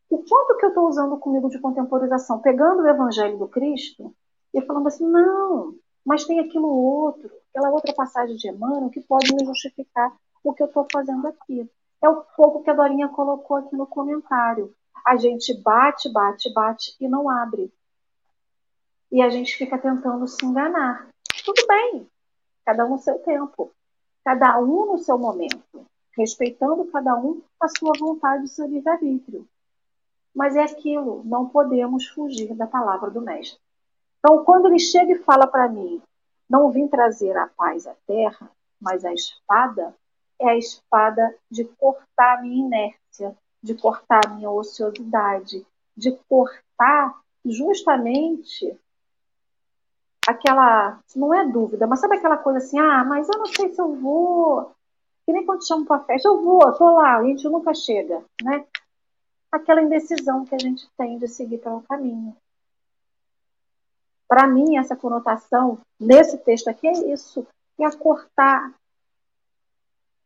O 0.09 0.19
quanto 0.19 0.57
que 0.57 0.65
eu 0.65 0.69
estou 0.69 0.89
usando 0.89 1.17
comigo 1.19 1.49
de 1.49 1.59
contemporização? 1.59 2.39
Pegando 2.39 2.83
o 2.83 2.89
Evangelho 2.89 3.39
do 3.39 3.49
Cristo 3.49 4.15
e 4.55 4.63
falando 4.63 4.87
assim, 4.87 5.07
não, 5.07 5.75
mas 6.05 6.25
tem 6.25 6.39
aquilo 6.39 6.69
outro, 6.69 7.31
aquela 7.51 7.71
outra 7.71 7.93
passagem 7.93 8.37
de 8.37 8.49
Emmanuel 8.49 8.91
que 8.91 9.01
pode 9.01 9.35
me 9.35 9.45
justificar 9.45 10.15
o 10.45 10.55
que 10.55 10.63
eu 10.63 10.69
estou 10.69 10.87
fazendo 10.93 11.27
aqui. 11.27 11.69
É 12.01 12.09
o 12.09 12.23
fogo 12.37 12.63
que 12.63 12.71
a 12.71 12.75
Dorinha 12.75 13.09
colocou 13.09 13.57
aqui 13.57 13.75
no 13.75 13.87
comentário. 13.87 14.73
A 15.07 15.15
gente 15.17 15.55
bate, 15.63 16.11
bate, 16.11 16.53
bate 16.53 16.97
e 16.99 17.07
não 17.07 17.31
abre. 17.31 17.73
E 19.13 19.23
a 19.23 19.31
gente 19.31 19.57
fica 19.57 19.79
tentando 19.79 20.27
se 20.27 20.45
enganar. 20.45 21.07
Tudo 21.45 21.65
bem, 21.69 22.11
cada 22.65 22.85
um 22.85 22.91
no 22.91 22.99
seu 22.99 23.17
tempo, 23.21 23.73
cada 24.25 24.59
um 24.59 24.87
no 24.87 24.99
seu 24.99 25.17
momento, 25.17 25.87
respeitando 26.11 26.87
cada 26.87 27.15
um 27.15 27.41
a 27.61 27.69
sua 27.69 27.93
vontade 27.97 28.47
e 28.47 28.49
seu 28.49 28.67
livre-arbítrio. 28.67 29.47
Mas 30.35 30.57
é 30.57 30.65
aquilo, 30.65 31.23
não 31.25 31.49
podemos 31.49 32.09
fugir 32.09 32.53
da 32.57 32.67
palavra 32.67 33.09
do 33.09 33.21
Mestre. 33.21 33.61
Então, 34.19 34.45
quando 34.45 34.67
ele 34.67 34.81
chega 34.81 35.13
e 35.13 35.23
fala 35.23 35.47
para 35.47 35.69
mim, 35.69 36.03
não 36.51 36.73
vim 36.73 36.89
trazer 36.89 37.37
a 37.37 37.47
paz 37.47 37.87
à 37.87 37.95
terra, 38.09 38.51
mas 38.81 39.05
a 39.05 39.15
espada, 39.15 39.95
é 40.41 40.49
a 40.49 40.57
espada 40.57 41.33
de 41.49 41.65
cortar 41.65 42.39
a 42.39 42.43
minha 42.43 42.67
inércia, 42.67 43.37
de 43.63 43.75
cortar 43.75 44.21
a 44.27 44.35
minha 44.35 44.51
ociosidade, 44.51 45.67
de 45.97 46.13
cortar 46.29 47.21
justamente 47.45 48.77
aquela, 50.27 51.01
não 51.15 51.33
é 51.33 51.47
dúvida, 51.47 51.87
mas 51.87 52.01
sabe 52.01 52.17
aquela 52.17 52.37
coisa 52.37 52.59
assim, 52.59 52.79
ah, 52.79 53.05
mas 53.05 53.29
eu 53.29 53.39
não 53.39 53.47
sei 53.47 53.73
se 53.73 53.81
eu 53.81 53.95
vou, 53.95 54.73
que 55.25 55.33
nem 55.33 55.47
quando 55.47 55.61
te 55.61 55.69
chamo 55.69 55.87
para 55.87 56.03
festa, 56.05 56.29
eu 56.29 56.43
vou, 56.43 56.73
tô 56.75 56.97
lá, 56.97 57.19
a 57.19 57.25
gente 57.25 57.49
nunca 57.49 57.73
chega, 57.73 58.25
né? 58.43 58.65
Aquela 59.51 59.83
indecisão 59.83 60.45
que 60.45 60.55
a 60.55 60.59
gente 60.59 60.89
tem 60.97 61.19
de 61.19 61.29
seguir 61.29 61.59
pelo 61.59 61.83
caminho. 61.83 62.37
Para 64.29 64.47
mim, 64.47 64.77
essa 64.77 64.97
conotação 64.97 65.79
nesse 65.99 66.37
texto 66.39 66.69
aqui 66.69 66.87
é 66.89 67.13
isso: 67.13 67.47
é 67.79 67.91
cortar. 67.93 68.75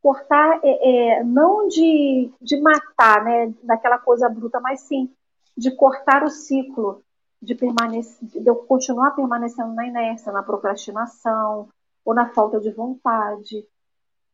Cortar 0.03 0.61
é, 0.63 1.19
é, 1.19 1.25
não 1.25 1.69
de, 1.69 2.31
de 2.41 2.61
matar, 2.61 3.25
né, 3.25 3.55
daquela 3.63 3.99
coisa 3.99 4.29
bruta, 4.29 4.61
mas 4.61 4.81
sim 4.81 5.11
de 5.57 5.71
cortar 5.71 6.25
o 6.25 6.31
ciclo, 6.31 7.05
de, 7.41 7.55
permanecer, 7.55 8.29
de 8.29 8.47
eu 8.47 8.57
continuar 8.57 9.11
permanecendo 9.11 9.75
na 9.75 9.87
inércia, 9.87 10.33
na 10.33 10.43
procrastinação, 10.43 11.69
ou 12.03 12.15
na 12.15 12.31
falta 12.31 12.59
de 12.59 12.71
vontade, 12.71 13.67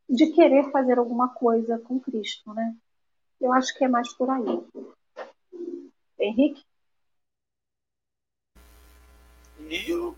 de 0.09 0.27
querer 0.27 0.71
fazer 0.71 0.97
alguma 0.97 1.27
coisa 1.29 1.77
com 1.79 1.99
Cristo, 1.99 2.53
né? 2.53 2.73
Eu 3.41 3.51
acho 3.51 3.77
que 3.77 3.83
é 3.83 3.89
mais 3.89 4.13
por 4.13 4.29
aí. 4.29 4.65
Henrique? 6.17 6.63
E 9.69 9.89
eu 9.89 10.15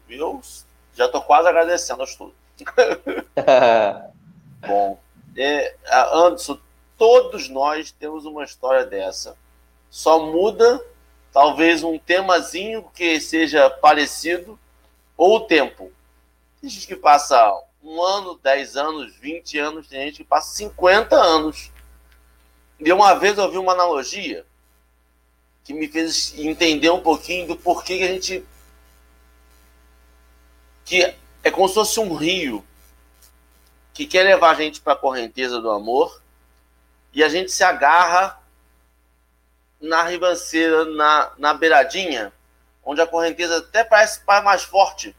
já 0.93 1.07
estou 1.07 1.23
quase 1.23 1.47
agradecendo 1.47 2.01
aos 2.01 2.15
tudo. 2.15 2.35
Bom, 4.67 4.99
é, 5.41 5.75
Anderson, 6.13 6.59
todos 6.97 7.47
nós 7.47 7.91
temos 7.91 8.25
uma 8.25 8.43
história 8.43 8.85
dessa. 8.85 9.37
Só 9.89 10.19
muda 10.19 10.83
talvez 11.31 11.83
um 11.83 11.97
temazinho 11.97 12.89
que 12.93 13.19
seja 13.21 13.69
parecido 13.69 14.59
ou 15.15 15.37
o 15.37 15.41
tempo. 15.41 15.91
Tem 16.59 16.69
gente 16.69 16.87
que 16.87 16.95
passa 16.95 17.37
um 17.81 18.01
ano, 18.01 18.37
dez 18.43 18.75
anos, 18.75 19.15
vinte 19.15 19.57
anos, 19.57 19.87
tem 19.87 20.07
gente 20.07 20.17
que 20.17 20.23
passa 20.25 20.55
50 20.57 21.15
anos. 21.15 21.71
E 22.79 22.91
uma 22.91 23.13
vez 23.13 23.37
eu 23.37 23.45
ouvi 23.45 23.57
uma 23.57 23.71
analogia 23.71 24.45
que 25.63 25.73
me 25.73 25.87
fez 25.87 26.37
entender 26.37 26.89
um 26.89 27.01
pouquinho 27.01 27.47
do 27.47 27.55
porquê 27.55 27.97
que 27.97 28.03
a 28.03 28.07
gente 28.07 28.45
que 30.83 31.15
é 31.43 31.51
como 31.51 31.67
se 31.67 31.75
fosse 31.75 31.99
um 31.99 32.15
rio 32.15 32.65
que 33.99 34.07
quer 34.07 34.23
levar 34.23 34.51
a 34.51 34.53
gente 34.53 34.79
para 34.79 34.93
a 34.93 34.95
correnteza 34.95 35.59
do 35.59 35.69
amor 35.69 36.21
e 37.11 37.21
a 37.21 37.27
gente 37.27 37.51
se 37.51 37.65
agarra 37.65 38.41
na 39.81 40.03
ribanceira, 40.03 40.85
na, 40.85 41.33
na 41.37 41.53
beiradinha, 41.53 42.31
onde 42.81 43.01
a 43.01 43.05
correnteza 43.05 43.57
até 43.57 43.83
parece 43.83 44.21
mais 44.25 44.63
forte. 44.63 45.13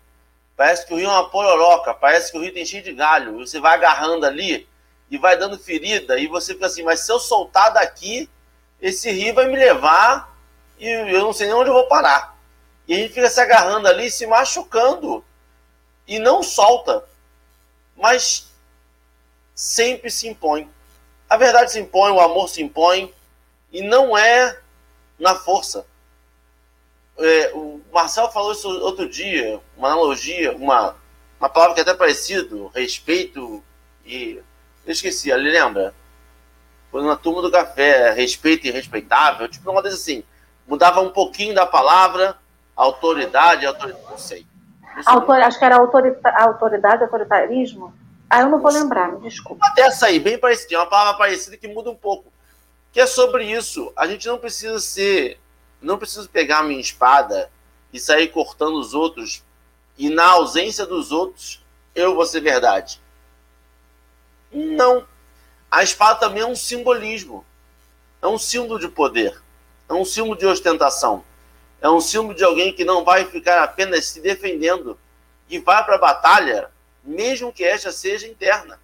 Parece 0.57 0.87
que 0.87 0.95
o 0.95 0.97
rio 0.97 1.11
é 1.11 1.13
uma 1.13 1.29
pororoca, 1.29 1.93
parece 1.93 2.33
que 2.33 2.39
o 2.39 2.41
rio 2.41 2.55
tem 2.55 2.65
cheio 2.65 2.83
de 2.83 2.95
galho. 2.95 3.37
Você 3.41 3.61
vai 3.61 3.75
agarrando 3.75 4.25
ali 4.25 4.67
e 5.11 5.19
vai 5.19 5.37
dando 5.37 5.59
ferida, 5.59 6.19
e 6.19 6.27
você 6.27 6.55
fica 6.55 6.65
assim, 6.65 6.83
mas 6.83 7.01
se 7.01 7.13
eu 7.13 7.19
soltar 7.19 7.75
daqui, 7.75 8.31
esse 8.81 9.11
rio 9.11 9.35
vai 9.35 9.47
me 9.47 9.59
levar 9.59 10.35
e 10.79 10.89
eu 10.89 11.21
não 11.21 11.35
sei 11.35 11.49
nem 11.49 11.55
onde 11.55 11.69
eu 11.69 11.75
vou 11.75 11.87
parar. 11.87 12.35
E 12.89 12.95
a 12.95 12.97
gente 12.97 13.13
fica 13.13 13.29
se 13.29 13.41
agarrando 13.43 13.87
ali, 13.89 14.11
se 14.11 14.27
machucando, 14.27 15.23
e 16.09 16.19
não 16.19 16.43
solta, 16.43 17.05
mas 17.95 18.50
sempre 19.61 20.11
se 20.11 20.27
impõe. 20.27 20.71
A 21.29 21.37
verdade 21.37 21.71
se 21.71 21.79
impõe, 21.79 22.11
o 22.13 22.19
amor 22.19 22.49
se 22.49 22.63
impõe, 22.63 23.13
e 23.71 23.83
não 23.83 24.17
é 24.17 24.59
na 25.19 25.35
força. 25.35 25.85
É, 27.19 27.53
o 27.53 27.79
Marcel 27.93 28.31
falou 28.31 28.53
isso 28.53 28.67
outro 28.81 29.07
dia, 29.07 29.61
uma 29.77 29.89
analogia, 29.89 30.57
uma, 30.57 30.97
uma 31.39 31.49
palavra 31.51 31.75
que 31.75 31.81
é 31.81 31.83
até 31.83 31.93
parecido, 31.93 32.69
respeito 32.75 33.63
e. 34.07 34.41
Eu 34.87 34.93
esqueci, 34.93 35.31
ali 35.31 35.51
lembra? 35.51 35.95
Foi 36.91 37.05
na 37.05 37.15
turma 37.15 37.43
do 37.43 37.51
café, 37.51 38.13
respeito 38.13 38.67
e 38.67 38.71
respeitável, 38.71 39.47
tipo 39.47 39.71
uma 39.71 39.83
coisa 39.83 39.95
assim. 39.95 40.25
Mudava 40.67 41.03
um 41.03 41.11
pouquinho 41.11 41.55
da 41.55 41.67
palavra, 41.67 42.35
autoridade, 42.75 43.67
autoridade 43.67 44.05
não 44.09 44.17
sei. 44.17 44.47
Autor, 45.05 45.43
acho 45.43 45.59
que 45.59 45.65
era 45.67 45.77
autorita, 45.77 46.31
autoridade, 46.31 47.03
autoritarismo. 47.03 47.93
Ah, 48.31 48.43
eu 48.43 48.49
não 48.49 48.61
vou 48.61 48.71
lembrar, 48.71 49.11
me 49.11 49.29
desculpa. 49.29 49.67
Até 49.67 49.83
essa 49.83 50.07
aí, 50.07 50.21
bem 50.21 50.39
parecida, 50.39 50.79
uma 50.79 50.87
palavra 50.87 51.19
parecida 51.19 51.57
que 51.57 51.67
muda 51.67 51.91
um 51.91 51.97
pouco. 51.97 52.33
Que 52.93 53.01
é 53.01 53.07
sobre 53.07 53.45
isso. 53.45 53.93
A 53.97 54.07
gente 54.07 54.29
não 54.29 54.39
precisa 54.39 54.79
ser. 54.79 55.41
Não 55.83 55.99
precisa 55.99 56.29
pegar 56.29 56.59
a 56.59 56.63
minha 56.63 56.81
espada 56.81 57.51
e 57.93 57.99
sair 57.99 58.29
cortando 58.29 58.79
os 58.79 58.95
outros. 58.95 59.43
E 59.99 60.09
na 60.09 60.27
ausência 60.27 60.87
dos 60.87 61.11
outros, 61.11 61.61
eu 61.93 62.15
vou 62.15 62.25
ser 62.25 62.41
verdade. 62.41 63.01
Não. 64.53 65.05
A 65.69 65.83
espada 65.83 66.21
também 66.21 66.43
é 66.43 66.47
um 66.47 66.57
simbolismo. 66.57 67.45
É 68.23 68.29
um 68.29 68.39
símbolo 68.39 68.79
de 68.79 68.89
poder. 68.89 69.43
É 69.89 69.93
um 69.93 70.05
símbolo 70.05 70.37
de 70.37 70.47
ostentação. 70.47 71.25
É 71.81 71.89
um 71.89 72.01
símbolo 72.01 72.35
de 72.35 72.45
alguém 72.45 72.73
que 72.73 72.85
não 72.85 73.05
vai 73.05 73.25
ficar 73.25 73.63
apenas 73.63 74.07
se 74.07 74.21
defendendo 74.21 74.99
e 75.49 75.59
vai 75.59 75.85
para 75.85 75.97
a 75.97 75.99
batalha, 75.99 76.71
mesmo 77.03 77.53
que 77.53 77.65
esta 77.65 77.93
seja 77.93 78.27
interna. 78.27 78.81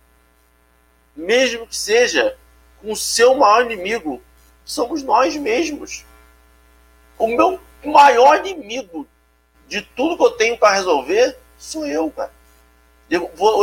Mesmo 1.14 1.66
que 1.66 1.76
seja 1.76 2.36
com 2.80 2.92
o 2.92 2.96
seu 2.96 3.34
maior 3.34 3.64
inimigo, 3.64 4.22
somos 4.64 5.02
nós 5.02 5.36
mesmos. 5.36 6.04
O 7.18 7.28
meu 7.28 7.60
maior 7.84 8.44
inimigo 8.46 9.06
de 9.66 9.82
tudo 9.82 10.16
que 10.16 10.24
eu 10.24 10.32
tenho 10.32 10.58
para 10.58 10.74
resolver 10.74 11.38
sou 11.58 11.86
eu, 11.86 12.10
cara. 12.10 12.32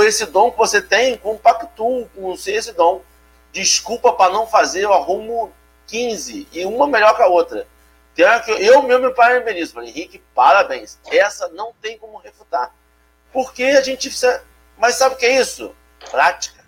esse 0.05 0.25
dom 0.25 0.51
que 0.51 0.57
você 0.57 0.81
tem, 0.81 1.17
compactuo 1.17 2.09
com 2.09 2.33
esse 2.33 2.73
dom. 2.73 3.01
Desculpa 3.51 4.11
para 4.13 4.33
não 4.33 4.47
fazer, 4.47 4.83
eu 4.83 4.93
arrumo 4.93 5.53
15 5.87 6.47
e 6.51 6.65
uma 6.65 6.87
melhor 6.87 7.15
que 7.15 7.21
a 7.21 7.27
outra. 7.27 7.67
Eu 8.59 8.83
mesmo 8.83 9.07
me 9.07 9.13
parabenizo. 9.13 9.73
Falei, 9.73 9.89
Henrique, 9.89 10.21
parabéns. 10.33 10.99
Essa 11.07 11.47
não 11.49 11.73
tem 11.81 11.97
como 11.97 12.17
refutar. 12.17 12.73
Porque 13.33 13.63
a 13.63 13.81
gente. 13.81 14.09
Mas 14.77 14.95
sabe 14.95 15.15
o 15.15 15.17
que 15.17 15.25
é 15.25 15.41
isso? 15.41 15.75
Prática. 16.09 16.63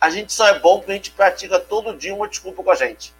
A 0.00 0.10
gente 0.10 0.32
só 0.32 0.46
é 0.48 0.58
bom 0.58 0.78
porque 0.78 0.92
a 0.92 0.94
gente 0.94 1.10
pratica 1.12 1.58
todo 1.58 1.96
dia 1.96 2.14
uma 2.14 2.28
desculpa 2.28 2.62
com 2.62 2.70
a 2.70 2.74
gente. 2.74 3.14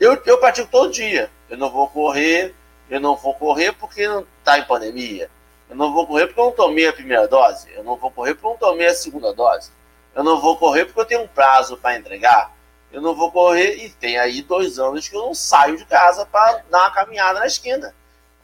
Eu, 0.00 0.20
eu 0.24 0.38
pratico 0.38 0.68
todo 0.70 0.90
dia. 0.90 1.30
Eu 1.48 1.56
não 1.56 1.70
vou 1.70 1.88
correr, 1.88 2.54
eu 2.90 3.00
não 3.00 3.16
vou 3.16 3.34
correr 3.34 3.72
porque 3.72 4.08
não 4.08 4.26
está 4.38 4.58
em 4.58 4.64
pandemia. 4.64 5.30
Eu 5.68 5.76
não 5.76 5.92
vou 5.92 6.06
correr 6.06 6.26
porque 6.26 6.40
eu 6.40 6.44
não 6.46 6.52
tomei 6.52 6.88
a 6.88 6.92
primeira 6.92 7.28
dose. 7.28 7.70
Eu 7.72 7.84
não 7.84 7.96
vou 7.96 8.10
correr 8.10 8.34
porque 8.34 8.46
eu 8.46 8.50
não 8.50 8.58
tomei 8.58 8.86
a 8.86 8.94
segunda 8.94 9.32
dose. 9.32 9.70
Eu 10.14 10.24
não 10.24 10.40
vou 10.40 10.56
correr 10.56 10.86
porque 10.86 11.00
eu 11.00 11.04
tenho 11.04 11.22
um 11.22 11.28
prazo 11.28 11.76
para 11.76 11.96
entregar 11.96 12.54
eu 12.94 13.02
não 13.02 13.14
vou 13.14 13.30
correr. 13.32 13.84
E 13.84 13.90
tem 13.90 14.16
aí 14.16 14.40
dois 14.40 14.78
anos 14.78 15.08
que 15.08 15.16
eu 15.16 15.22
não 15.22 15.34
saio 15.34 15.76
de 15.76 15.84
casa 15.84 16.24
para 16.24 16.62
dar 16.70 16.82
uma 16.82 16.90
caminhada 16.92 17.40
na 17.40 17.46
esquina. 17.46 17.92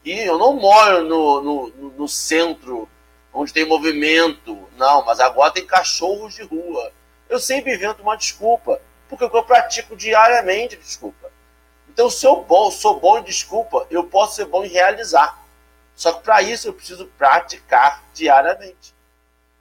E 0.03 0.19
eu 0.19 0.37
não 0.37 0.53
moro 0.53 1.03
no, 1.03 1.41
no, 1.41 1.67
no, 1.91 2.07
centro, 2.07 2.89
onde 3.33 3.53
tem 3.53 3.65
movimento. 3.65 4.67
Não, 4.77 5.05
mas 5.05 5.19
agora 5.19 5.51
tem 5.51 5.65
cachorros 5.65 6.35
de 6.35 6.43
rua. 6.43 6.91
Eu 7.29 7.39
sempre 7.39 7.73
invento 7.73 8.01
uma 8.01 8.17
desculpa, 8.17 8.81
porque 9.07 9.23
eu 9.23 9.43
pratico 9.43 9.95
diariamente 9.95 10.75
desculpa. 10.75 11.31
Então, 11.87 12.09
se 12.09 12.25
eu 12.25 12.43
bom, 12.43 12.71
sou 12.71 12.99
bom 12.99 13.19
em 13.19 13.23
desculpa, 13.23 13.85
eu 13.89 14.03
posso 14.05 14.35
ser 14.35 14.45
bom 14.45 14.63
em 14.63 14.69
realizar. 14.69 15.39
Só 15.95 16.13
que 16.13 16.23
para 16.23 16.41
isso 16.41 16.67
eu 16.67 16.73
preciso 16.73 17.05
praticar 17.17 18.03
diariamente. 18.13 18.95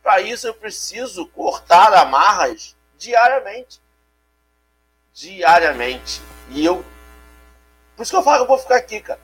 Para 0.02 0.20
isso 0.20 0.46
eu 0.46 0.54
preciso 0.54 1.26
cortar 1.26 1.92
amarras 1.92 2.74
diariamente 2.96 3.80
diariamente. 5.20 6.20
E 6.50 6.64
eu. 6.64 6.84
Por 7.96 8.02
isso 8.02 8.12
que 8.12 8.16
eu 8.16 8.22
falo 8.22 8.38
que 8.38 8.42
eu 8.44 8.48
vou 8.48 8.58
ficar 8.58 8.76
aqui, 8.76 9.00
cara. 9.00 9.20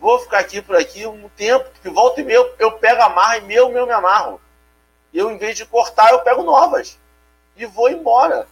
Vou 0.00 0.18
ficar 0.18 0.38
aqui 0.38 0.62
por 0.62 0.76
aqui 0.76 1.06
um 1.06 1.28
tempo, 1.28 1.68
porque 1.70 1.90
volta 1.90 2.22
e 2.22 2.24
meia 2.24 2.50
eu 2.58 2.72
pego 2.72 3.02
amarra 3.02 3.36
e 3.36 3.42
meu, 3.42 3.68
meu 3.70 3.86
me 3.86 3.92
amarro. 3.92 4.40
Eu, 5.12 5.30
em 5.30 5.36
vez 5.36 5.58
de 5.58 5.66
cortar, 5.66 6.10
eu 6.12 6.20
pego 6.20 6.42
novas. 6.42 6.98
E 7.54 7.66
vou 7.66 7.90
embora. 7.90 8.48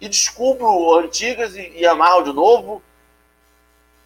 E 0.00 0.08
descubro 0.08 0.94
antigas 0.98 1.54
e, 1.54 1.70
e 1.76 1.86
amarro 1.86 2.22
de 2.22 2.32
novo. 2.32 2.82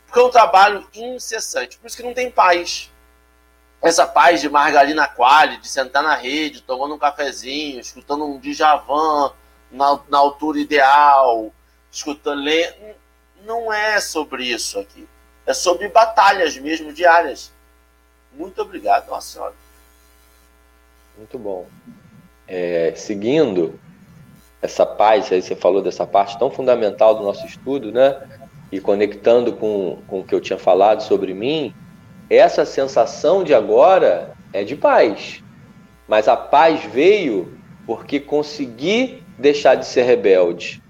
Porque 0.05 0.19
é 0.19 0.23
um 0.23 0.31
trabalho 0.31 0.85
incessante. 0.93 1.79
Por 1.79 1.87
isso 1.87 1.97
que 1.97 2.03
não 2.03 2.13
tem 2.13 2.29
paz. 2.29 2.91
Essa 3.81 4.05
paz 4.05 4.41
de 4.41 4.49
margarina 4.49 5.07
quali, 5.07 5.59
de 5.59 5.69
sentar 5.69 6.03
na 6.03 6.17
rede, 6.17 6.63
tomando 6.63 6.97
um 6.97 6.99
cafezinho, 6.99 7.79
escutando 7.79 8.25
um 8.25 8.39
Djavan 8.41 9.33
na, 9.71 10.01
na 10.09 10.19
altura 10.19 10.59
ideal, 10.59 11.53
escutando. 11.93 12.43
Não 13.45 13.73
é 13.73 14.01
sobre 14.01 14.45
isso 14.45 14.81
aqui. 14.81 15.09
É 15.51 15.53
sobre 15.53 15.89
batalhas 15.89 16.57
mesmo 16.57 16.93
diárias. 16.93 17.51
Muito 18.33 18.63
obrigado, 18.63 19.09
Nossa 19.09 19.33
Senhora. 19.33 19.55
Muito 21.19 21.37
bom. 21.37 21.67
É, 22.47 22.93
seguindo 22.95 23.75
essa 24.63 24.87
paz, 24.87 25.33
aí 25.33 25.43
você 25.43 25.57
falou 25.57 25.83
dessa 25.83 26.07
parte 26.07 26.39
tão 26.39 26.53
fundamental 26.53 27.17
do 27.17 27.25
nosso 27.25 27.45
estudo, 27.45 27.91
né? 27.91 28.23
E 28.71 28.79
conectando 28.81 29.55
com, 29.55 29.99
com 30.07 30.21
o 30.21 30.25
que 30.25 30.33
eu 30.33 30.41
tinha 30.41 30.57
falado 30.57 31.03
sobre 31.03 31.35
mim, 31.35 31.75
essa 32.31 32.65
sensação 32.65 33.43
de 33.43 33.53
agora 33.53 34.33
é 34.53 34.63
de 34.63 34.77
paz. 34.77 35.43
Mas 36.07 36.29
a 36.29 36.37
paz 36.37 36.85
veio 36.85 37.59
porque 37.89 38.21
consegui 38.21 39.21
deixar 39.37 39.75
de 39.75 39.85
ser 39.85 40.03
rebelde 40.03 40.81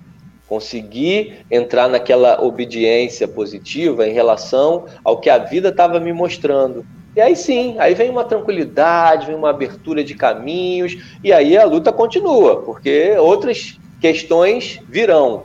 conseguir 0.50 1.46
entrar 1.48 1.88
naquela 1.88 2.42
obediência 2.42 3.28
positiva 3.28 4.04
em 4.04 4.12
relação 4.12 4.86
ao 5.04 5.20
que 5.20 5.30
a 5.30 5.38
vida 5.38 5.68
estava 5.68 6.00
me 6.00 6.12
mostrando. 6.12 6.84
E 7.14 7.20
aí 7.20 7.36
sim, 7.36 7.76
aí 7.78 7.94
vem 7.94 8.10
uma 8.10 8.24
tranquilidade, 8.24 9.26
vem 9.26 9.36
uma 9.36 9.50
abertura 9.50 10.02
de 10.02 10.16
caminhos, 10.16 10.96
e 11.22 11.32
aí 11.32 11.56
a 11.56 11.64
luta 11.64 11.92
continua, 11.92 12.62
porque 12.62 13.16
outras 13.16 13.78
questões 14.00 14.80
virão. 14.88 15.44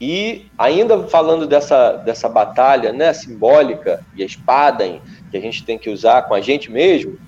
E 0.00 0.46
ainda 0.56 1.02
falando 1.02 1.46
dessa, 1.46 1.92
dessa 1.92 2.30
batalha 2.30 2.94
né, 2.94 3.12
simbólica 3.12 4.02
e 4.16 4.22
a 4.22 4.26
espada 4.26 5.02
que 5.30 5.36
a 5.36 5.40
gente 5.40 5.62
tem 5.64 5.76
que 5.76 5.90
usar 5.90 6.22
com 6.22 6.32
a 6.32 6.40
gente 6.40 6.72
mesmo, 6.72 7.18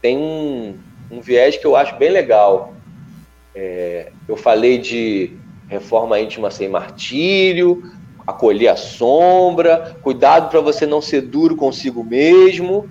tem 0.00 0.16
um, 0.16 0.78
um 1.10 1.20
viés 1.20 1.56
que 1.56 1.66
eu 1.66 1.74
acho 1.74 1.96
bem 1.96 2.10
legal. 2.10 2.74
É, 3.56 4.12
eu 4.28 4.36
falei 4.36 4.78
de 4.78 5.36
reforma 5.68 6.18
íntima 6.18 6.50
sem 6.50 6.68
martírio, 6.68 7.82
acolher 8.26 8.68
a 8.68 8.76
sombra, 8.76 9.96
cuidado 10.02 10.50
para 10.50 10.60
você 10.60 10.86
não 10.86 11.00
ser 11.00 11.22
duro 11.22 11.56
consigo 11.56 12.02
mesmo, 12.02 12.88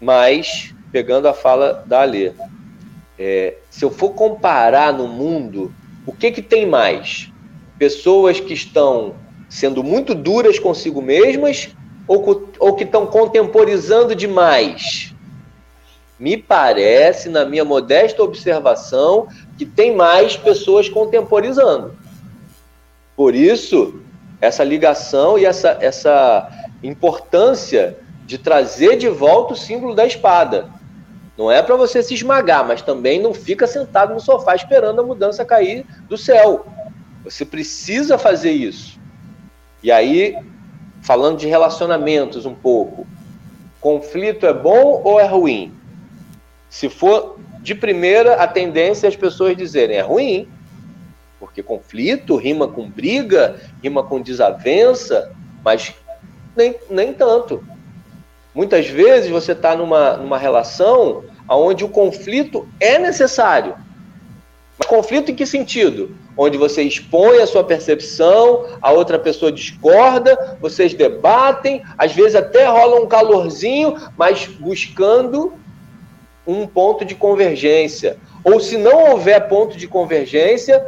mas 0.00 0.74
pegando 0.92 1.28
a 1.28 1.34
fala 1.34 1.84
da 1.86 2.02
Alê, 2.02 2.32
é, 3.18 3.56
se 3.68 3.84
eu 3.84 3.90
for 3.90 4.10
comparar 4.10 4.92
no 4.92 5.08
mundo, 5.08 5.72
o 6.06 6.12
que 6.12 6.30
que 6.30 6.40
tem 6.40 6.66
mais? 6.66 7.30
Pessoas 7.78 8.40
que 8.40 8.54
estão 8.54 9.14
sendo 9.48 9.82
muito 9.82 10.14
duras 10.14 10.58
consigo 10.58 11.02
mesmas 11.02 11.74
ou, 12.06 12.48
ou 12.58 12.74
que 12.74 12.84
estão 12.84 13.06
contemporizando 13.06 14.14
demais? 14.14 15.14
Me 16.18 16.36
parece, 16.36 17.28
na 17.28 17.44
minha 17.44 17.64
modesta 17.64 18.22
observação, 18.22 19.28
que 19.58 19.66
tem 19.66 19.94
mais 19.94 20.36
pessoas 20.36 20.88
contemporizando. 20.88 21.94
Por 23.16 23.34
isso, 23.34 24.00
essa 24.40 24.62
ligação 24.62 25.36
e 25.36 25.44
essa, 25.44 25.76
essa 25.80 26.48
importância 26.82 27.98
de 28.24 28.38
trazer 28.38 28.96
de 28.96 29.08
volta 29.08 29.54
o 29.54 29.56
símbolo 29.56 29.94
da 29.94 30.06
espada. 30.06 30.70
Não 31.36 31.50
é 31.50 31.62
para 31.62 31.76
você 31.76 32.02
se 32.02 32.14
esmagar, 32.14 32.66
mas 32.66 32.82
também 32.82 33.20
não 33.20 33.34
fica 33.34 33.66
sentado 33.66 34.14
no 34.14 34.20
sofá 34.20 34.54
esperando 34.54 35.00
a 35.00 35.04
mudança 35.04 35.44
cair 35.44 35.84
do 36.08 36.16
céu. 36.16 36.66
Você 37.24 37.44
precisa 37.44 38.16
fazer 38.16 38.52
isso. 38.52 38.98
E 39.82 39.90
aí, 39.90 40.36
falando 41.02 41.38
de 41.38 41.46
relacionamentos 41.46 42.46
um 42.46 42.54
pouco, 42.54 43.06
conflito 43.80 44.46
é 44.46 44.52
bom 44.52 45.00
ou 45.04 45.18
é 45.18 45.26
ruim? 45.26 45.72
Se 46.68 46.88
for 46.88 47.38
de 47.68 47.74
primeira, 47.74 48.36
a 48.36 48.46
tendência 48.46 49.06
é 49.06 49.08
as 49.08 49.14
pessoas 49.14 49.54
dizerem 49.54 49.98
é 49.98 50.00
ruim, 50.00 50.48
porque 51.38 51.62
conflito 51.62 52.34
rima 52.34 52.66
com 52.66 52.88
briga, 52.88 53.60
rima 53.82 54.02
com 54.02 54.22
desavença, 54.22 55.30
mas 55.62 55.94
nem, 56.56 56.74
nem 56.88 57.12
tanto. 57.12 57.62
Muitas 58.54 58.86
vezes 58.88 59.30
você 59.30 59.52
está 59.52 59.76
numa, 59.76 60.16
numa 60.16 60.38
relação 60.38 61.24
onde 61.46 61.84
o 61.84 61.90
conflito 61.90 62.66
é 62.80 62.98
necessário. 62.98 63.76
Mas 64.78 64.88
conflito 64.88 65.30
em 65.30 65.34
que 65.34 65.44
sentido? 65.44 66.16
Onde 66.34 66.56
você 66.56 66.82
expõe 66.82 67.42
a 67.42 67.46
sua 67.46 67.64
percepção, 67.64 68.64
a 68.80 68.90
outra 68.92 69.18
pessoa 69.18 69.52
discorda, 69.52 70.56
vocês 70.58 70.94
debatem, 70.94 71.82
às 71.98 72.12
vezes 72.12 72.34
até 72.34 72.64
rola 72.64 72.98
um 72.98 73.06
calorzinho, 73.06 73.94
mas 74.16 74.46
buscando 74.46 75.52
um 76.48 76.66
ponto 76.66 77.04
de 77.04 77.14
convergência. 77.14 78.16
Ou 78.42 78.58
se 78.58 78.78
não 78.78 79.10
houver 79.10 79.48
ponto 79.48 79.76
de 79.76 79.86
convergência, 79.86 80.82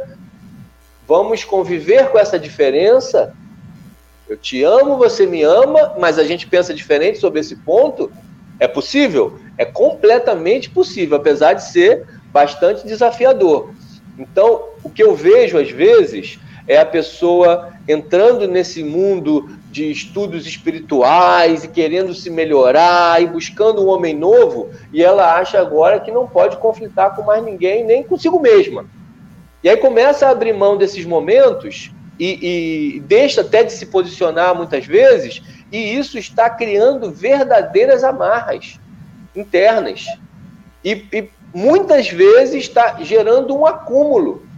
vamos 1.07 1.43
conviver 1.43 2.09
com 2.09 2.17
essa 2.17 2.39
diferença. 2.39 3.33
Eu 4.27 4.35
te 4.35 4.63
amo, 4.63 4.97
você 4.97 5.27
me 5.27 5.43
ama, 5.43 5.95
mas 5.99 6.17
a 6.17 6.23
gente 6.23 6.47
pensa 6.47 6.73
diferente 6.73 7.19
sobre 7.19 7.39
esse 7.39 7.55
ponto. 7.57 8.11
É 8.59 8.67
possível? 8.67 9.37
É 9.55 9.63
completamente 9.63 10.67
possível, 10.67 11.17
apesar 11.17 11.53
de 11.53 11.63
ser 11.63 12.07
bastante 12.31 12.87
desafiador. 12.87 13.69
Então, 14.17 14.69
o 14.83 14.89
que 14.89 15.03
eu 15.03 15.15
vejo 15.15 15.59
às 15.59 15.69
vezes 15.69 16.39
é 16.67 16.77
a 16.77 16.85
pessoa 16.85 17.71
entrando 17.87 18.47
nesse 18.47 18.83
mundo 18.83 19.49
de 19.71 19.89
estudos 19.89 20.45
espirituais 20.45 21.63
e 21.63 21.67
querendo 21.69 22.13
se 22.13 22.29
melhorar 22.29 23.21
e 23.21 23.25
buscando 23.25 23.81
um 23.81 23.87
homem 23.87 24.13
novo, 24.13 24.69
e 24.91 25.01
ela 25.01 25.35
acha 25.37 25.59
agora 25.59 25.99
que 25.99 26.11
não 26.11 26.27
pode 26.27 26.57
conflitar 26.57 27.15
com 27.15 27.23
mais 27.23 27.43
ninguém, 27.43 27.85
nem 27.85 28.03
consigo 28.03 28.39
mesma. 28.39 28.85
E 29.63 29.69
aí 29.69 29.77
começa 29.77 30.27
a 30.27 30.31
abrir 30.31 30.53
mão 30.53 30.75
desses 30.75 31.05
momentos 31.05 31.91
e, 32.19 32.97
e 32.97 32.99
deixa 33.01 33.41
até 33.41 33.63
de 33.63 33.71
se 33.71 33.85
posicionar 33.85 34.53
muitas 34.53 34.85
vezes, 34.85 35.41
e 35.71 35.95
isso 35.95 36.17
está 36.17 36.49
criando 36.49 37.09
verdadeiras 37.09 38.03
amarras 38.03 38.77
internas. 39.33 40.05
E, 40.83 41.05
e 41.13 41.29
muitas 41.53 42.09
vezes 42.09 42.65
está 42.65 42.97
gerando 43.01 43.55
um 43.55 43.65
acúmulo 43.65 44.50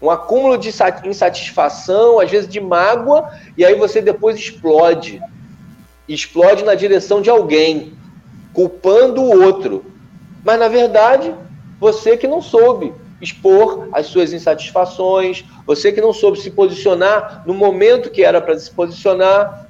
um 0.00 0.10
acúmulo 0.10 0.56
de 0.56 0.72
insatisfação, 1.04 2.20
às 2.20 2.30
vezes 2.30 2.48
de 2.48 2.60
mágoa, 2.60 3.30
e 3.56 3.64
aí 3.64 3.74
você 3.74 4.00
depois 4.00 4.36
explode. 4.36 5.20
Explode 6.08 6.64
na 6.64 6.74
direção 6.74 7.20
de 7.20 7.28
alguém, 7.28 7.92
culpando 8.52 9.20
o 9.22 9.42
outro. 9.42 9.84
Mas 10.42 10.58
na 10.58 10.68
verdade, 10.68 11.34
você 11.78 12.16
que 12.16 12.26
não 12.26 12.40
soube 12.40 12.94
expor 13.20 13.88
as 13.92 14.06
suas 14.06 14.32
insatisfações, 14.32 15.44
você 15.66 15.92
que 15.92 16.00
não 16.00 16.12
soube 16.12 16.40
se 16.40 16.50
posicionar 16.50 17.42
no 17.46 17.52
momento 17.52 18.10
que 18.10 18.24
era 18.24 18.40
para 18.40 18.58
se 18.58 18.70
posicionar. 18.70 19.66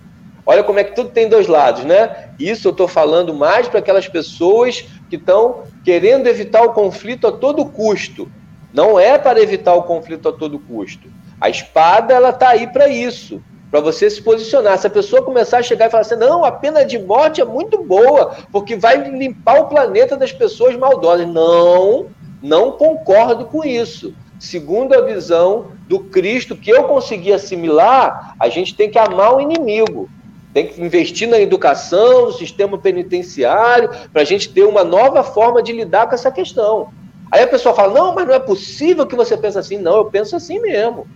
Olha 0.46 0.62
como 0.62 0.78
é 0.78 0.84
que 0.84 0.94
tudo 0.94 1.10
tem 1.10 1.28
dois 1.28 1.48
lados, 1.48 1.84
né? 1.84 2.30
Isso 2.38 2.68
eu 2.68 2.70
estou 2.72 2.86
falando 2.86 3.34
mais 3.34 3.68
para 3.68 3.80
aquelas 3.80 4.08
pessoas 4.08 4.84
que 5.08 5.16
estão 5.16 5.64
querendo 5.84 6.28
evitar 6.28 6.62
o 6.62 6.72
conflito 6.72 7.26
a 7.26 7.32
todo 7.32 7.66
custo 7.66 8.30
não 8.72 8.98
é 8.98 9.18
para 9.18 9.40
evitar 9.40 9.74
o 9.74 9.82
conflito 9.82 10.28
a 10.28 10.32
todo 10.32 10.58
custo. 10.58 11.08
A 11.40 11.48
espada 11.48 12.14
ela 12.14 12.30
está 12.30 12.50
aí 12.50 12.66
para 12.66 12.88
isso, 12.88 13.42
para 13.70 13.80
você 13.80 14.10
se 14.10 14.22
posicionar. 14.22 14.78
Se 14.78 14.86
a 14.86 14.90
pessoa 14.90 15.22
começar 15.22 15.58
a 15.58 15.62
chegar 15.62 15.86
e 15.86 15.90
falar 15.90 16.02
assim, 16.02 16.16
não, 16.16 16.44
a 16.44 16.52
pena 16.52 16.84
de 16.84 16.98
morte 16.98 17.40
é 17.40 17.44
muito 17.44 17.82
boa, 17.82 18.36
porque 18.52 18.76
vai 18.76 18.96
limpar 19.10 19.60
o 19.60 19.68
planeta 19.68 20.16
das 20.16 20.32
pessoas 20.32 20.76
maldosas. 20.76 21.26
Não, 21.26 22.06
não 22.42 22.72
concordo 22.72 23.46
com 23.46 23.64
isso. 23.64 24.14
Segundo 24.38 24.94
a 24.94 25.02
visão 25.02 25.72
do 25.86 26.00
Cristo 26.00 26.56
que 26.56 26.70
eu 26.70 26.84
consegui 26.84 27.32
assimilar, 27.32 28.34
a 28.38 28.48
gente 28.48 28.74
tem 28.74 28.90
que 28.90 28.98
amar 28.98 29.34
o 29.34 29.40
inimigo. 29.40 30.08
Tem 30.52 30.66
que 30.66 30.82
investir 30.82 31.28
na 31.28 31.38
educação, 31.38 32.26
no 32.26 32.32
sistema 32.32 32.76
penitenciário, 32.76 33.90
para 34.12 34.22
a 34.22 34.24
gente 34.24 34.48
ter 34.48 34.64
uma 34.64 34.82
nova 34.82 35.22
forma 35.22 35.62
de 35.62 35.72
lidar 35.72 36.08
com 36.08 36.14
essa 36.14 36.30
questão. 36.30 36.88
Aí 37.30 37.42
a 37.42 37.46
pessoa 37.46 37.74
fala: 37.74 37.94
não, 37.94 38.14
mas 38.14 38.26
não 38.26 38.34
é 38.34 38.40
possível 38.40 39.06
que 39.06 39.16
você 39.16 39.36
pense 39.36 39.58
assim. 39.58 39.78
Não, 39.78 39.96
eu 39.98 40.04
penso 40.06 40.34
assim 40.34 40.58
mesmo. 40.60 41.06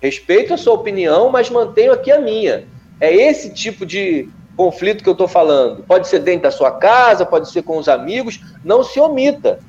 Respeito 0.00 0.54
a 0.54 0.56
sua 0.56 0.74
opinião, 0.74 1.28
mas 1.30 1.50
mantenho 1.50 1.92
aqui 1.92 2.10
a 2.10 2.20
minha. 2.20 2.66
É 3.00 3.12
esse 3.14 3.52
tipo 3.52 3.84
de 3.84 4.28
conflito 4.56 5.02
que 5.02 5.08
eu 5.08 5.12
estou 5.12 5.28
falando. 5.28 5.82
Pode 5.84 6.08
ser 6.08 6.20
dentro 6.20 6.42
da 6.42 6.50
sua 6.50 6.70
casa, 6.70 7.26
pode 7.26 7.50
ser 7.50 7.62
com 7.62 7.76
os 7.76 7.88
amigos. 7.88 8.40
Não 8.64 8.82
se 8.82 8.98
omita. 8.98 9.60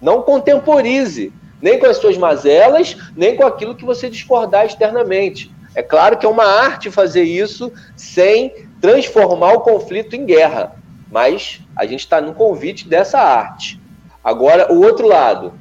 Não 0.00 0.22
contemporize. 0.22 1.32
Nem 1.60 1.78
com 1.78 1.86
as 1.86 1.98
suas 1.98 2.16
mazelas, 2.16 2.96
nem 3.14 3.36
com 3.36 3.44
aquilo 3.44 3.74
que 3.74 3.84
você 3.84 4.08
discordar 4.08 4.64
externamente. 4.64 5.50
É 5.74 5.82
claro 5.82 6.16
que 6.16 6.26
é 6.26 6.28
uma 6.28 6.44
arte 6.44 6.90
fazer 6.90 7.22
isso 7.22 7.72
sem 7.96 8.66
transformar 8.80 9.52
o 9.52 9.60
conflito 9.60 10.16
em 10.16 10.24
guerra. 10.24 10.74
Mas 11.10 11.60
a 11.76 11.84
gente 11.84 12.00
está 12.00 12.20
no 12.20 12.34
convite 12.34 12.88
dessa 12.88 13.18
arte. 13.18 13.79
Agora, 14.22 14.72
o 14.72 14.82
outro 14.82 15.06
lado, 15.06 15.52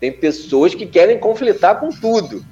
tem 0.00 0.12
pessoas 0.12 0.74
que 0.74 0.86
querem 0.86 1.18
conflitar 1.18 1.80
com 1.80 1.90
tudo. 1.90 2.44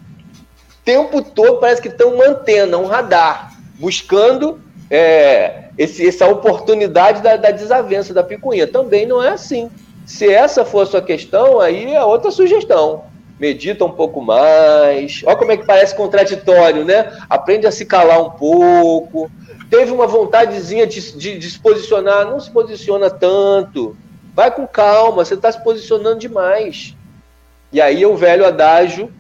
Tempo 0.85 1.23
todo 1.23 1.59
parece 1.59 1.81
que 1.81 1.89
estão 1.89 2.15
uma 2.15 2.27
antena, 2.29 2.77
um 2.77 2.87
radar, 2.87 3.53
buscando 3.79 4.61
é, 4.91 5.65
esse, 5.79 6.07
essa 6.07 6.27
oportunidade 6.29 7.23
da, 7.23 7.37
da 7.37 7.51
desavença, 7.51 8.13
da 8.13 8.23
picuinha. 8.23 8.67
Também 8.67 9.07
não 9.07 9.23
é 9.23 9.31
assim. 9.31 9.71
Se 10.05 10.31
essa 10.31 10.65
for 10.65 10.83
a 10.83 10.87
sua 10.87 11.03
questão, 11.03 11.61
aí 11.61 11.95
é 11.95 12.05
outra 12.05 12.31
sugestão. 12.31 13.05
Medita 13.41 13.85
um 13.85 13.91
pouco 13.91 14.21
mais. 14.21 15.23
Olha 15.25 15.37
como 15.37 15.53
é 15.53 15.57
que 15.57 15.67
parece 15.67 15.95
contraditório, 15.95 16.85
né? 16.85 17.11
Aprende 17.29 17.67
a 17.67 17.73
se 17.73 17.87
calar 17.87 18.23
um 18.23 18.31
pouco. 18.31 19.31
Teve 19.71 19.91
uma 19.91 20.07
vontadezinha 20.07 20.87
de, 20.87 21.17
de, 21.17 21.39
de 21.39 21.51
se 21.51 21.59
posicionar, 21.59 22.27
não 22.27 22.39
se 22.39 22.51
posiciona 22.51 23.11
tanto. 23.11 23.97
Vai 24.35 24.51
com 24.51 24.67
calma, 24.67 25.25
você 25.25 25.35
está 25.35 25.51
se 25.51 25.63
posicionando 25.63 26.19
demais. 26.19 26.97
E 27.73 27.81
aí 27.81 28.03
é 28.03 28.07
o 28.07 28.17
velho 28.17 28.45
adágio, 28.45 29.13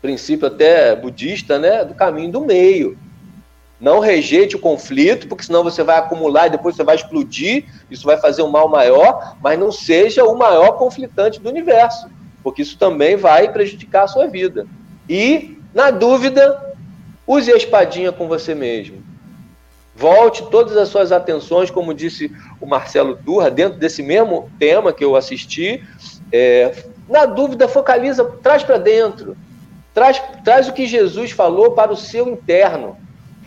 princípio 0.00 0.46
até 0.46 0.94
budista, 0.94 1.58
né, 1.58 1.84
do 1.84 1.94
caminho 1.94 2.30
do 2.30 2.40
meio. 2.40 2.96
Não 3.80 3.98
rejeite 3.98 4.54
o 4.54 4.60
conflito, 4.60 5.26
porque 5.26 5.44
senão 5.44 5.64
você 5.64 5.82
vai 5.82 5.98
acumular 5.98 6.46
e 6.46 6.50
depois 6.50 6.76
você 6.76 6.84
vai 6.84 6.94
explodir, 6.94 7.64
isso 7.90 8.06
vai 8.06 8.16
fazer 8.16 8.42
um 8.42 8.50
mal 8.50 8.68
maior, 8.68 9.36
mas 9.42 9.58
não 9.58 9.72
seja 9.72 10.24
o 10.24 10.38
maior 10.38 10.78
conflitante 10.78 11.40
do 11.40 11.48
universo, 11.48 12.08
porque 12.44 12.62
isso 12.62 12.78
também 12.78 13.16
vai 13.16 13.52
prejudicar 13.52 14.04
a 14.04 14.08
sua 14.08 14.28
vida. 14.28 14.66
E, 15.08 15.58
na 15.74 15.90
dúvida, 15.90 16.74
use 17.26 17.52
a 17.52 17.56
espadinha 17.56 18.12
com 18.12 18.28
você 18.28 18.54
mesmo. 18.54 19.02
Volte 19.94 20.42
todas 20.50 20.76
as 20.76 20.88
suas 20.88 21.12
atenções, 21.12 21.70
como 21.70 21.92
disse 21.92 22.32
o 22.60 22.66
Marcelo 22.66 23.16
Turra, 23.16 23.50
dentro 23.50 23.78
desse 23.78 24.02
mesmo 24.02 24.50
tema 24.58 24.92
que 24.92 25.04
eu 25.04 25.14
assisti. 25.14 25.82
É, 26.32 26.74
na 27.08 27.26
dúvida, 27.26 27.68
focaliza, 27.68 28.24
traz 28.42 28.62
para 28.62 28.78
dentro. 28.78 29.36
Traz, 29.92 30.22
traz 30.42 30.68
o 30.68 30.72
que 30.72 30.86
Jesus 30.86 31.30
falou 31.32 31.72
para 31.72 31.92
o 31.92 31.96
seu 31.96 32.26
interno. 32.26 32.96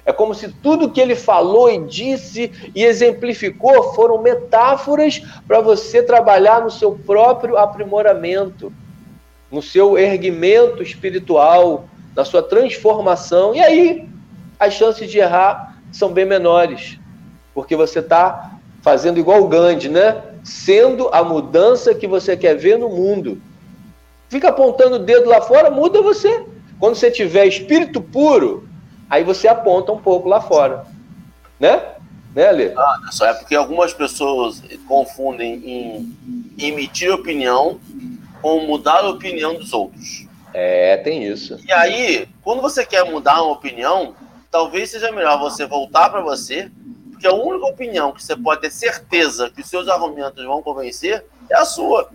É 0.05 0.13
como 0.13 0.35
se 0.35 0.49
tudo 0.49 0.91
que 0.91 1.01
ele 1.01 1.15
falou 1.15 1.67
e 1.69 1.83
disse 1.83 2.51
e 2.75 2.83
exemplificou 2.83 3.95
foram 3.95 4.21
metáforas 4.21 5.19
para 5.47 5.59
você 5.61 6.03
trabalhar 6.03 6.61
no 6.61 6.69
seu 6.69 6.91
próprio 6.91 7.57
aprimoramento, 7.57 8.71
no 9.51 9.63
seu 9.63 9.97
erguimento 9.97 10.83
espiritual, 10.83 11.89
na 12.15 12.23
sua 12.23 12.43
transformação. 12.43 13.55
E 13.55 13.59
aí, 13.59 14.07
as 14.59 14.75
chances 14.75 15.09
de 15.09 15.17
errar 15.17 15.74
são 15.95 16.11
bem 16.11 16.25
menores, 16.25 16.99
porque 17.53 17.75
você 17.75 17.99
está 17.99 18.51
fazendo 18.81 19.17
igual 19.17 19.41
o 19.41 19.47
Gandhi, 19.47 19.89
né? 19.89 20.21
Sendo 20.43 21.09
a 21.13 21.23
mudança 21.23 21.95
que 21.95 22.05
você 22.07 22.35
quer 22.35 22.55
ver 22.55 22.77
no 22.77 22.89
mundo. 22.89 23.41
Fica 24.29 24.49
apontando 24.49 24.97
o 24.97 24.99
dedo 24.99 25.29
lá 25.29 25.41
fora, 25.41 25.71
muda 25.71 26.01
você. 26.01 26.45
Quando 26.79 26.95
você 26.95 27.09
tiver 27.09 27.45
espírito 27.45 28.01
puro, 28.01 28.67
aí 29.09 29.23
você 29.23 29.47
aponta 29.47 29.91
um 29.91 29.99
pouco 29.99 30.27
lá 30.27 30.41
fora. 30.41 30.85
Né? 31.59 31.81
Né, 32.35 32.47
Ale? 32.49 32.73
Ah, 32.77 32.99
só 33.11 33.25
é 33.25 33.33
porque 33.33 33.55
algumas 33.55 33.93
pessoas 33.93 34.61
confundem 34.85 35.53
em 35.65 36.17
emitir 36.57 37.09
opinião 37.13 37.79
com 38.41 38.59
mudar 38.67 39.05
a 39.05 39.09
opinião 39.09 39.55
dos 39.55 39.71
outros. 39.71 40.27
É, 40.53 40.97
tem 40.97 41.23
isso. 41.23 41.57
E 41.65 41.71
aí, 41.71 42.27
quando 42.43 42.61
você 42.61 42.85
quer 42.85 43.09
mudar 43.09 43.41
uma 43.41 43.53
opinião, 43.53 44.13
talvez 44.49 44.91
seja 44.91 45.11
melhor 45.11 45.39
você 45.39 45.65
voltar 45.65 46.09
para 46.09 46.21
você, 46.21 46.71
porque 47.11 47.27
a 47.27 47.33
única 47.33 47.65
opinião 47.65 48.11
que 48.11 48.23
você 48.23 48.35
pode 48.35 48.61
ter 48.61 48.71
certeza 48.71 49.49
que 49.49 49.61
os 49.61 49.69
seus 49.69 49.87
argumentos 49.87 50.43
vão 50.45 50.61
convencer 50.61 51.25
é 51.49 51.55
a 51.55 51.65
sua. 51.65 52.09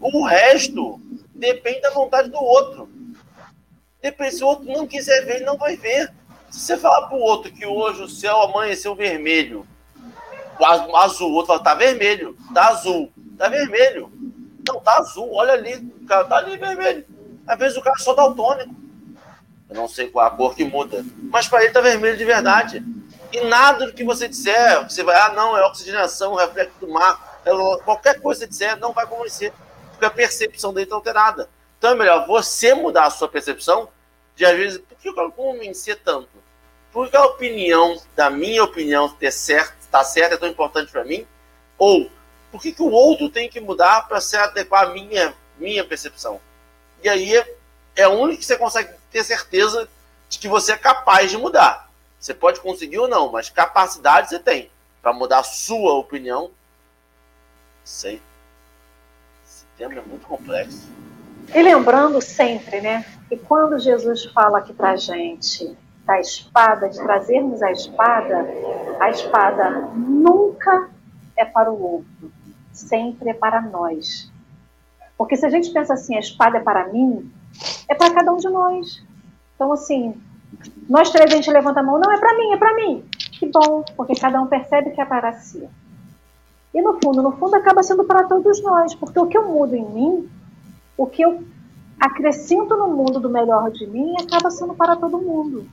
O 0.00 0.24
resto 0.24 1.00
depende 1.34 1.80
da 1.80 1.90
vontade 1.90 2.30
do 2.30 2.38
outro. 2.38 2.88
Depende, 4.00 4.36
se 4.36 4.44
o 4.44 4.46
outro 4.46 4.64
não 4.66 4.86
quiser 4.86 5.24
ver, 5.24 5.36
ele 5.36 5.44
não 5.44 5.56
vai 5.56 5.76
ver. 5.76 6.12
Se 6.50 6.60
você 6.60 6.76
falar 6.76 7.08
pro 7.08 7.18
outro 7.18 7.52
que 7.52 7.66
hoje 7.66 8.02
o 8.02 8.08
céu 8.08 8.42
amanheceu 8.42 8.94
vermelho, 8.94 9.66
o 10.58 10.96
azul, 10.96 11.30
o 11.30 11.34
outro 11.34 11.48
fala, 11.48 11.62
tá 11.62 11.74
vermelho, 11.74 12.36
tá 12.54 12.68
azul, 12.68 13.12
tá 13.36 13.48
vermelho. 13.48 14.10
Não, 14.66 14.80
tá 14.80 14.98
azul, 14.98 15.32
olha 15.32 15.52
ali, 15.52 15.76
o 15.76 16.06
cara 16.06 16.24
tá 16.24 16.36
ali 16.36 16.56
vermelho. 16.56 17.04
Às 17.46 17.58
vezes 17.58 17.78
o 17.78 17.82
cara 17.82 17.96
é 17.98 18.02
só 18.02 18.14
daltônico. 18.14 18.74
Eu 19.68 19.76
não 19.76 19.88
sei 19.88 20.08
qual 20.08 20.26
a 20.26 20.30
cor 20.30 20.54
que 20.54 20.64
muda, 20.64 21.04
mas 21.30 21.46
para 21.46 21.62
ele 21.62 21.72
tá 21.72 21.80
vermelho 21.80 22.16
de 22.16 22.24
verdade. 22.24 22.82
E 23.30 23.42
nada 23.42 23.86
do 23.86 23.92
que 23.92 24.02
você 24.02 24.26
disser, 24.26 24.82
você 24.88 25.02
vai, 25.02 25.14
ah, 25.16 25.32
não, 25.34 25.56
é 25.56 25.66
oxigenação, 25.66 26.34
reflexo 26.34 26.78
do 26.80 26.88
mar, 26.88 27.40
é 27.44 27.50
qualquer 27.84 28.20
coisa 28.20 28.46
que 28.46 28.54
você 28.54 28.66
disser, 28.66 28.78
não 28.78 28.92
vai 28.92 29.06
convencer, 29.06 29.52
porque 29.90 30.06
a 30.06 30.10
percepção 30.10 30.72
dele 30.72 30.84
está 30.84 30.96
alterada. 30.96 31.50
Então 31.76 31.90
é 31.90 31.94
melhor 31.94 32.26
você 32.26 32.74
mudar 32.74 33.04
a 33.04 33.10
sua 33.10 33.28
percepção 33.28 33.88
de, 34.34 34.46
às 34.46 34.56
vezes, 34.56 34.78
por 34.78 34.96
que 34.96 35.08
eu 35.08 35.32
convencer 35.32 36.00
tanto? 36.02 36.30
Por 36.90 37.10
que 37.10 37.16
a 37.16 37.26
opinião, 37.26 38.00
da 38.16 38.30
minha 38.30 38.64
opinião, 38.64 39.08
ter 39.08 39.30
certo, 39.30 39.76
tá 39.90 40.02
certa 40.02 40.34
é 40.34 40.38
tão 40.38 40.48
importante 40.48 40.90
para 40.90 41.04
mim? 41.04 41.26
Ou, 41.76 42.10
por 42.50 42.62
que, 42.62 42.72
que 42.72 42.82
o 42.82 42.90
outro 42.90 43.28
tem 43.28 43.48
que 43.48 43.60
mudar 43.60 44.08
para 44.08 44.20
se 44.20 44.36
adequar 44.36 44.88
à 44.88 44.90
minha, 44.90 45.34
minha 45.58 45.84
percepção? 45.84 46.40
E 47.02 47.08
aí 47.08 47.44
é 47.94 48.08
único 48.08 48.38
que 48.38 48.46
você 48.46 48.56
consegue 48.56 48.97
ter 49.10 49.24
certeza 49.24 49.88
de 50.28 50.38
que 50.38 50.48
você 50.48 50.72
é 50.72 50.76
capaz 50.76 51.30
de 51.30 51.36
mudar. 51.36 51.88
Você 52.18 52.34
pode 52.34 52.60
conseguir 52.60 52.98
ou 52.98 53.08
não, 53.08 53.30
mas 53.30 53.48
capacidade 53.48 54.28
você 54.28 54.38
tem 54.38 54.70
para 55.00 55.12
mudar 55.12 55.38
a 55.38 55.44
sua 55.44 55.94
opinião. 55.94 56.50
Sei. 57.84 58.20
Esse 59.46 59.64
tema 59.76 59.94
é 59.94 60.02
muito 60.02 60.26
complexo. 60.26 60.88
E 61.54 61.62
lembrando 61.62 62.20
sempre, 62.20 62.80
né, 62.80 63.06
que 63.28 63.36
quando 63.36 63.78
Jesus 63.78 64.26
fala 64.26 64.58
aqui 64.58 64.72
para 64.72 64.96
gente 64.96 65.76
da 66.04 66.20
espada, 66.20 66.88
de 66.88 66.98
trazermos 66.98 67.62
a 67.62 67.70
espada, 67.70 68.46
a 69.00 69.10
espada 69.10 69.70
nunca 69.94 70.90
é 71.36 71.44
para 71.44 71.70
o 71.70 71.80
outro, 71.80 72.32
sempre 72.72 73.30
é 73.30 73.34
para 73.34 73.60
nós. 73.60 74.30
Porque 75.16 75.36
se 75.36 75.46
a 75.46 75.50
gente 75.50 75.70
pensa 75.70 75.94
assim, 75.94 76.16
a 76.16 76.20
espada 76.20 76.58
é 76.58 76.60
para 76.60 76.88
mim, 76.88 77.32
é 77.88 77.94
para 77.94 78.12
cada 78.12 78.32
um 78.32 78.36
de 78.36 78.48
nós. 78.48 79.02
Então, 79.54 79.72
assim, 79.72 80.14
nós 80.88 81.10
três 81.10 81.32
a 81.32 81.36
gente 81.36 81.50
levanta 81.50 81.80
a 81.80 81.82
mão, 81.82 81.98
não, 81.98 82.12
é 82.12 82.18
para 82.18 82.36
mim, 82.36 82.52
é 82.52 82.56
para 82.56 82.74
mim. 82.74 83.04
Que 83.38 83.46
bom, 83.46 83.84
porque 83.96 84.14
cada 84.14 84.40
um 84.40 84.46
percebe 84.46 84.90
que 84.90 85.00
é 85.00 85.04
para 85.04 85.32
si. 85.34 85.68
E 86.74 86.82
no 86.82 86.98
fundo, 87.02 87.22
no 87.22 87.32
fundo 87.32 87.54
acaba 87.56 87.82
sendo 87.82 88.04
para 88.04 88.24
todos 88.24 88.62
nós, 88.62 88.94
porque 88.94 89.18
o 89.18 89.26
que 89.26 89.36
eu 89.36 89.48
mudo 89.48 89.74
em 89.74 89.84
mim, 89.84 90.30
o 90.96 91.06
que 91.06 91.22
eu 91.22 91.42
acrescento 91.98 92.76
no 92.76 92.88
mundo 92.88 93.18
do 93.18 93.30
melhor 93.30 93.70
de 93.70 93.86
mim, 93.86 94.14
acaba 94.20 94.50
sendo 94.50 94.74
para 94.74 94.96
todo 94.96 95.20
mundo. 95.20 95.66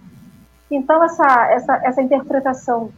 Então 0.69 1.03
essa 1.03 1.51
essa 1.51 1.81
essa 1.83 2.01
interpretação 2.01 2.91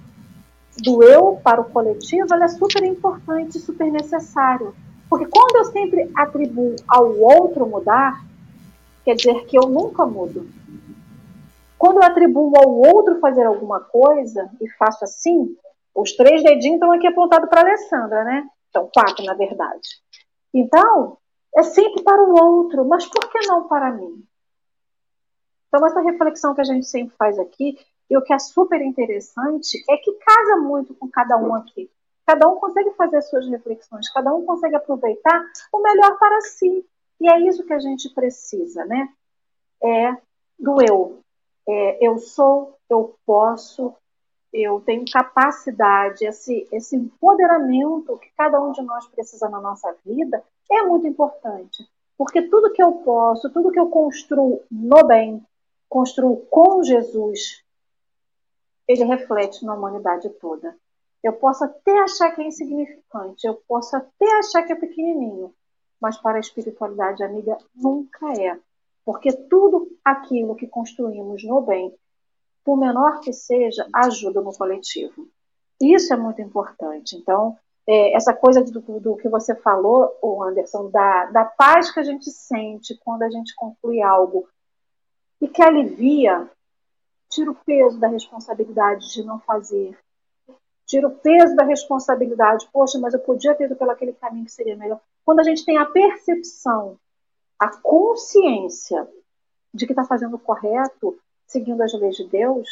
do 0.84 1.04
eu 1.04 1.40
para 1.44 1.60
o 1.60 1.66
coletivo, 1.66 2.34
ela 2.34 2.46
é 2.46 2.50
super 2.50 2.84
importante, 2.84 3.60
super 3.60 3.92
necessário. 3.92 4.74
Porque 5.10 5.26
quando 5.26 5.56
eu 5.58 5.66
sempre 5.66 6.12
atribuo 6.16 6.76
ao 6.88 7.18
outro 7.18 7.66
mudar, 7.66 8.24
quer 9.08 9.16
dizer 9.16 9.46
que 9.46 9.58
eu 9.58 9.70
nunca 9.70 10.06
mudo. 10.06 10.46
Quando 11.78 11.98
eu 11.98 12.04
atribuo 12.04 12.52
ao 12.58 12.70
outro 12.70 13.22
fazer 13.22 13.46
alguma 13.46 13.80
coisa 13.80 14.52
e 14.60 14.70
faço 14.72 15.06
assim, 15.06 15.56
os 15.96 16.12
três 16.12 16.44
dedinhos 16.44 16.76
estão 16.76 16.92
aqui 16.92 17.08
apontados 17.08 17.50
para 17.50 17.62
a 17.62 17.64
Alessandra, 17.64 18.26
né? 18.26 18.46
São 18.74 18.90
quatro, 18.94 19.24
na 19.24 19.34
verdade. 19.34 19.88
Então, 20.54 21.18
é 21.56 21.64
sempre 21.64 22.04
para 22.04 22.22
o 22.22 22.38
outro, 22.38 22.84
mas 22.84 23.06
por 23.06 23.32
que 23.32 23.48
não 23.48 23.66
para 23.70 23.94
mim? 23.94 24.26
Então, 25.70 25.88
essa 25.88 26.02
reflexão 26.02 26.54
que 26.54 26.62
a 26.62 26.66
gente 26.66 26.86
sempre 26.86 27.16
faz 27.16 27.40
aqui, 27.40 27.78
e 28.10 28.18
o 28.18 28.22
que 28.22 28.34
é 28.34 28.40
super 28.40 28.82
interessante, 28.82 29.82
é 29.90 29.96
que 29.96 30.12
casa 30.16 30.58
muito 30.58 30.94
com 30.96 31.10
cada 31.10 31.38
um 31.38 31.56
aqui. 31.56 31.90
Cada 32.26 32.46
um 32.50 32.58
consegue 32.58 32.92
fazer 32.92 33.22
suas 33.22 33.48
reflexões, 33.48 34.10
cada 34.10 34.34
um 34.34 34.46
consegue 34.46 34.76
aproveitar 34.76 35.46
o 35.72 35.82
melhor 35.82 36.20
para 36.20 36.42
si. 36.42 36.86
E 37.20 37.30
é 37.30 37.40
isso 37.48 37.66
que 37.66 37.74
a 37.74 37.80
gente 37.80 38.10
precisa, 38.10 38.86
né? 38.86 39.10
É 39.82 40.18
do 40.60 40.82
eu, 40.82 41.20
é, 41.68 42.06
eu 42.06 42.18
sou, 42.18 42.78
eu 42.90 43.16
posso, 43.26 43.94
eu 44.52 44.82
tenho 44.82 45.06
capacidade, 45.12 46.26
esse, 46.26 46.68
esse 46.72 46.96
empoderamento 46.96 48.18
que 48.18 48.30
cada 48.36 48.62
um 48.62 48.72
de 48.72 48.82
nós 48.82 49.08
precisa 49.08 49.50
na 49.50 49.60
nossa 49.60 49.96
vida 50.06 50.44
é 50.72 50.82
muito 50.84 51.08
importante. 51.08 51.88
Porque 52.18 52.42
tudo 52.42 52.74
que 52.74 52.82
eu 52.82 52.94
posso, 52.94 53.52
tudo 53.52 53.72
que 53.72 53.80
eu 53.80 53.90
construo 53.90 54.64
no 54.72 55.06
bem, 55.06 55.46
construo 55.88 56.38
com 56.50 56.82
Jesus, 56.82 57.64
ele 58.88 59.04
reflete 59.04 59.64
na 59.64 59.76
humanidade 59.76 60.30
toda. 60.32 60.76
Eu 61.22 61.34
posso 61.34 61.64
até 61.64 62.00
achar 62.00 62.32
que 62.32 62.42
é 62.42 62.48
insignificante, 62.48 63.46
eu 63.46 63.56
posso 63.68 63.96
até 63.96 64.38
achar 64.38 64.64
que 64.64 64.74
é 64.74 64.76
pequenininho, 64.76 65.54
mas 66.00 66.18
para 66.18 66.38
a 66.38 66.40
espiritualidade 66.40 67.24
amiga 67.24 67.58
nunca 67.76 68.32
é. 68.40 68.60
Porque 69.06 69.32
tudo 69.32 69.90
aquilo 70.04 70.56
que 70.56 70.68
construímos 70.68 71.44
no 71.44 71.62
bem, 71.62 71.94
por 72.64 72.78
menor 72.78 73.22
que 73.22 73.32
seja, 73.32 73.88
ajuda 73.94 74.42
no 74.42 74.54
coletivo. 74.54 75.28
Isso 75.80 76.14
é 76.14 76.18
muito 76.18 76.42
importante. 76.42 77.16
Então, 77.16 77.58
é, 77.88 78.14
essa 78.14 78.34
coisa 78.34 78.62
do, 78.64 79.00
do, 79.00 79.16
que 79.16 79.30
você 79.30 79.56
falou, 79.56 80.20
Anderson, 80.44 80.90
da, 80.90 81.26
da 81.28 81.46
paz 81.46 81.90
que 81.90 82.00
a 82.00 82.04
gente 82.04 82.30
sente 82.30 82.98
quando 82.98 83.24
a 83.24 83.30
gente 83.30 83.56
conclui 83.56 84.02
algo 84.02 84.48
e 85.40 85.48
que 85.48 85.62
alivia, 85.62 86.50
tira 87.30 87.52
o 87.52 87.56
peso 87.56 88.00
da 88.00 88.08
responsabilidade 88.08 89.14
de 89.14 89.24
não 89.24 89.40
fazer, 89.40 89.98
tira 90.86 91.08
o 91.08 91.16
peso 91.16 91.56
da 91.56 91.64
responsabilidade, 91.64 92.68
poxa, 92.74 93.00
mas 93.00 93.14
eu 93.14 93.20
podia 93.20 93.56
ter 93.56 93.66
ido 93.66 93.76
pelo 93.76 93.92
aquele 93.92 94.14
caminho 94.14 94.46
que 94.46 94.52
seria 94.52 94.76
melhor. 94.76 95.00
Quando 95.28 95.42
a 95.42 95.44
gente 95.44 95.66
tem 95.66 95.78
a 95.78 95.86
percepção 95.86 96.98
a 97.60 97.68
consciência 97.82 99.06
de 99.74 99.86
que 99.86 99.92
está 99.92 100.06
fazendo 100.06 100.38
o 100.38 100.40
correto, 100.40 101.20
seguindo 101.46 101.82
as 101.82 101.92
leis 101.92 102.16
de 102.16 102.26
Deus, 102.30 102.70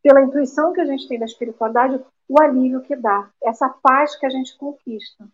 pela 0.00 0.22
intuição 0.22 0.72
que 0.72 0.80
a 0.80 0.84
gente 0.84 1.08
tem 1.08 1.18
da 1.18 1.24
espiritualidade, 1.24 2.00
o 2.28 2.40
alívio 2.40 2.82
que 2.82 2.94
dá, 2.94 3.28
essa 3.42 3.68
paz 3.68 4.14
que 4.14 4.24
a 4.24 4.30
gente 4.30 4.56
conquista. 4.56 5.28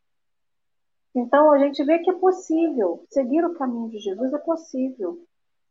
Então 1.14 1.52
a 1.52 1.58
gente 1.58 1.84
vê 1.84 1.98
que 1.98 2.08
é 2.08 2.14
possível, 2.14 3.04
seguir 3.10 3.44
o 3.44 3.52
caminho 3.52 3.90
de 3.90 3.98
Jesus 3.98 4.32
é 4.32 4.38
possível, 4.38 5.22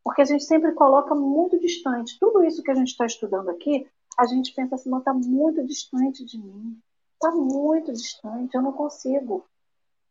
porque 0.04 0.22
a 0.22 0.26
gente 0.26 0.44
sempre 0.44 0.72
coloca 0.74 1.16
muito 1.16 1.60
distante. 1.60 2.16
Tudo 2.20 2.44
isso 2.44 2.62
que 2.62 2.70
a 2.70 2.76
gente 2.76 2.90
está 2.90 3.08
estudando 3.08 3.50
aqui, 3.50 3.88
a 4.16 4.28
gente 4.28 4.54
pensa 4.54 4.76
assim, 4.76 4.92
não 4.92 5.00
está 5.00 5.16
muito 5.16 5.66
distante 5.66 6.24
de 6.24 6.38
mim, 6.38 6.78
está 7.16 7.32
muito 7.32 7.92
distante, 7.92 8.54
eu 8.54 8.62
não 8.62 8.72
consigo. 8.72 9.44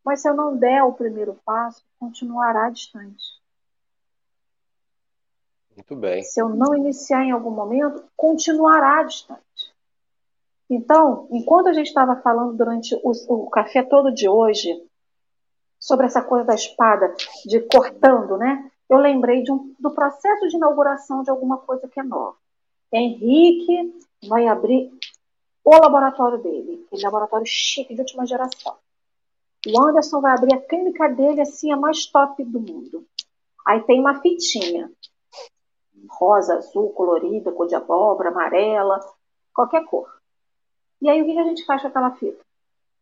Mas 0.07 0.21
se 0.21 0.29
eu 0.29 0.33
não 0.33 0.55
der 0.55 0.81
o 0.83 0.93
primeiro 0.93 1.37
passo, 1.43 1.83
continuará 1.99 2.69
distante. 2.69 3.25
Muito 5.75 5.95
bem. 5.97 6.23
Se 6.23 6.41
eu 6.41 6.47
não 6.47 6.73
iniciar 6.73 7.25
em 7.25 7.31
algum 7.31 7.51
momento, 7.51 8.01
continuará 8.15 9.03
distante. 9.03 9.75
Então, 10.69 11.27
enquanto 11.29 11.67
a 11.67 11.73
gente 11.73 11.87
estava 11.87 12.15
falando 12.21 12.55
durante 12.55 12.95
o, 13.03 13.11
o 13.27 13.49
café 13.49 13.83
todo 13.83 14.13
de 14.13 14.29
hoje 14.29 14.81
sobre 15.77 16.05
essa 16.05 16.21
coisa 16.21 16.45
da 16.45 16.55
espada, 16.55 17.13
de 17.45 17.59
cortando, 17.59 18.37
né? 18.37 18.71
Eu 18.89 18.99
lembrei 18.99 19.43
um, 19.51 19.75
do 19.77 19.91
processo 19.91 20.47
de 20.47 20.55
inauguração 20.55 21.21
de 21.21 21.29
alguma 21.29 21.57
coisa 21.57 21.85
que 21.85 21.99
é 21.99 22.03
nova. 22.03 22.37
Henrique 22.93 23.93
vai 24.25 24.47
abrir 24.47 24.89
o 25.65 25.71
laboratório 25.71 26.37
dele, 26.37 26.85
aquele 26.87 27.03
laboratório 27.03 27.45
chique 27.45 27.93
de 27.93 27.99
última 27.99 28.25
geração. 28.25 28.77
O 29.69 29.81
Anderson 29.81 30.21
vai 30.21 30.33
abrir 30.33 30.53
a 30.53 30.61
clínica 30.61 31.09
dele 31.09 31.41
assim, 31.41 31.71
a 31.73 31.75
mais 31.75 32.05
top 32.05 32.41
do 32.43 32.59
mundo. 32.59 33.05
Aí 33.65 33.83
tem 33.83 33.99
uma 33.99 34.21
fitinha. 34.21 34.89
Rosa, 36.09 36.55
azul, 36.55 36.93
colorida, 36.93 37.51
cor 37.51 37.67
de 37.67 37.75
abóbora, 37.75 38.29
amarela, 38.29 38.97
qualquer 39.53 39.83
cor. 39.83 40.09
E 41.01 41.09
aí 41.09 41.21
o 41.21 41.25
que 41.25 41.37
a 41.37 41.43
gente 41.43 41.65
faz 41.65 41.81
com 41.81 41.89
aquela 41.89 42.11
fita? 42.11 42.41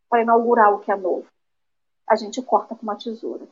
Para 0.08 0.22
inaugurar 0.22 0.74
o 0.74 0.80
que 0.80 0.90
é 0.90 0.96
novo. 0.96 1.26
A 2.08 2.16
gente 2.16 2.42
corta 2.42 2.74
com 2.74 2.82
uma 2.82 2.96
tesoura. 2.96 3.46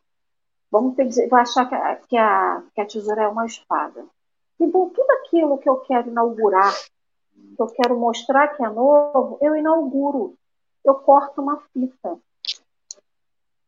Vamos 0.68 0.96
vai 1.30 1.42
achar 1.42 1.68
que 1.68 1.74
a, 1.74 1.96
que, 1.96 2.16
a, 2.16 2.62
que 2.74 2.80
a 2.80 2.86
tesoura 2.86 3.22
é 3.22 3.28
uma 3.28 3.46
espada. 3.46 4.04
Então, 4.58 4.90
tudo 4.90 5.10
aquilo 5.12 5.58
que 5.58 5.68
eu 5.68 5.76
quero 5.76 6.08
inaugurar, 6.10 6.74
que 6.74 7.62
eu 7.62 7.66
quero 7.68 7.96
mostrar 7.96 8.48
que 8.48 8.64
é 8.64 8.68
novo, 8.68 9.38
eu 9.40 9.54
inauguro. 9.54 10.34
Eu 10.84 10.96
corto 10.96 11.40
uma 11.40 11.60
fita. 11.72 12.18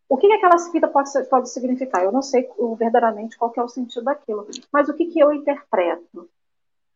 O 0.09 0.17
que, 0.17 0.29
que 0.29 0.35
aquela 0.35 0.59
fita 0.71 0.87
pode, 0.87 1.11
pode 1.29 1.51
significar? 1.51 2.05
Eu 2.05 2.13
não 2.13 2.23
sei 2.23 2.49
verdadeiramente 2.79 3.37
qual 3.37 3.53
é 3.57 3.63
o 3.63 3.69
sentido 3.69 4.05
daquilo, 4.05 4.47
mas 4.73 4.89
o 4.89 4.95
que, 4.95 5.07
que 5.07 5.19
eu 5.19 5.33
interpreto? 5.33 6.29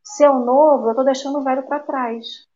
Se 0.03 0.25
é 0.25 0.31
o 0.31 0.45
novo, 0.45 0.87
eu 0.87 0.91
estou 0.91 1.05
deixando 1.05 1.39
o 1.39 1.43
velho 1.43 1.63
para 1.65 1.81
trás. 1.81 2.49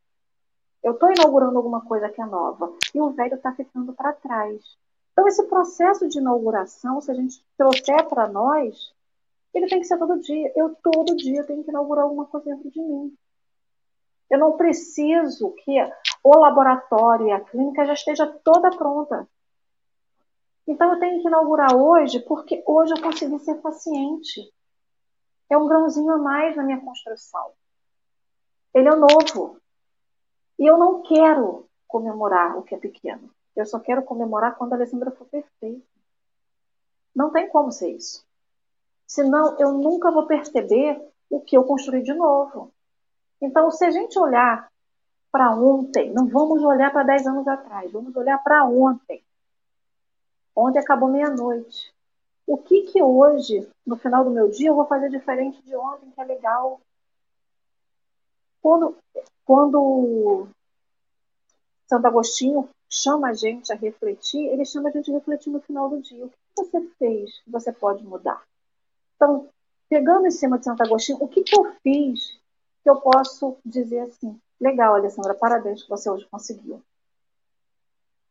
Eu 0.83 0.93
estou 0.93 1.11
inaugurando 1.11 1.57
alguma 1.57 1.81
coisa 1.81 2.09
que 2.09 2.21
é 2.21 2.27
nova 2.27 2.73
e 2.95 3.01
o 3.01 3.11
velho 3.11 3.35
está 3.35 3.53
ficando 3.53 3.93
para 3.95 4.13
trás. 4.13 4.63
Então, 5.13 5.27
esse 5.27 5.43
processo 5.45 6.09
de 6.09 6.19
inauguração, 6.19 7.01
se 7.01 7.11
a 7.11 7.15
gente 7.15 7.45
trouxer 7.57 8.07
para 8.09 8.29
nós, 8.29 8.93
Ele 9.55 9.67
tem 9.67 9.81
que 9.81 9.87
ser 9.87 9.99
todo 9.99 10.21
dia. 10.21 10.53
Eu 10.57 10.75
todo 10.83 11.17
dia 11.17 11.45
tenho 11.45 11.65
que 11.65 11.71
inaugurar 11.71 12.05
alguma 12.05 12.27
coisa 12.27 12.51
dentro 12.51 12.71
de 12.71 12.81
mim. 12.81 13.17
Eu 14.29 14.39
não 14.39 14.57
preciso 14.57 15.53
que 15.65 15.79
o 16.23 16.37
laboratório 16.37 17.29
e 17.29 17.33
a 17.33 17.41
clínica 17.41 17.87
já 17.87 17.93
esteja 17.93 18.27
toda 18.27 18.77
pronta. 18.77 19.29
Então 20.67 20.93
eu 20.95 20.99
tenho 20.99 21.21
que 21.21 21.29
inaugurar 21.29 21.75
hoje 21.77 22.21
porque 22.21 22.63
hoje 22.67 22.95
eu 22.95 23.03
consegui 23.03 23.39
ser 23.41 23.57
paciente. 23.57 24.53
É 25.51 25.59
um 25.59 25.69
grãozinho 25.69 26.11
a 26.11 26.19
mais 26.19 26.57
na 26.57 26.63
minha 26.63 26.81
construção. 26.81 27.53
Ele 28.73 28.89
é 28.89 28.95
novo. 28.95 29.61
E 30.59 30.67
eu 30.67 30.79
não 30.79 31.03
quero 31.03 31.69
comemorar 31.87 32.57
o 32.59 32.63
que 32.63 32.75
é 32.75 32.79
pequeno. 32.79 33.31
Eu 33.55 33.67
só 33.67 33.79
quero 33.79 34.03
comemorar 34.03 34.57
quando 34.57 34.73
a 34.73 34.77
Alessandra 34.77 35.11
for 35.11 35.27
perfeita. 35.27 35.87
Não 37.15 37.31
tem 37.31 37.49
como 37.49 37.71
ser 37.71 37.91
isso. 37.91 38.25
Senão 39.07 39.57
eu 39.61 39.73
nunca 39.73 40.11
vou 40.11 40.27
perceber 40.27 41.01
o 41.31 41.41
que 41.41 41.57
eu 41.57 41.65
construí 41.65 42.03
de 42.03 42.15
novo. 42.15 42.73
Então, 43.41 43.71
se 43.71 43.85
a 43.85 43.91
gente 43.91 44.19
olhar 44.19 44.69
para 45.31 45.55
ontem, 45.55 46.13
não 46.13 46.27
vamos 46.27 46.63
olhar 46.63 46.93
para 46.93 47.05
10 47.05 47.27
anos 47.27 47.47
atrás, 47.47 47.93
vamos 47.93 48.15
olhar 48.17 48.39
para 48.43 48.65
ontem. 48.65 49.23
Ontem 50.55 50.79
acabou 50.79 51.09
meia-noite. 51.09 51.93
O 52.47 52.59
que 52.59 52.83
que 52.83 53.03
hoje, 53.03 53.67
no 53.87 53.97
final 53.97 54.25
do 54.25 54.31
meu 54.31 54.51
dia, 54.51 54.69
eu 54.69 54.75
vou 54.75 54.87
fazer 54.87 55.09
diferente 55.09 55.61
de 55.63 55.75
ontem, 55.75 56.11
que 56.11 56.21
é 56.21 56.25
legal? 56.25 56.81
Quando, 58.61 58.97
quando 59.45 60.47
Santo 61.87 62.07
Agostinho 62.07 62.69
chama 62.89 63.29
a 63.29 63.33
gente 63.33 63.73
a 63.73 63.77
refletir, 63.77 64.47
ele 64.47 64.65
chama 64.65 64.89
a 64.89 64.93
gente 64.93 65.11
a 65.11 65.15
refletir 65.15 65.51
no 65.51 65.61
final 65.61 65.89
do 65.89 66.01
dia. 66.01 66.25
O 66.25 66.29
que 66.29 66.37
você 66.57 66.81
fez 66.99 67.39
que 67.41 67.51
você 67.51 67.73
pode 67.73 68.05
mudar? 68.05 68.43
Então, 69.17 69.49
pegando 69.89 70.27
em 70.27 70.31
cima 70.31 70.59
de 70.59 70.65
Santo 70.65 70.83
Agostinho, 70.83 71.19
o 71.21 71.29
que, 71.29 71.43
que 71.43 71.59
eu 71.59 71.73
fiz 71.83 72.39
que 72.83 72.91
eu 72.91 73.01
posso 73.01 73.57
dizer 73.65 74.01
assim: 74.01 74.39
legal, 74.61 74.95
Alessandra, 74.95 75.35
parabéns 75.35 75.83
que 75.83 75.89
você 75.89 76.09
hoje 76.11 76.27
conseguiu. 76.31 76.83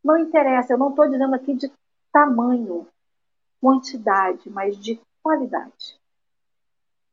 Não 0.03 0.17
interessa, 0.17 0.73
eu 0.73 0.77
não 0.77 0.89
estou 0.89 1.09
dizendo 1.09 1.33
aqui 1.33 1.53
de 1.53 1.71
tamanho, 2.13 2.87
quantidade, 3.59 4.49
mas 4.49 4.77
de 4.77 5.01
qualidade. 5.21 5.99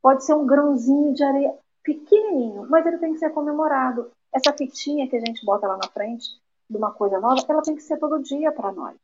Pode 0.01 0.23
ser 0.23 0.35
um 0.35 0.45
grãozinho 0.45 1.13
de 1.13 1.23
areia 1.23 1.53
pequenininho, 1.83 2.67
mas 2.69 2.85
ele 2.85 2.99
tem 2.99 3.13
que 3.13 3.19
ser 3.19 3.31
comemorado. 3.31 4.11
Essa 4.31 4.53
fitinha 4.53 5.09
que 5.09 5.15
a 5.15 5.19
gente 5.19 5.45
bota 5.45 5.67
lá 5.67 5.77
na 5.77 5.89
frente 5.89 6.29
de 6.69 6.77
uma 6.77 6.91
coisa 6.91 7.19
nova, 7.19 7.43
ela 7.49 7.61
tem 7.61 7.75
que 7.75 7.83
ser 7.83 7.97
todo 7.97 8.21
dia 8.21 8.51
para 8.51 8.71
nós. 8.71 8.95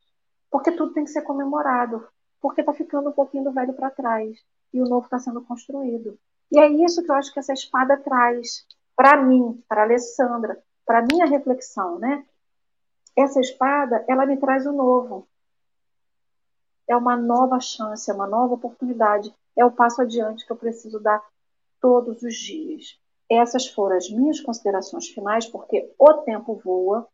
Porque 0.49 0.71
tudo 0.71 0.93
tem 0.93 1.03
que 1.03 1.11
ser 1.11 1.23
comemorado. 1.23 2.07
Porque 2.39 2.61
está 2.61 2.71
ficando 2.73 3.09
um 3.09 3.13
pouquinho 3.13 3.43
do 3.43 3.51
velho 3.51 3.73
para 3.73 3.89
trás 3.89 4.37
e 4.73 4.79
o 4.79 4.85
novo 4.85 5.05
está 5.05 5.19
sendo 5.19 5.41
construído. 5.41 6.17
E 6.51 6.59
é 6.59 6.67
isso 6.67 7.03
que 7.03 7.11
eu 7.11 7.15
acho 7.15 7.33
que 7.33 7.39
essa 7.39 7.53
espada 7.53 7.97
traz 7.97 8.65
para 8.95 9.17
mim, 9.17 9.61
para 9.67 9.83
Alessandra, 9.83 10.57
para 10.85 11.01
minha 11.01 11.25
reflexão, 11.25 11.99
né? 11.99 12.25
Essa 13.15 13.39
espada, 13.39 14.05
ela 14.07 14.25
me 14.25 14.37
traz 14.37 14.65
o 14.65 14.71
novo. 14.71 15.27
É 16.87 16.95
uma 16.95 17.17
nova 17.17 17.59
chance, 17.59 18.09
é 18.09 18.13
uma 18.13 18.27
nova 18.27 18.53
oportunidade, 18.53 19.33
é 19.55 19.65
o 19.65 19.71
passo 19.71 20.01
adiante 20.01 20.45
que 20.45 20.51
eu 20.51 20.55
preciso 20.55 20.99
dar 20.99 21.21
todos 21.81 22.21
os 22.21 22.35
dias. 22.35 22.97
Essas 23.29 23.67
foram 23.67 23.97
as 23.97 24.09
minhas 24.09 24.39
considerações 24.39 25.09
finais, 25.09 25.45
porque 25.45 25.91
o 25.99 26.13
tempo 26.13 26.59
voa. 26.63 27.07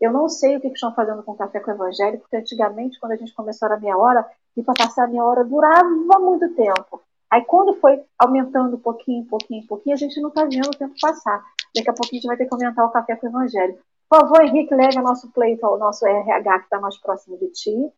Eu 0.00 0.12
não 0.12 0.28
sei 0.28 0.56
o 0.56 0.60
que 0.60 0.68
estão 0.68 0.94
fazendo 0.94 1.22
com 1.22 1.32
o 1.32 1.36
café 1.36 1.58
com 1.58 1.70
o 1.70 1.74
evangelho, 1.74 2.18
porque 2.20 2.36
antigamente, 2.36 3.00
quando 3.00 3.12
a 3.12 3.16
gente 3.16 3.34
começou 3.34 3.68
a 3.68 3.76
meia 3.78 3.96
hora, 3.96 4.30
e 4.56 4.62
para 4.62 4.74
passar 4.74 5.04
a 5.04 5.08
meia 5.08 5.24
hora 5.24 5.44
durava 5.44 5.88
muito 6.20 6.54
tempo. 6.54 7.02
Aí 7.30 7.44
quando 7.44 7.74
foi 7.74 8.02
aumentando 8.18 8.76
um 8.76 8.80
pouquinho, 8.80 9.26
pouquinho, 9.26 9.66
pouquinho, 9.66 9.94
a 9.94 9.98
gente 9.98 10.20
não 10.20 10.28
está 10.28 10.44
vendo 10.44 10.68
o 10.68 10.78
tempo 10.78 10.94
passar. 11.00 11.44
Daqui 11.74 11.90
a 11.90 11.92
pouco 11.92 12.10
a 12.12 12.14
gente 12.14 12.26
vai 12.26 12.36
ter 12.36 12.46
que 12.46 12.54
aumentar 12.54 12.84
o 12.84 12.90
café 12.90 13.16
com 13.16 13.26
o 13.26 13.30
evangelho. 13.30 13.78
Por 14.08 14.20
favor, 14.20 14.42
Henrique, 14.42 14.74
leve 14.74 14.98
o 14.98 15.02
nosso 15.02 15.30
pleito 15.32 15.66
ao 15.66 15.78
nosso 15.78 16.06
RH 16.06 16.58
que 16.60 16.64
está 16.64 16.80
mais 16.80 16.96
próximo 16.98 17.36
de 17.38 17.48
ti. 17.50 17.92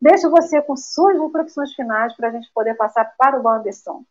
Deixa 0.00 0.28
você 0.28 0.60
com 0.60 0.76
suas 0.76 1.18
reflexões 1.18 1.72
finais 1.74 2.14
para 2.14 2.28
a 2.28 2.30
gente 2.30 2.50
poder 2.52 2.74
passar 2.74 3.04
para 3.16 3.40
o 3.40 3.48
Anderson. 3.48 4.04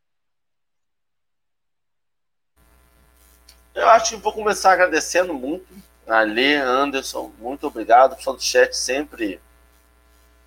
Eu 3.74 3.90
acho 3.90 4.16
que 4.16 4.22
vou 4.22 4.34
começar 4.34 4.72
agradecendo 4.72 5.34
muito 5.34 5.68
a 6.08 6.22
Lê, 6.22 6.56
Anderson, 6.56 7.32
muito 7.40 7.68
obrigado. 7.68 8.16
Pessoal 8.16 8.36
do 8.36 8.42
chat 8.42 8.74
sempre 8.74 9.42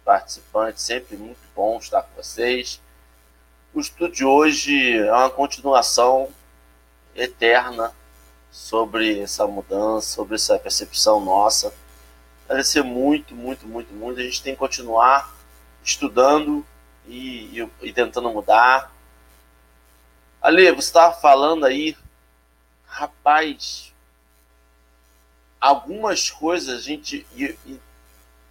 participante, 0.05 0.81
sempre 0.81 1.17
muito 1.17 1.41
bom 1.55 1.79
estar 1.79 2.03
com 2.03 2.23
vocês. 2.23 2.81
O 3.75 3.81
estudo 3.81 4.13
de 4.13 4.25
hoje 4.25 4.97
é 4.97 5.13
uma 5.13 5.31
continuação 5.31 6.29
eterna 7.15 7.93
sobre 8.51 9.21
essa 9.21 9.47
mudança, 9.47 10.09
sobre 10.09 10.37
essa 10.37 10.59
percepção 10.59 11.21
nossa. 11.21 11.75
Ser 12.65 12.83
muito, 12.83 13.35
muito, 13.35 13.67
muito, 13.67 13.93
muito. 13.93 14.21
A 14.21 14.23
gente 14.23 14.43
tem 14.43 14.55
que 14.55 14.59
continuar 14.59 15.35
estudando 15.83 16.67
e, 17.07 17.61
e, 17.61 17.71
e 17.83 17.93
tentando 17.93 18.31
mudar. 18.31 18.93
Ali, 20.41 20.71
você 20.73 20.89
estava 20.89 21.15
falando 21.15 21.67
aí, 21.67 21.97
rapaz, 22.87 23.93
algumas 25.61 26.31
coisas 26.31 26.79
a 26.79 26.81
gente. 26.81 27.27
E, 27.35 27.57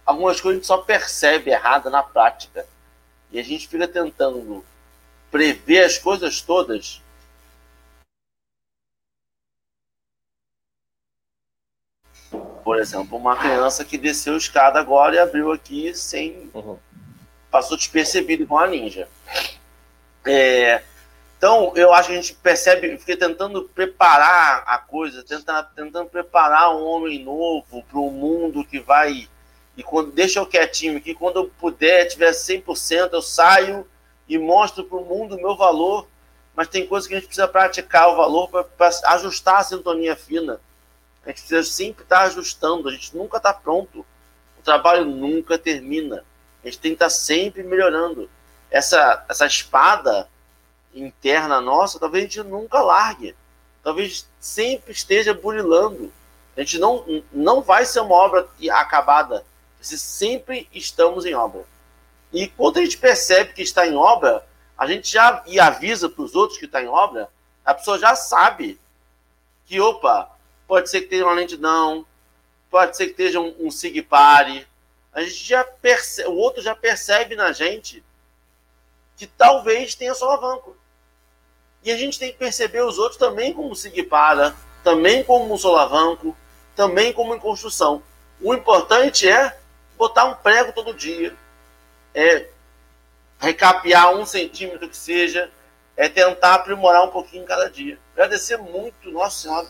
algumas 0.04 0.40
coisas 0.40 0.56
a 0.56 0.58
gente 0.58 0.66
só 0.66 0.78
percebe 0.78 1.50
errada 1.50 1.90
na 1.90 2.02
prática. 2.02 2.66
E 3.30 3.38
a 3.38 3.42
gente 3.42 3.68
fica 3.68 3.86
tentando 3.86 4.64
prever 5.30 5.84
as 5.84 5.98
coisas 5.98 6.40
todas. 6.40 7.02
Por 12.68 12.78
exemplo, 12.78 13.16
uma 13.16 13.34
criança 13.34 13.82
que 13.82 13.96
desceu 13.96 14.34
a 14.34 14.36
escada 14.36 14.78
agora 14.78 15.14
e 15.14 15.18
abriu 15.18 15.50
aqui 15.50 15.94
sem. 15.94 16.50
Uhum. 16.52 16.76
passou 17.50 17.78
despercebido 17.78 18.46
com 18.46 18.58
a 18.58 18.66
ninja. 18.66 19.08
É, 20.22 20.82
então, 21.38 21.72
eu 21.74 21.94
acho 21.94 22.08
que 22.08 22.12
a 22.12 22.20
gente 22.20 22.34
percebe, 22.34 22.98
fica 22.98 23.16
tentando 23.16 23.62
preparar 23.62 24.64
a 24.66 24.76
coisa, 24.76 25.24
tentando, 25.24 25.66
tentando 25.74 26.10
preparar 26.10 26.76
um 26.76 26.84
homem 26.84 27.24
novo 27.24 27.82
para 27.84 27.98
o 27.98 28.10
mundo 28.10 28.62
que 28.62 28.78
vai. 28.78 29.26
E 29.74 29.82
quando 29.82 30.12
deixa 30.12 30.38
eu 30.38 30.44
quietinho 30.44 30.98
aqui, 30.98 31.14
quando 31.14 31.36
eu 31.36 31.50
puder, 31.58 32.04
tiver 32.04 32.32
100%, 32.32 33.14
eu 33.14 33.22
saio 33.22 33.86
e 34.28 34.36
mostro 34.36 34.84
para 34.84 34.98
o 34.98 35.06
mundo 35.06 35.36
o 35.36 35.40
meu 35.40 35.56
valor, 35.56 36.06
mas 36.54 36.68
tem 36.68 36.86
coisas 36.86 37.08
que 37.08 37.14
a 37.14 37.16
gente 37.16 37.28
precisa 37.28 37.48
praticar 37.48 38.10
o 38.10 38.16
valor 38.16 38.46
para 38.48 38.90
ajustar 39.06 39.56
a 39.56 39.64
sintonia 39.64 40.14
fina. 40.14 40.60
A 41.28 41.30
gente 41.30 41.40
precisa 41.42 41.62
sempre 41.62 42.04
estar 42.04 42.22
ajustando, 42.22 42.88
a 42.88 42.90
gente 42.90 43.14
nunca 43.14 43.36
está 43.36 43.52
pronto. 43.52 43.98
O 44.58 44.62
trabalho 44.62 45.04
nunca 45.04 45.58
termina. 45.58 46.24
A 46.64 46.66
gente 46.66 46.78
tem 46.78 46.92
que 46.92 46.94
estar 46.94 47.10
sempre 47.10 47.62
melhorando. 47.62 48.30
Essa, 48.70 49.26
essa 49.28 49.44
espada 49.44 50.26
interna 50.94 51.60
nossa, 51.60 52.00
talvez 52.00 52.24
a 52.24 52.26
gente 52.28 52.42
nunca 52.44 52.80
largue. 52.80 53.36
Talvez 53.82 54.26
sempre 54.40 54.90
esteja 54.90 55.34
burilando. 55.34 56.10
A 56.56 56.60
gente 56.60 56.78
não, 56.78 57.04
não 57.30 57.60
vai 57.60 57.84
ser 57.84 58.00
uma 58.00 58.14
obra 58.14 58.48
acabada. 58.70 59.44
Sempre 59.82 60.66
estamos 60.72 61.26
em 61.26 61.34
obra. 61.34 61.62
E 62.32 62.48
quando 62.48 62.78
a 62.78 62.80
gente 62.80 62.96
percebe 62.96 63.52
que 63.52 63.60
está 63.60 63.86
em 63.86 63.94
obra, 63.94 64.46
a 64.78 64.86
gente 64.86 65.12
já 65.12 65.42
e 65.46 65.60
avisa 65.60 66.08
para 66.08 66.24
os 66.24 66.34
outros 66.34 66.58
que 66.58 66.64
está 66.64 66.82
em 66.82 66.88
obra, 66.88 67.28
a 67.66 67.74
pessoa 67.74 67.98
já 67.98 68.16
sabe 68.16 68.80
que, 69.66 69.78
opa, 69.78 70.37
pode 70.68 70.90
ser 70.90 71.00
que 71.00 71.08
tenha 71.08 71.24
uma 71.24 71.34
lentidão, 71.34 72.06
pode 72.70 72.96
ser 72.96 73.06
que 73.06 73.12
esteja 73.12 73.40
um, 73.40 73.54
um 73.58 73.70
sigpare. 73.70 74.68
A 75.12 75.22
gente 75.22 75.34
já 75.34 75.64
percebe, 75.64 76.28
o 76.28 76.34
outro 76.34 76.62
já 76.62 76.76
percebe 76.76 77.34
na 77.34 77.50
gente 77.50 78.04
que 79.16 79.26
talvez 79.26 79.94
tenha 79.94 80.14
solavanco. 80.14 80.76
E 81.82 81.90
a 81.90 81.96
gente 81.96 82.18
tem 82.18 82.30
que 82.30 82.38
perceber 82.38 82.82
os 82.82 82.98
outros 82.98 83.18
também 83.18 83.52
como 83.54 83.74
sigpara, 83.74 84.54
também 84.84 85.24
como 85.24 85.52
um 85.52 85.56
solavanco, 85.56 86.36
também 86.76 87.12
como 87.12 87.34
em 87.34 87.40
construção. 87.40 88.02
O 88.40 88.52
importante 88.52 89.26
é 89.26 89.58
botar 89.96 90.26
um 90.26 90.34
prego 90.34 90.72
todo 90.72 90.94
dia, 90.94 91.34
é 92.14 92.46
recapear 93.38 94.14
um 94.14 94.26
centímetro 94.26 94.88
que 94.88 94.96
seja, 94.96 95.50
é 95.96 96.08
tentar 96.08 96.54
aprimorar 96.54 97.04
um 97.04 97.10
pouquinho 97.10 97.44
cada 97.44 97.70
dia. 97.70 97.98
Agradecer 98.12 98.58
muito, 98.58 99.10
Nossa 99.10 99.42
Senhora, 99.42 99.66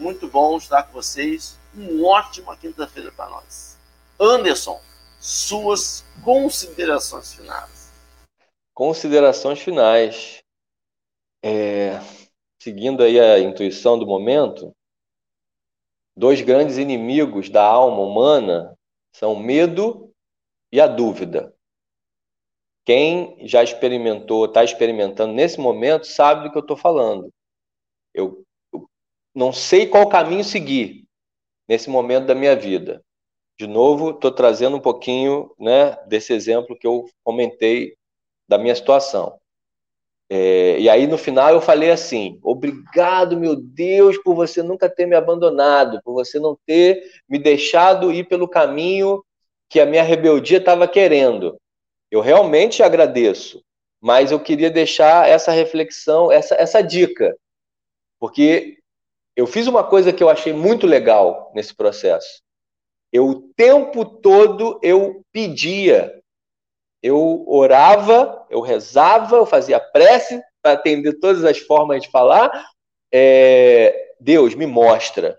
muito 0.00 0.26
bom 0.28 0.56
estar 0.56 0.84
com 0.84 0.92
vocês. 0.92 1.58
Uma 1.74 2.08
ótima 2.08 2.56
quinta-feira 2.56 3.12
para 3.12 3.28
nós. 3.28 3.78
Anderson, 4.18 4.80
suas 5.20 6.04
considerações 6.24 7.34
finais. 7.34 7.92
Considerações 8.74 9.60
finais. 9.60 10.42
É, 11.44 12.00
seguindo 12.60 13.02
aí 13.02 13.20
a 13.20 13.38
intuição 13.38 13.98
do 13.98 14.06
momento, 14.06 14.74
dois 16.16 16.40
grandes 16.40 16.76
inimigos 16.76 17.48
da 17.48 17.62
alma 17.62 18.00
humana 18.00 18.76
são 19.14 19.34
o 19.34 19.40
medo 19.40 20.12
e 20.72 20.80
a 20.80 20.86
dúvida. 20.86 21.54
Quem 22.84 23.46
já 23.46 23.62
experimentou, 23.62 24.46
está 24.46 24.64
experimentando 24.64 25.32
nesse 25.32 25.60
momento, 25.60 26.06
sabe 26.06 26.44
do 26.44 26.52
que 26.52 26.58
eu 26.58 26.62
estou 26.62 26.76
falando. 26.76 27.30
Eu, 28.12 28.42
não 29.34 29.52
sei 29.52 29.86
qual 29.86 30.08
caminho 30.08 30.44
seguir 30.44 31.04
nesse 31.68 31.88
momento 31.88 32.26
da 32.26 32.34
minha 32.34 32.56
vida. 32.56 33.02
De 33.58 33.66
novo, 33.66 34.10
estou 34.10 34.32
trazendo 34.32 34.76
um 34.76 34.80
pouquinho 34.80 35.52
né, 35.58 35.96
desse 36.06 36.32
exemplo 36.32 36.76
que 36.76 36.86
eu 36.86 37.08
comentei 37.22 37.94
da 38.48 38.58
minha 38.58 38.74
situação. 38.74 39.38
É, 40.32 40.78
e 40.78 40.88
aí 40.88 41.06
no 41.06 41.18
final 41.18 41.52
eu 41.52 41.60
falei 41.60 41.90
assim: 41.90 42.38
obrigado, 42.42 43.38
meu 43.38 43.56
Deus, 43.56 44.16
por 44.18 44.34
você 44.34 44.62
nunca 44.62 44.88
ter 44.88 45.04
me 45.04 45.16
abandonado, 45.16 46.00
por 46.04 46.14
você 46.14 46.38
não 46.38 46.56
ter 46.64 47.02
me 47.28 47.38
deixado 47.38 48.12
ir 48.12 48.28
pelo 48.28 48.48
caminho 48.48 49.24
que 49.68 49.78
a 49.78 49.86
minha 49.86 50.02
rebeldia 50.02 50.58
estava 50.58 50.88
querendo. 50.88 51.60
Eu 52.10 52.20
realmente 52.20 52.82
agradeço, 52.82 53.62
mas 54.00 54.32
eu 54.32 54.40
queria 54.40 54.70
deixar 54.70 55.28
essa 55.28 55.52
reflexão, 55.52 56.32
essa, 56.32 56.54
essa 56.54 56.80
dica, 56.80 57.36
porque 58.18 58.79
eu 59.36 59.46
fiz 59.46 59.66
uma 59.66 59.84
coisa 59.84 60.12
que 60.12 60.22
eu 60.22 60.28
achei 60.28 60.52
muito 60.52 60.86
legal 60.86 61.50
nesse 61.54 61.74
processo. 61.74 62.42
Eu 63.12 63.26
o 63.28 63.42
tempo 63.54 64.04
todo 64.04 64.78
eu 64.82 65.22
pedia 65.32 66.20
eu 67.02 67.44
orava, 67.46 68.46
eu 68.50 68.60
rezava, 68.60 69.36
eu 69.36 69.46
fazia 69.46 69.80
prece 69.80 70.42
para 70.62 70.72
atender 70.72 71.18
todas 71.18 71.44
as 71.44 71.58
formas 71.58 72.02
de 72.02 72.10
falar. 72.10 72.68
É, 73.12 74.12
Deus, 74.20 74.54
me 74.54 74.66
mostra. 74.66 75.38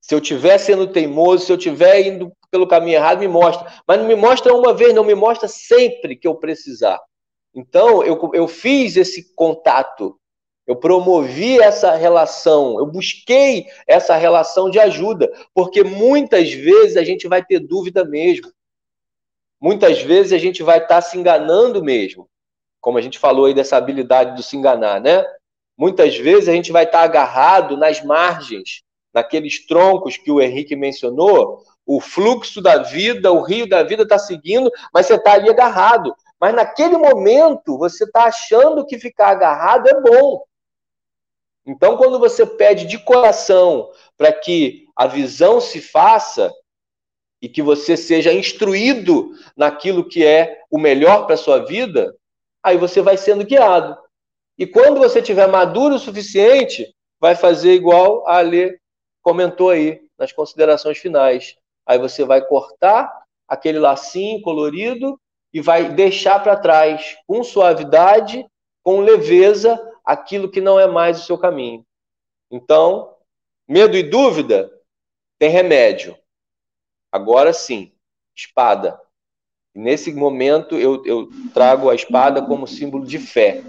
Se 0.00 0.14
eu 0.14 0.20
estiver 0.20 0.56
sendo 0.58 0.86
teimoso, 0.86 1.44
se 1.44 1.52
eu 1.52 1.56
estiver 1.56 2.00
indo 2.06 2.32
pelo 2.50 2.66
caminho 2.66 2.96
errado, 2.96 3.18
me 3.18 3.28
mostra. 3.28 3.70
Mas 3.86 3.98
não 3.98 4.06
me 4.06 4.14
mostra 4.14 4.54
uma 4.54 4.72
vez, 4.72 4.94
não 4.94 5.04
me 5.04 5.14
mostra 5.14 5.48
sempre 5.48 6.16
que 6.16 6.26
eu 6.26 6.36
precisar. 6.36 7.00
Então, 7.54 8.02
eu, 8.02 8.30
eu 8.32 8.48
fiz 8.48 8.96
esse 8.96 9.34
contato, 9.34 10.18
eu 10.66 10.74
promovi 10.74 11.60
essa 11.60 11.94
relação, 11.94 12.78
eu 12.78 12.86
busquei 12.86 13.66
essa 13.86 14.16
relação 14.16 14.68
de 14.68 14.80
ajuda, 14.80 15.30
porque 15.54 15.84
muitas 15.84 16.52
vezes 16.52 16.96
a 16.96 17.04
gente 17.04 17.28
vai 17.28 17.44
ter 17.44 17.60
dúvida 17.60 18.04
mesmo. 18.04 18.52
Muitas 19.60 20.02
vezes 20.02 20.32
a 20.32 20.38
gente 20.38 20.62
vai 20.62 20.78
estar 20.78 20.96
tá 20.96 21.00
se 21.00 21.16
enganando 21.16 21.82
mesmo, 21.82 22.28
como 22.80 22.98
a 22.98 23.00
gente 23.00 23.18
falou 23.18 23.46
aí 23.46 23.54
dessa 23.54 23.76
habilidade 23.76 24.36
de 24.36 24.42
se 24.42 24.56
enganar, 24.56 25.00
né? 25.00 25.24
Muitas 25.78 26.16
vezes 26.16 26.48
a 26.48 26.52
gente 26.52 26.72
vai 26.72 26.84
estar 26.84 26.98
tá 26.98 27.04
agarrado 27.04 27.76
nas 27.76 28.02
margens, 28.02 28.82
naqueles 29.14 29.66
troncos 29.66 30.16
que 30.16 30.30
o 30.30 30.40
Henrique 30.40 30.74
mencionou, 30.74 31.62
o 31.86 32.00
fluxo 32.00 32.60
da 32.60 32.78
vida, 32.78 33.30
o 33.30 33.42
rio 33.42 33.68
da 33.68 33.82
vida 33.84 34.02
está 34.02 34.18
seguindo, 34.18 34.70
mas 34.92 35.06
você 35.06 35.14
está 35.14 35.34
ali 35.34 35.48
agarrado. 35.48 36.14
Mas 36.40 36.54
naquele 36.54 36.98
momento 36.98 37.78
você 37.78 38.04
está 38.04 38.24
achando 38.24 38.84
que 38.84 38.98
ficar 38.98 39.28
agarrado 39.28 39.88
é 39.88 40.00
bom. 40.00 40.42
Então, 41.66 41.96
quando 41.96 42.18
você 42.18 42.46
pede 42.46 42.86
de 42.86 42.98
coração 42.98 43.90
para 44.16 44.32
que 44.32 44.86
a 44.94 45.06
visão 45.06 45.60
se 45.60 45.80
faça, 45.80 46.52
e 47.40 47.48
que 47.48 47.62
você 47.62 47.96
seja 47.96 48.32
instruído 48.32 49.30
naquilo 49.56 50.08
que 50.08 50.24
é 50.24 50.62
o 50.70 50.78
melhor 50.78 51.26
para 51.26 51.36
sua 51.36 51.64
vida, 51.64 52.16
aí 52.62 52.76
você 52.76 53.02
vai 53.02 53.16
sendo 53.16 53.44
guiado. 53.44 53.96
E 54.58 54.66
quando 54.66 54.98
você 54.98 55.20
tiver 55.20 55.46
maduro 55.46 55.96
o 55.96 55.98
suficiente, 55.98 56.92
vai 57.20 57.34
fazer 57.34 57.72
igual 57.74 58.26
a 58.26 58.38
Ale 58.38 58.78
comentou 59.22 59.70
aí 59.70 60.00
nas 60.18 60.32
considerações 60.32 60.98
finais. 60.98 61.56
Aí 61.86 61.98
você 61.98 62.24
vai 62.24 62.44
cortar 62.44 63.12
aquele 63.46 63.78
lacinho 63.78 64.40
colorido 64.42 65.20
e 65.52 65.60
vai 65.60 65.90
deixar 65.90 66.42
para 66.42 66.56
trás 66.56 67.16
com 67.26 67.44
suavidade, 67.44 68.44
com 68.82 69.00
leveza, 69.00 69.80
aquilo 70.06 70.48
que 70.48 70.60
não 70.60 70.78
é 70.78 70.86
mais 70.86 71.20
o 71.20 71.24
seu 71.24 71.36
caminho. 71.36 71.84
Então, 72.50 73.12
medo 73.68 73.96
e 73.96 74.04
dúvida 74.04 74.70
tem 75.38 75.50
remédio. 75.50 76.16
Agora 77.10 77.52
sim, 77.52 77.92
espada. 78.34 78.98
Nesse 79.74 80.12
momento 80.12 80.76
eu, 80.76 81.04
eu 81.04 81.28
trago 81.52 81.90
a 81.90 81.94
espada 81.94 82.40
como 82.40 82.66
símbolo 82.66 83.04
de 83.04 83.18
fé, 83.18 83.62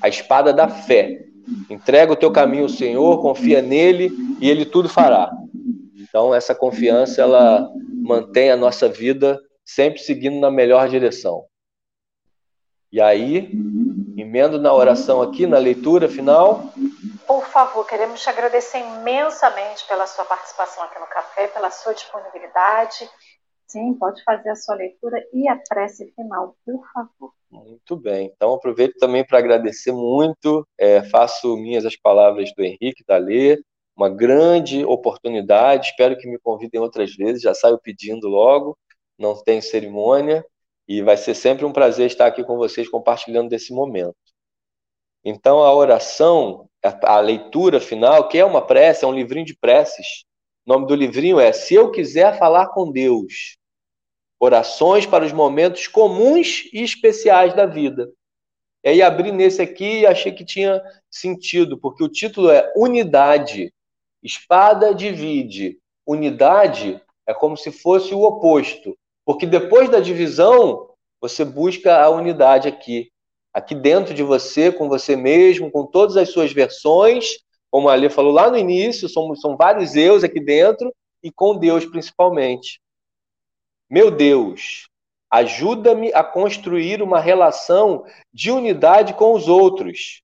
a 0.00 0.08
espada 0.08 0.52
da 0.52 0.68
fé. 0.68 1.26
Entrega 1.68 2.12
o 2.12 2.16
teu 2.16 2.30
caminho 2.30 2.62
ao 2.62 2.68
Senhor, 2.68 3.20
confia 3.20 3.60
nele 3.60 4.10
e 4.40 4.48
ele 4.48 4.64
tudo 4.64 4.88
fará. 4.88 5.30
Então 5.96 6.34
essa 6.34 6.54
confiança 6.54 7.20
ela 7.20 7.68
mantém 8.02 8.50
a 8.50 8.56
nossa 8.56 8.88
vida 8.88 9.38
sempre 9.64 10.00
seguindo 10.00 10.40
na 10.40 10.50
melhor 10.50 10.88
direção. 10.88 11.44
E 12.92 13.00
aí, 13.00 13.52
emendo 14.20 14.60
na 14.60 14.72
oração 14.72 15.22
aqui, 15.22 15.46
na 15.46 15.58
leitura 15.58 16.08
final. 16.08 16.72
Por 17.26 17.46
favor, 17.46 17.86
queremos 17.86 18.20
te 18.20 18.28
agradecer 18.28 18.78
imensamente 18.78 19.86
pela 19.86 20.06
sua 20.06 20.24
participação 20.24 20.82
aqui 20.84 20.98
no 20.98 21.06
café, 21.06 21.46
pela 21.48 21.70
sua 21.70 21.94
disponibilidade. 21.94 23.08
Sim, 23.66 23.94
pode 23.94 24.22
fazer 24.24 24.50
a 24.50 24.56
sua 24.56 24.74
leitura 24.74 25.24
e 25.32 25.48
a 25.48 25.56
prece 25.68 26.12
final, 26.16 26.56
por 26.66 26.82
favor. 26.92 27.32
Muito 27.48 27.96
bem. 27.96 28.32
Então, 28.34 28.52
aproveito 28.52 28.96
também 28.98 29.24
para 29.24 29.38
agradecer 29.38 29.92
muito. 29.92 30.66
É, 30.76 31.02
faço 31.02 31.56
minhas 31.56 31.86
as 31.86 31.96
palavras 31.96 32.52
do 32.56 32.64
Henrique, 32.64 33.04
da 33.06 33.16
Lê. 33.16 33.62
Uma 33.96 34.08
grande 34.08 34.84
oportunidade. 34.84 35.88
Espero 35.88 36.16
que 36.16 36.28
me 36.28 36.38
convidem 36.38 36.80
outras 36.80 37.14
vezes. 37.14 37.42
Já 37.42 37.54
saio 37.54 37.78
pedindo 37.78 38.28
logo. 38.28 38.76
Não 39.16 39.40
tem 39.40 39.60
cerimônia. 39.60 40.44
E 40.90 41.02
vai 41.02 41.16
ser 41.16 41.36
sempre 41.36 41.64
um 41.64 41.72
prazer 41.72 42.08
estar 42.08 42.26
aqui 42.26 42.42
com 42.42 42.56
vocês 42.56 42.88
compartilhando 42.88 43.48
desse 43.48 43.72
momento. 43.72 44.16
Então, 45.24 45.60
a 45.60 45.72
oração, 45.72 46.68
a, 46.82 47.20
leitura 47.20 47.78
final, 47.78 48.26
que 48.26 48.36
é 48.36 48.44
uma 48.44 48.60
prece, 48.60 49.04
é 49.04 49.06
um 49.06 49.14
livrinho 49.14 49.46
de 49.46 49.56
preces. 49.56 50.24
O 50.66 50.72
nome 50.72 50.88
do 50.88 50.96
livrinho 50.96 51.38
é 51.38 51.52
Se 51.52 51.74
Eu 51.74 51.92
Quiser 51.92 52.36
Falar 52.36 52.70
com 52.70 52.90
Deus. 52.90 53.56
Orações 54.40 55.06
para 55.06 55.24
os 55.24 55.30
momentos 55.30 55.86
comuns 55.86 56.68
e 56.72 56.82
especiais 56.82 57.54
da 57.54 57.66
vida. 57.66 58.10
E 58.82 58.88
aí 58.88 59.00
abri 59.00 59.30
nesse 59.30 59.62
aqui 59.62 60.00
e 60.00 60.06
achei 60.06 60.32
que 60.32 60.44
tinha 60.44 60.82
sentido, 61.08 61.78
porque 61.78 62.02
o 62.02 62.08
título 62.08 62.50
é 62.50 62.68
Unidade. 62.74 63.72
Espada 64.20 64.92
divide. 64.92 65.78
Unidade 66.04 67.00
é 67.28 67.32
como 67.32 67.56
se 67.56 67.70
fosse 67.70 68.12
o 68.12 68.22
oposto. 68.22 68.98
Porque 69.30 69.46
depois 69.46 69.88
da 69.88 70.00
divisão, 70.00 70.88
você 71.20 71.44
busca 71.44 72.02
a 72.02 72.10
unidade 72.10 72.66
aqui. 72.66 73.12
Aqui 73.54 73.76
dentro 73.76 74.12
de 74.12 74.24
você, 74.24 74.72
com 74.72 74.88
você 74.88 75.14
mesmo, 75.14 75.70
com 75.70 75.86
todas 75.86 76.16
as 76.16 76.30
suas 76.30 76.52
versões, 76.52 77.38
como 77.70 77.88
a 77.88 77.92
Ali 77.92 78.10
falou 78.10 78.32
lá 78.32 78.50
no 78.50 78.56
início, 78.56 79.08
são, 79.08 79.32
são 79.36 79.56
vários 79.56 79.94
eus 79.94 80.24
aqui 80.24 80.40
dentro, 80.40 80.92
e 81.22 81.30
com 81.30 81.56
Deus 81.56 81.86
principalmente. 81.86 82.80
Meu 83.88 84.10
Deus, 84.10 84.88
ajuda-me 85.30 86.12
a 86.12 86.24
construir 86.24 87.00
uma 87.00 87.20
relação 87.20 88.04
de 88.34 88.50
unidade 88.50 89.14
com 89.14 89.32
os 89.32 89.46
outros, 89.46 90.22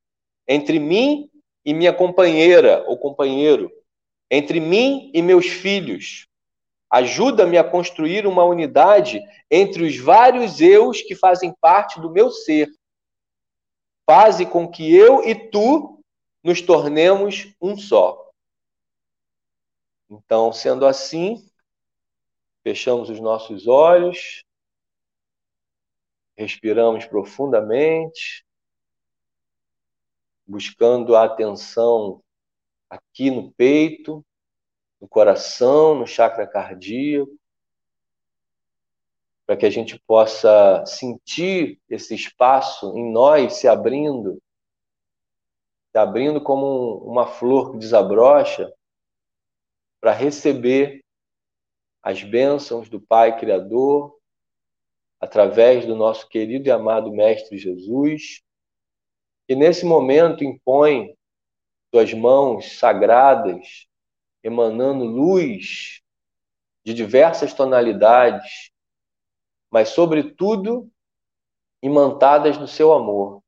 entre 0.49 0.81
mim 0.81 1.31
e 1.65 1.73
minha 1.73 1.93
companheira 1.93 2.85
ou 2.89 2.99
companheiro, 2.99 3.71
entre 4.29 4.59
mim 4.59 5.13
e 5.15 5.23
meus 5.23 5.47
filhos, 5.47 6.27
Ajuda-me 6.91 7.59
a 7.59 7.65
construir 7.65 8.27
uma 8.27 8.45
unidade 8.45 9.21
entre 9.51 9.85
os 9.85 9.97
vários 9.97 10.61
eus 10.61 11.03
que 11.03 11.15
fazem 11.15 11.55
parte 11.61 12.01
do 12.01 12.11
meu 12.11 12.31
ser. 12.31 12.69
Faze 14.05 14.47
com 14.47 14.71
que 14.71 14.95
eu 14.95 15.25
e 15.25 15.35
tu 15.35 16.01
nos 16.43 16.61
tornemos 16.63 17.53
um 17.61 17.77
só. 17.77 18.31
Então, 20.09 20.53
sendo 20.53 20.87
assim, 20.87 21.45
fechamos 22.63 23.11
os 23.11 23.19
nossos 23.19 23.67
olhos, 23.67 24.45
respiramos 26.37 27.05
profundamente, 27.05 28.47
buscando 30.47 31.17
a 31.17 31.25
atenção 31.25 32.23
aqui 32.89 33.31
no 33.31 33.51
peito, 33.53 34.25
no 35.07 35.09
coração, 35.09 35.95
no 35.95 36.05
chakra 36.05 36.45
cardíaco, 36.49 37.33
para 39.47 39.57
que 39.57 39.65
a 39.65 39.71
gente 39.71 39.97
possa 40.01 40.85
sentir 40.85 41.81
esse 41.89 42.13
espaço 42.17 42.93
em 42.99 43.13
nós 43.13 43.55
se 43.55 43.69
abrindo, 43.69 44.43
se 45.93 45.99
abrindo 45.99 46.41
como 46.41 46.97
uma 47.05 47.25
flor 47.25 47.71
que 47.71 47.79
desabrocha, 47.79 48.73
para 50.01 50.11
receber 50.11 51.05
as 52.03 52.25
bênçãos 52.25 52.89
do 52.89 53.01
Pai 53.01 53.39
Criador, 53.39 54.19
através 55.21 55.87
do 55.87 55.95
nosso 55.95 56.29
querido 56.29 56.67
e 56.67 56.71
amado 56.73 57.13
Mestre 57.13 57.57
Jesus, 57.57 58.43
que 59.47 59.55
nesse 59.55 59.87
momento 59.87 60.43
impõe 60.43 61.17
suas 61.93 62.13
mãos 62.13 62.79
sagradas 62.79 63.87
emanando 64.47 65.05
luz 65.05 66.01
de 66.85 66.95
diversas 66.95 67.53
tonalidades, 67.53 68.71
mas, 69.69 69.89
sobretudo, 69.89 70.89
imantadas 71.83 72.57
no 72.57 72.69
seu 72.69 72.93
amor. 72.93 73.43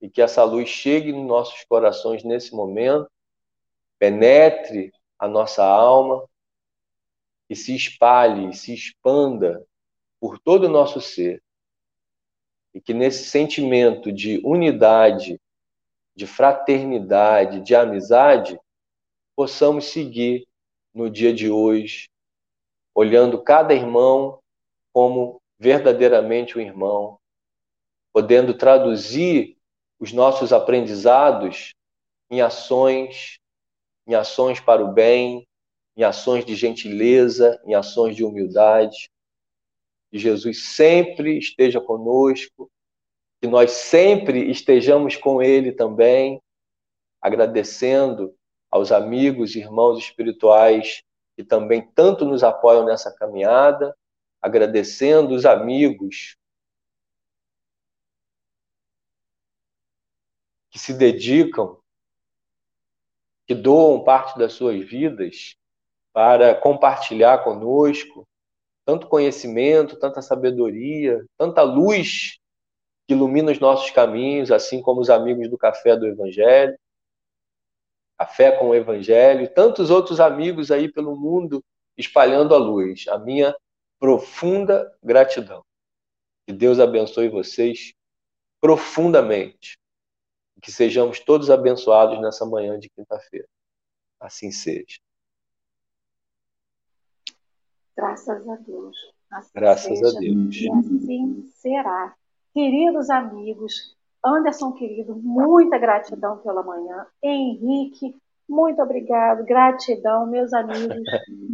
E 0.00 0.08
que 0.08 0.22
essa 0.22 0.44
luz 0.44 0.68
chegue 0.68 1.12
nos 1.12 1.26
nossos 1.26 1.64
corações 1.64 2.22
nesse 2.22 2.54
momento, 2.54 3.10
penetre 3.98 4.92
a 5.18 5.26
nossa 5.26 5.64
alma 5.64 6.24
e 7.48 7.56
se 7.56 7.74
espalhe, 7.74 8.54
se 8.54 8.72
expanda 8.72 9.66
por 10.20 10.38
todo 10.38 10.64
o 10.64 10.70
nosso 10.70 11.00
ser. 11.00 11.42
E 12.72 12.80
que 12.80 12.94
nesse 12.94 13.24
sentimento 13.24 14.12
de 14.12 14.40
unidade, 14.44 15.40
de 16.14 16.28
fraternidade, 16.28 17.60
de 17.60 17.74
amizade, 17.74 18.56
possamos 19.40 19.86
seguir 19.86 20.46
no 20.92 21.08
dia 21.08 21.32
de 21.32 21.50
hoje, 21.50 22.10
olhando 22.94 23.42
cada 23.42 23.72
irmão 23.72 24.38
como 24.92 25.40
verdadeiramente 25.58 26.58
um 26.58 26.60
irmão, 26.60 27.18
podendo 28.12 28.52
traduzir 28.52 29.56
os 29.98 30.12
nossos 30.12 30.52
aprendizados 30.52 31.72
em 32.28 32.42
ações, 32.42 33.38
em 34.06 34.14
ações 34.14 34.60
para 34.60 34.84
o 34.84 34.92
bem, 34.92 35.48
em 35.96 36.02
ações 36.02 36.44
de 36.44 36.54
gentileza, 36.54 37.58
em 37.64 37.74
ações 37.74 38.14
de 38.14 38.22
humildade. 38.22 39.10
Que 40.10 40.18
Jesus 40.18 40.74
sempre 40.74 41.38
esteja 41.38 41.80
conosco, 41.80 42.70
que 43.40 43.48
nós 43.48 43.70
sempre 43.70 44.50
estejamos 44.50 45.16
com 45.16 45.40
Ele 45.40 45.72
também, 45.72 46.42
agradecendo 47.22 48.36
aos 48.70 48.92
amigos 48.92 49.56
irmãos 49.56 49.98
espirituais 49.98 51.02
que 51.36 51.44
também 51.44 51.86
tanto 51.94 52.24
nos 52.24 52.44
apoiam 52.44 52.84
nessa 52.84 53.10
caminhada, 53.10 53.96
agradecendo 54.40 55.34
os 55.34 55.44
amigos 55.44 56.36
que 60.70 60.78
se 60.78 60.94
dedicam, 60.94 61.78
que 63.46 63.54
doam 63.54 64.04
parte 64.04 64.38
das 64.38 64.52
suas 64.52 64.84
vidas 64.84 65.56
para 66.12 66.54
compartilhar 66.54 67.42
conosco 67.42 68.26
tanto 68.84 69.06
conhecimento, 69.06 69.96
tanta 69.96 70.20
sabedoria, 70.20 71.24
tanta 71.36 71.62
luz 71.62 72.38
que 73.06 73.14
ilumina 73.14 73.52
os 73.52 73.60
nossos 73.60 73.90
caminhos, 73.90 74.50
assim 74.50 74.82
como 74.82 75.00
os 75.00 75.10
amigos 75.10 75.48
do 75.48 75.58
Café 75.58 75.96
do 75.96 76.06
Evangelho, 76.06 76.78
Café 78.20 78.52
com 78.52 78.68
o 78.68 78.74
Evangelho, 78.74 79.40
e 79.40 79.48
tantos 79.48 79.88
outros 79.88 80.20
amigos 80.20 80.70
aí 80.70 80.92
pelo 80.92 81.16
mundo 81.16 81.64
espalhando 81.96 82.54
a 82.54 82.58
luz. 82.58 83.08
A 83.08 83.18
minha 83.18 83.56
profunda 83.98 84.94
gratidão. 85.02 85.64
Que 86.46 86.52
Deus 86.52 86.78
abençoe 86.78 87.30
vocês 87.30 87.94
profundamente. 88.60 89.78
Que 90.60 90.70
sejamos 90.70 91.18
todos 91.18 91.48
abençoados 91.48 92.20
nessa 92.20 92.44
manhã 92.44 92.78
de 92.78 92.90
quinta-feira. 92.90 93.48
Assim 94.20 94.52
seja. 94.52 94.98
Graças 97.96 98.46
a 98.46 98.56
Deus. 98.56 99.14
Assim 99.30 99.50
Graças 99.54 99.98
seja, 99.98 100.14
a 100.14 100.20
Deus. 100.20 100.56
E 100.56 100.70
assim 100.70 101.50
será. 101.54 102.14
Queridos 102.52 103.08
amigos, 103.08 103.96
Anderson 104.24 104.72
querido, 104.72 105.16
muita 105.16 105.78
gratidão 105.78 106.38
pela 106.38 106.62
manhã. 106.62 107.06
Henrique, 107.22 108.14
muito 108.48 108.82
obrigado, 108.82 109.44
gratidão, 109.44 110.26
meus 110.26 110.52
amigos. 110.52 110.96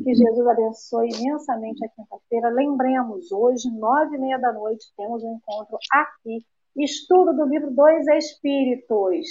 Que 0.02 0.14
Jesus 0.14 0.46
abençoe 0.46 1.10
imensamente 1.10 1.84
a 1.84 1.88
quinta-feira. 1.90 2.48
Lembremos, 2.48 3.30
hoje, 3.30 3.70
nove 3.70 4.16
e 4.16 4.18
meia 4.18 4.38
da 4.38 4.52
noite, 4.52 4.86
temos 4.96 5.22
um 5.22 5.34
encontro 5.34 5.78
aqui. 5.92 6.44
Estudo 6.74 7.34
do 7.34 7.44
livro 7.44 7.70
Dois 7.70 8.06
Espíritos. 8.08 9.26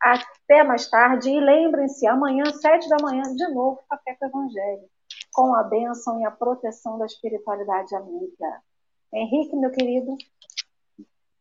Até 0.00 0.62
mais 0.64 0.88
tarde. 0.88 1.30
E 1.30 1.40
lembrem-se, 1.40 2.06
amanhã, 2.06 2.44
sete 2.52 2.88
da 2.88 2.96
manhã, 3.02 3.22
de 3.22 3.52
novo, 3.52 3.80
Café 3.90 4.16
com 4.18 4.24
o 4.24 4.28
Evangelho. 4.28 4.88
Com 5.34 5.54
a 5.54 5.62
bênção 5.64 6.20
e 6.20 6.24
a 6.24 6.30
proteção 6.30 6.98
da 6.98 7.06
espiritualidade 7.06 7.94
amiga. 7.94 8.62
Henrique, 9.12 9.56
meu 9.56 9.70
querido, 9.70 10.16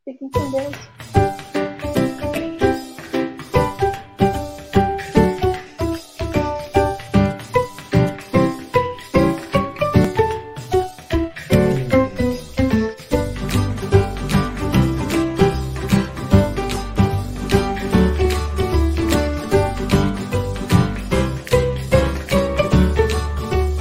fiquem 0.03 0.29
com 0.29 0.51
Deus. 0.51 1.26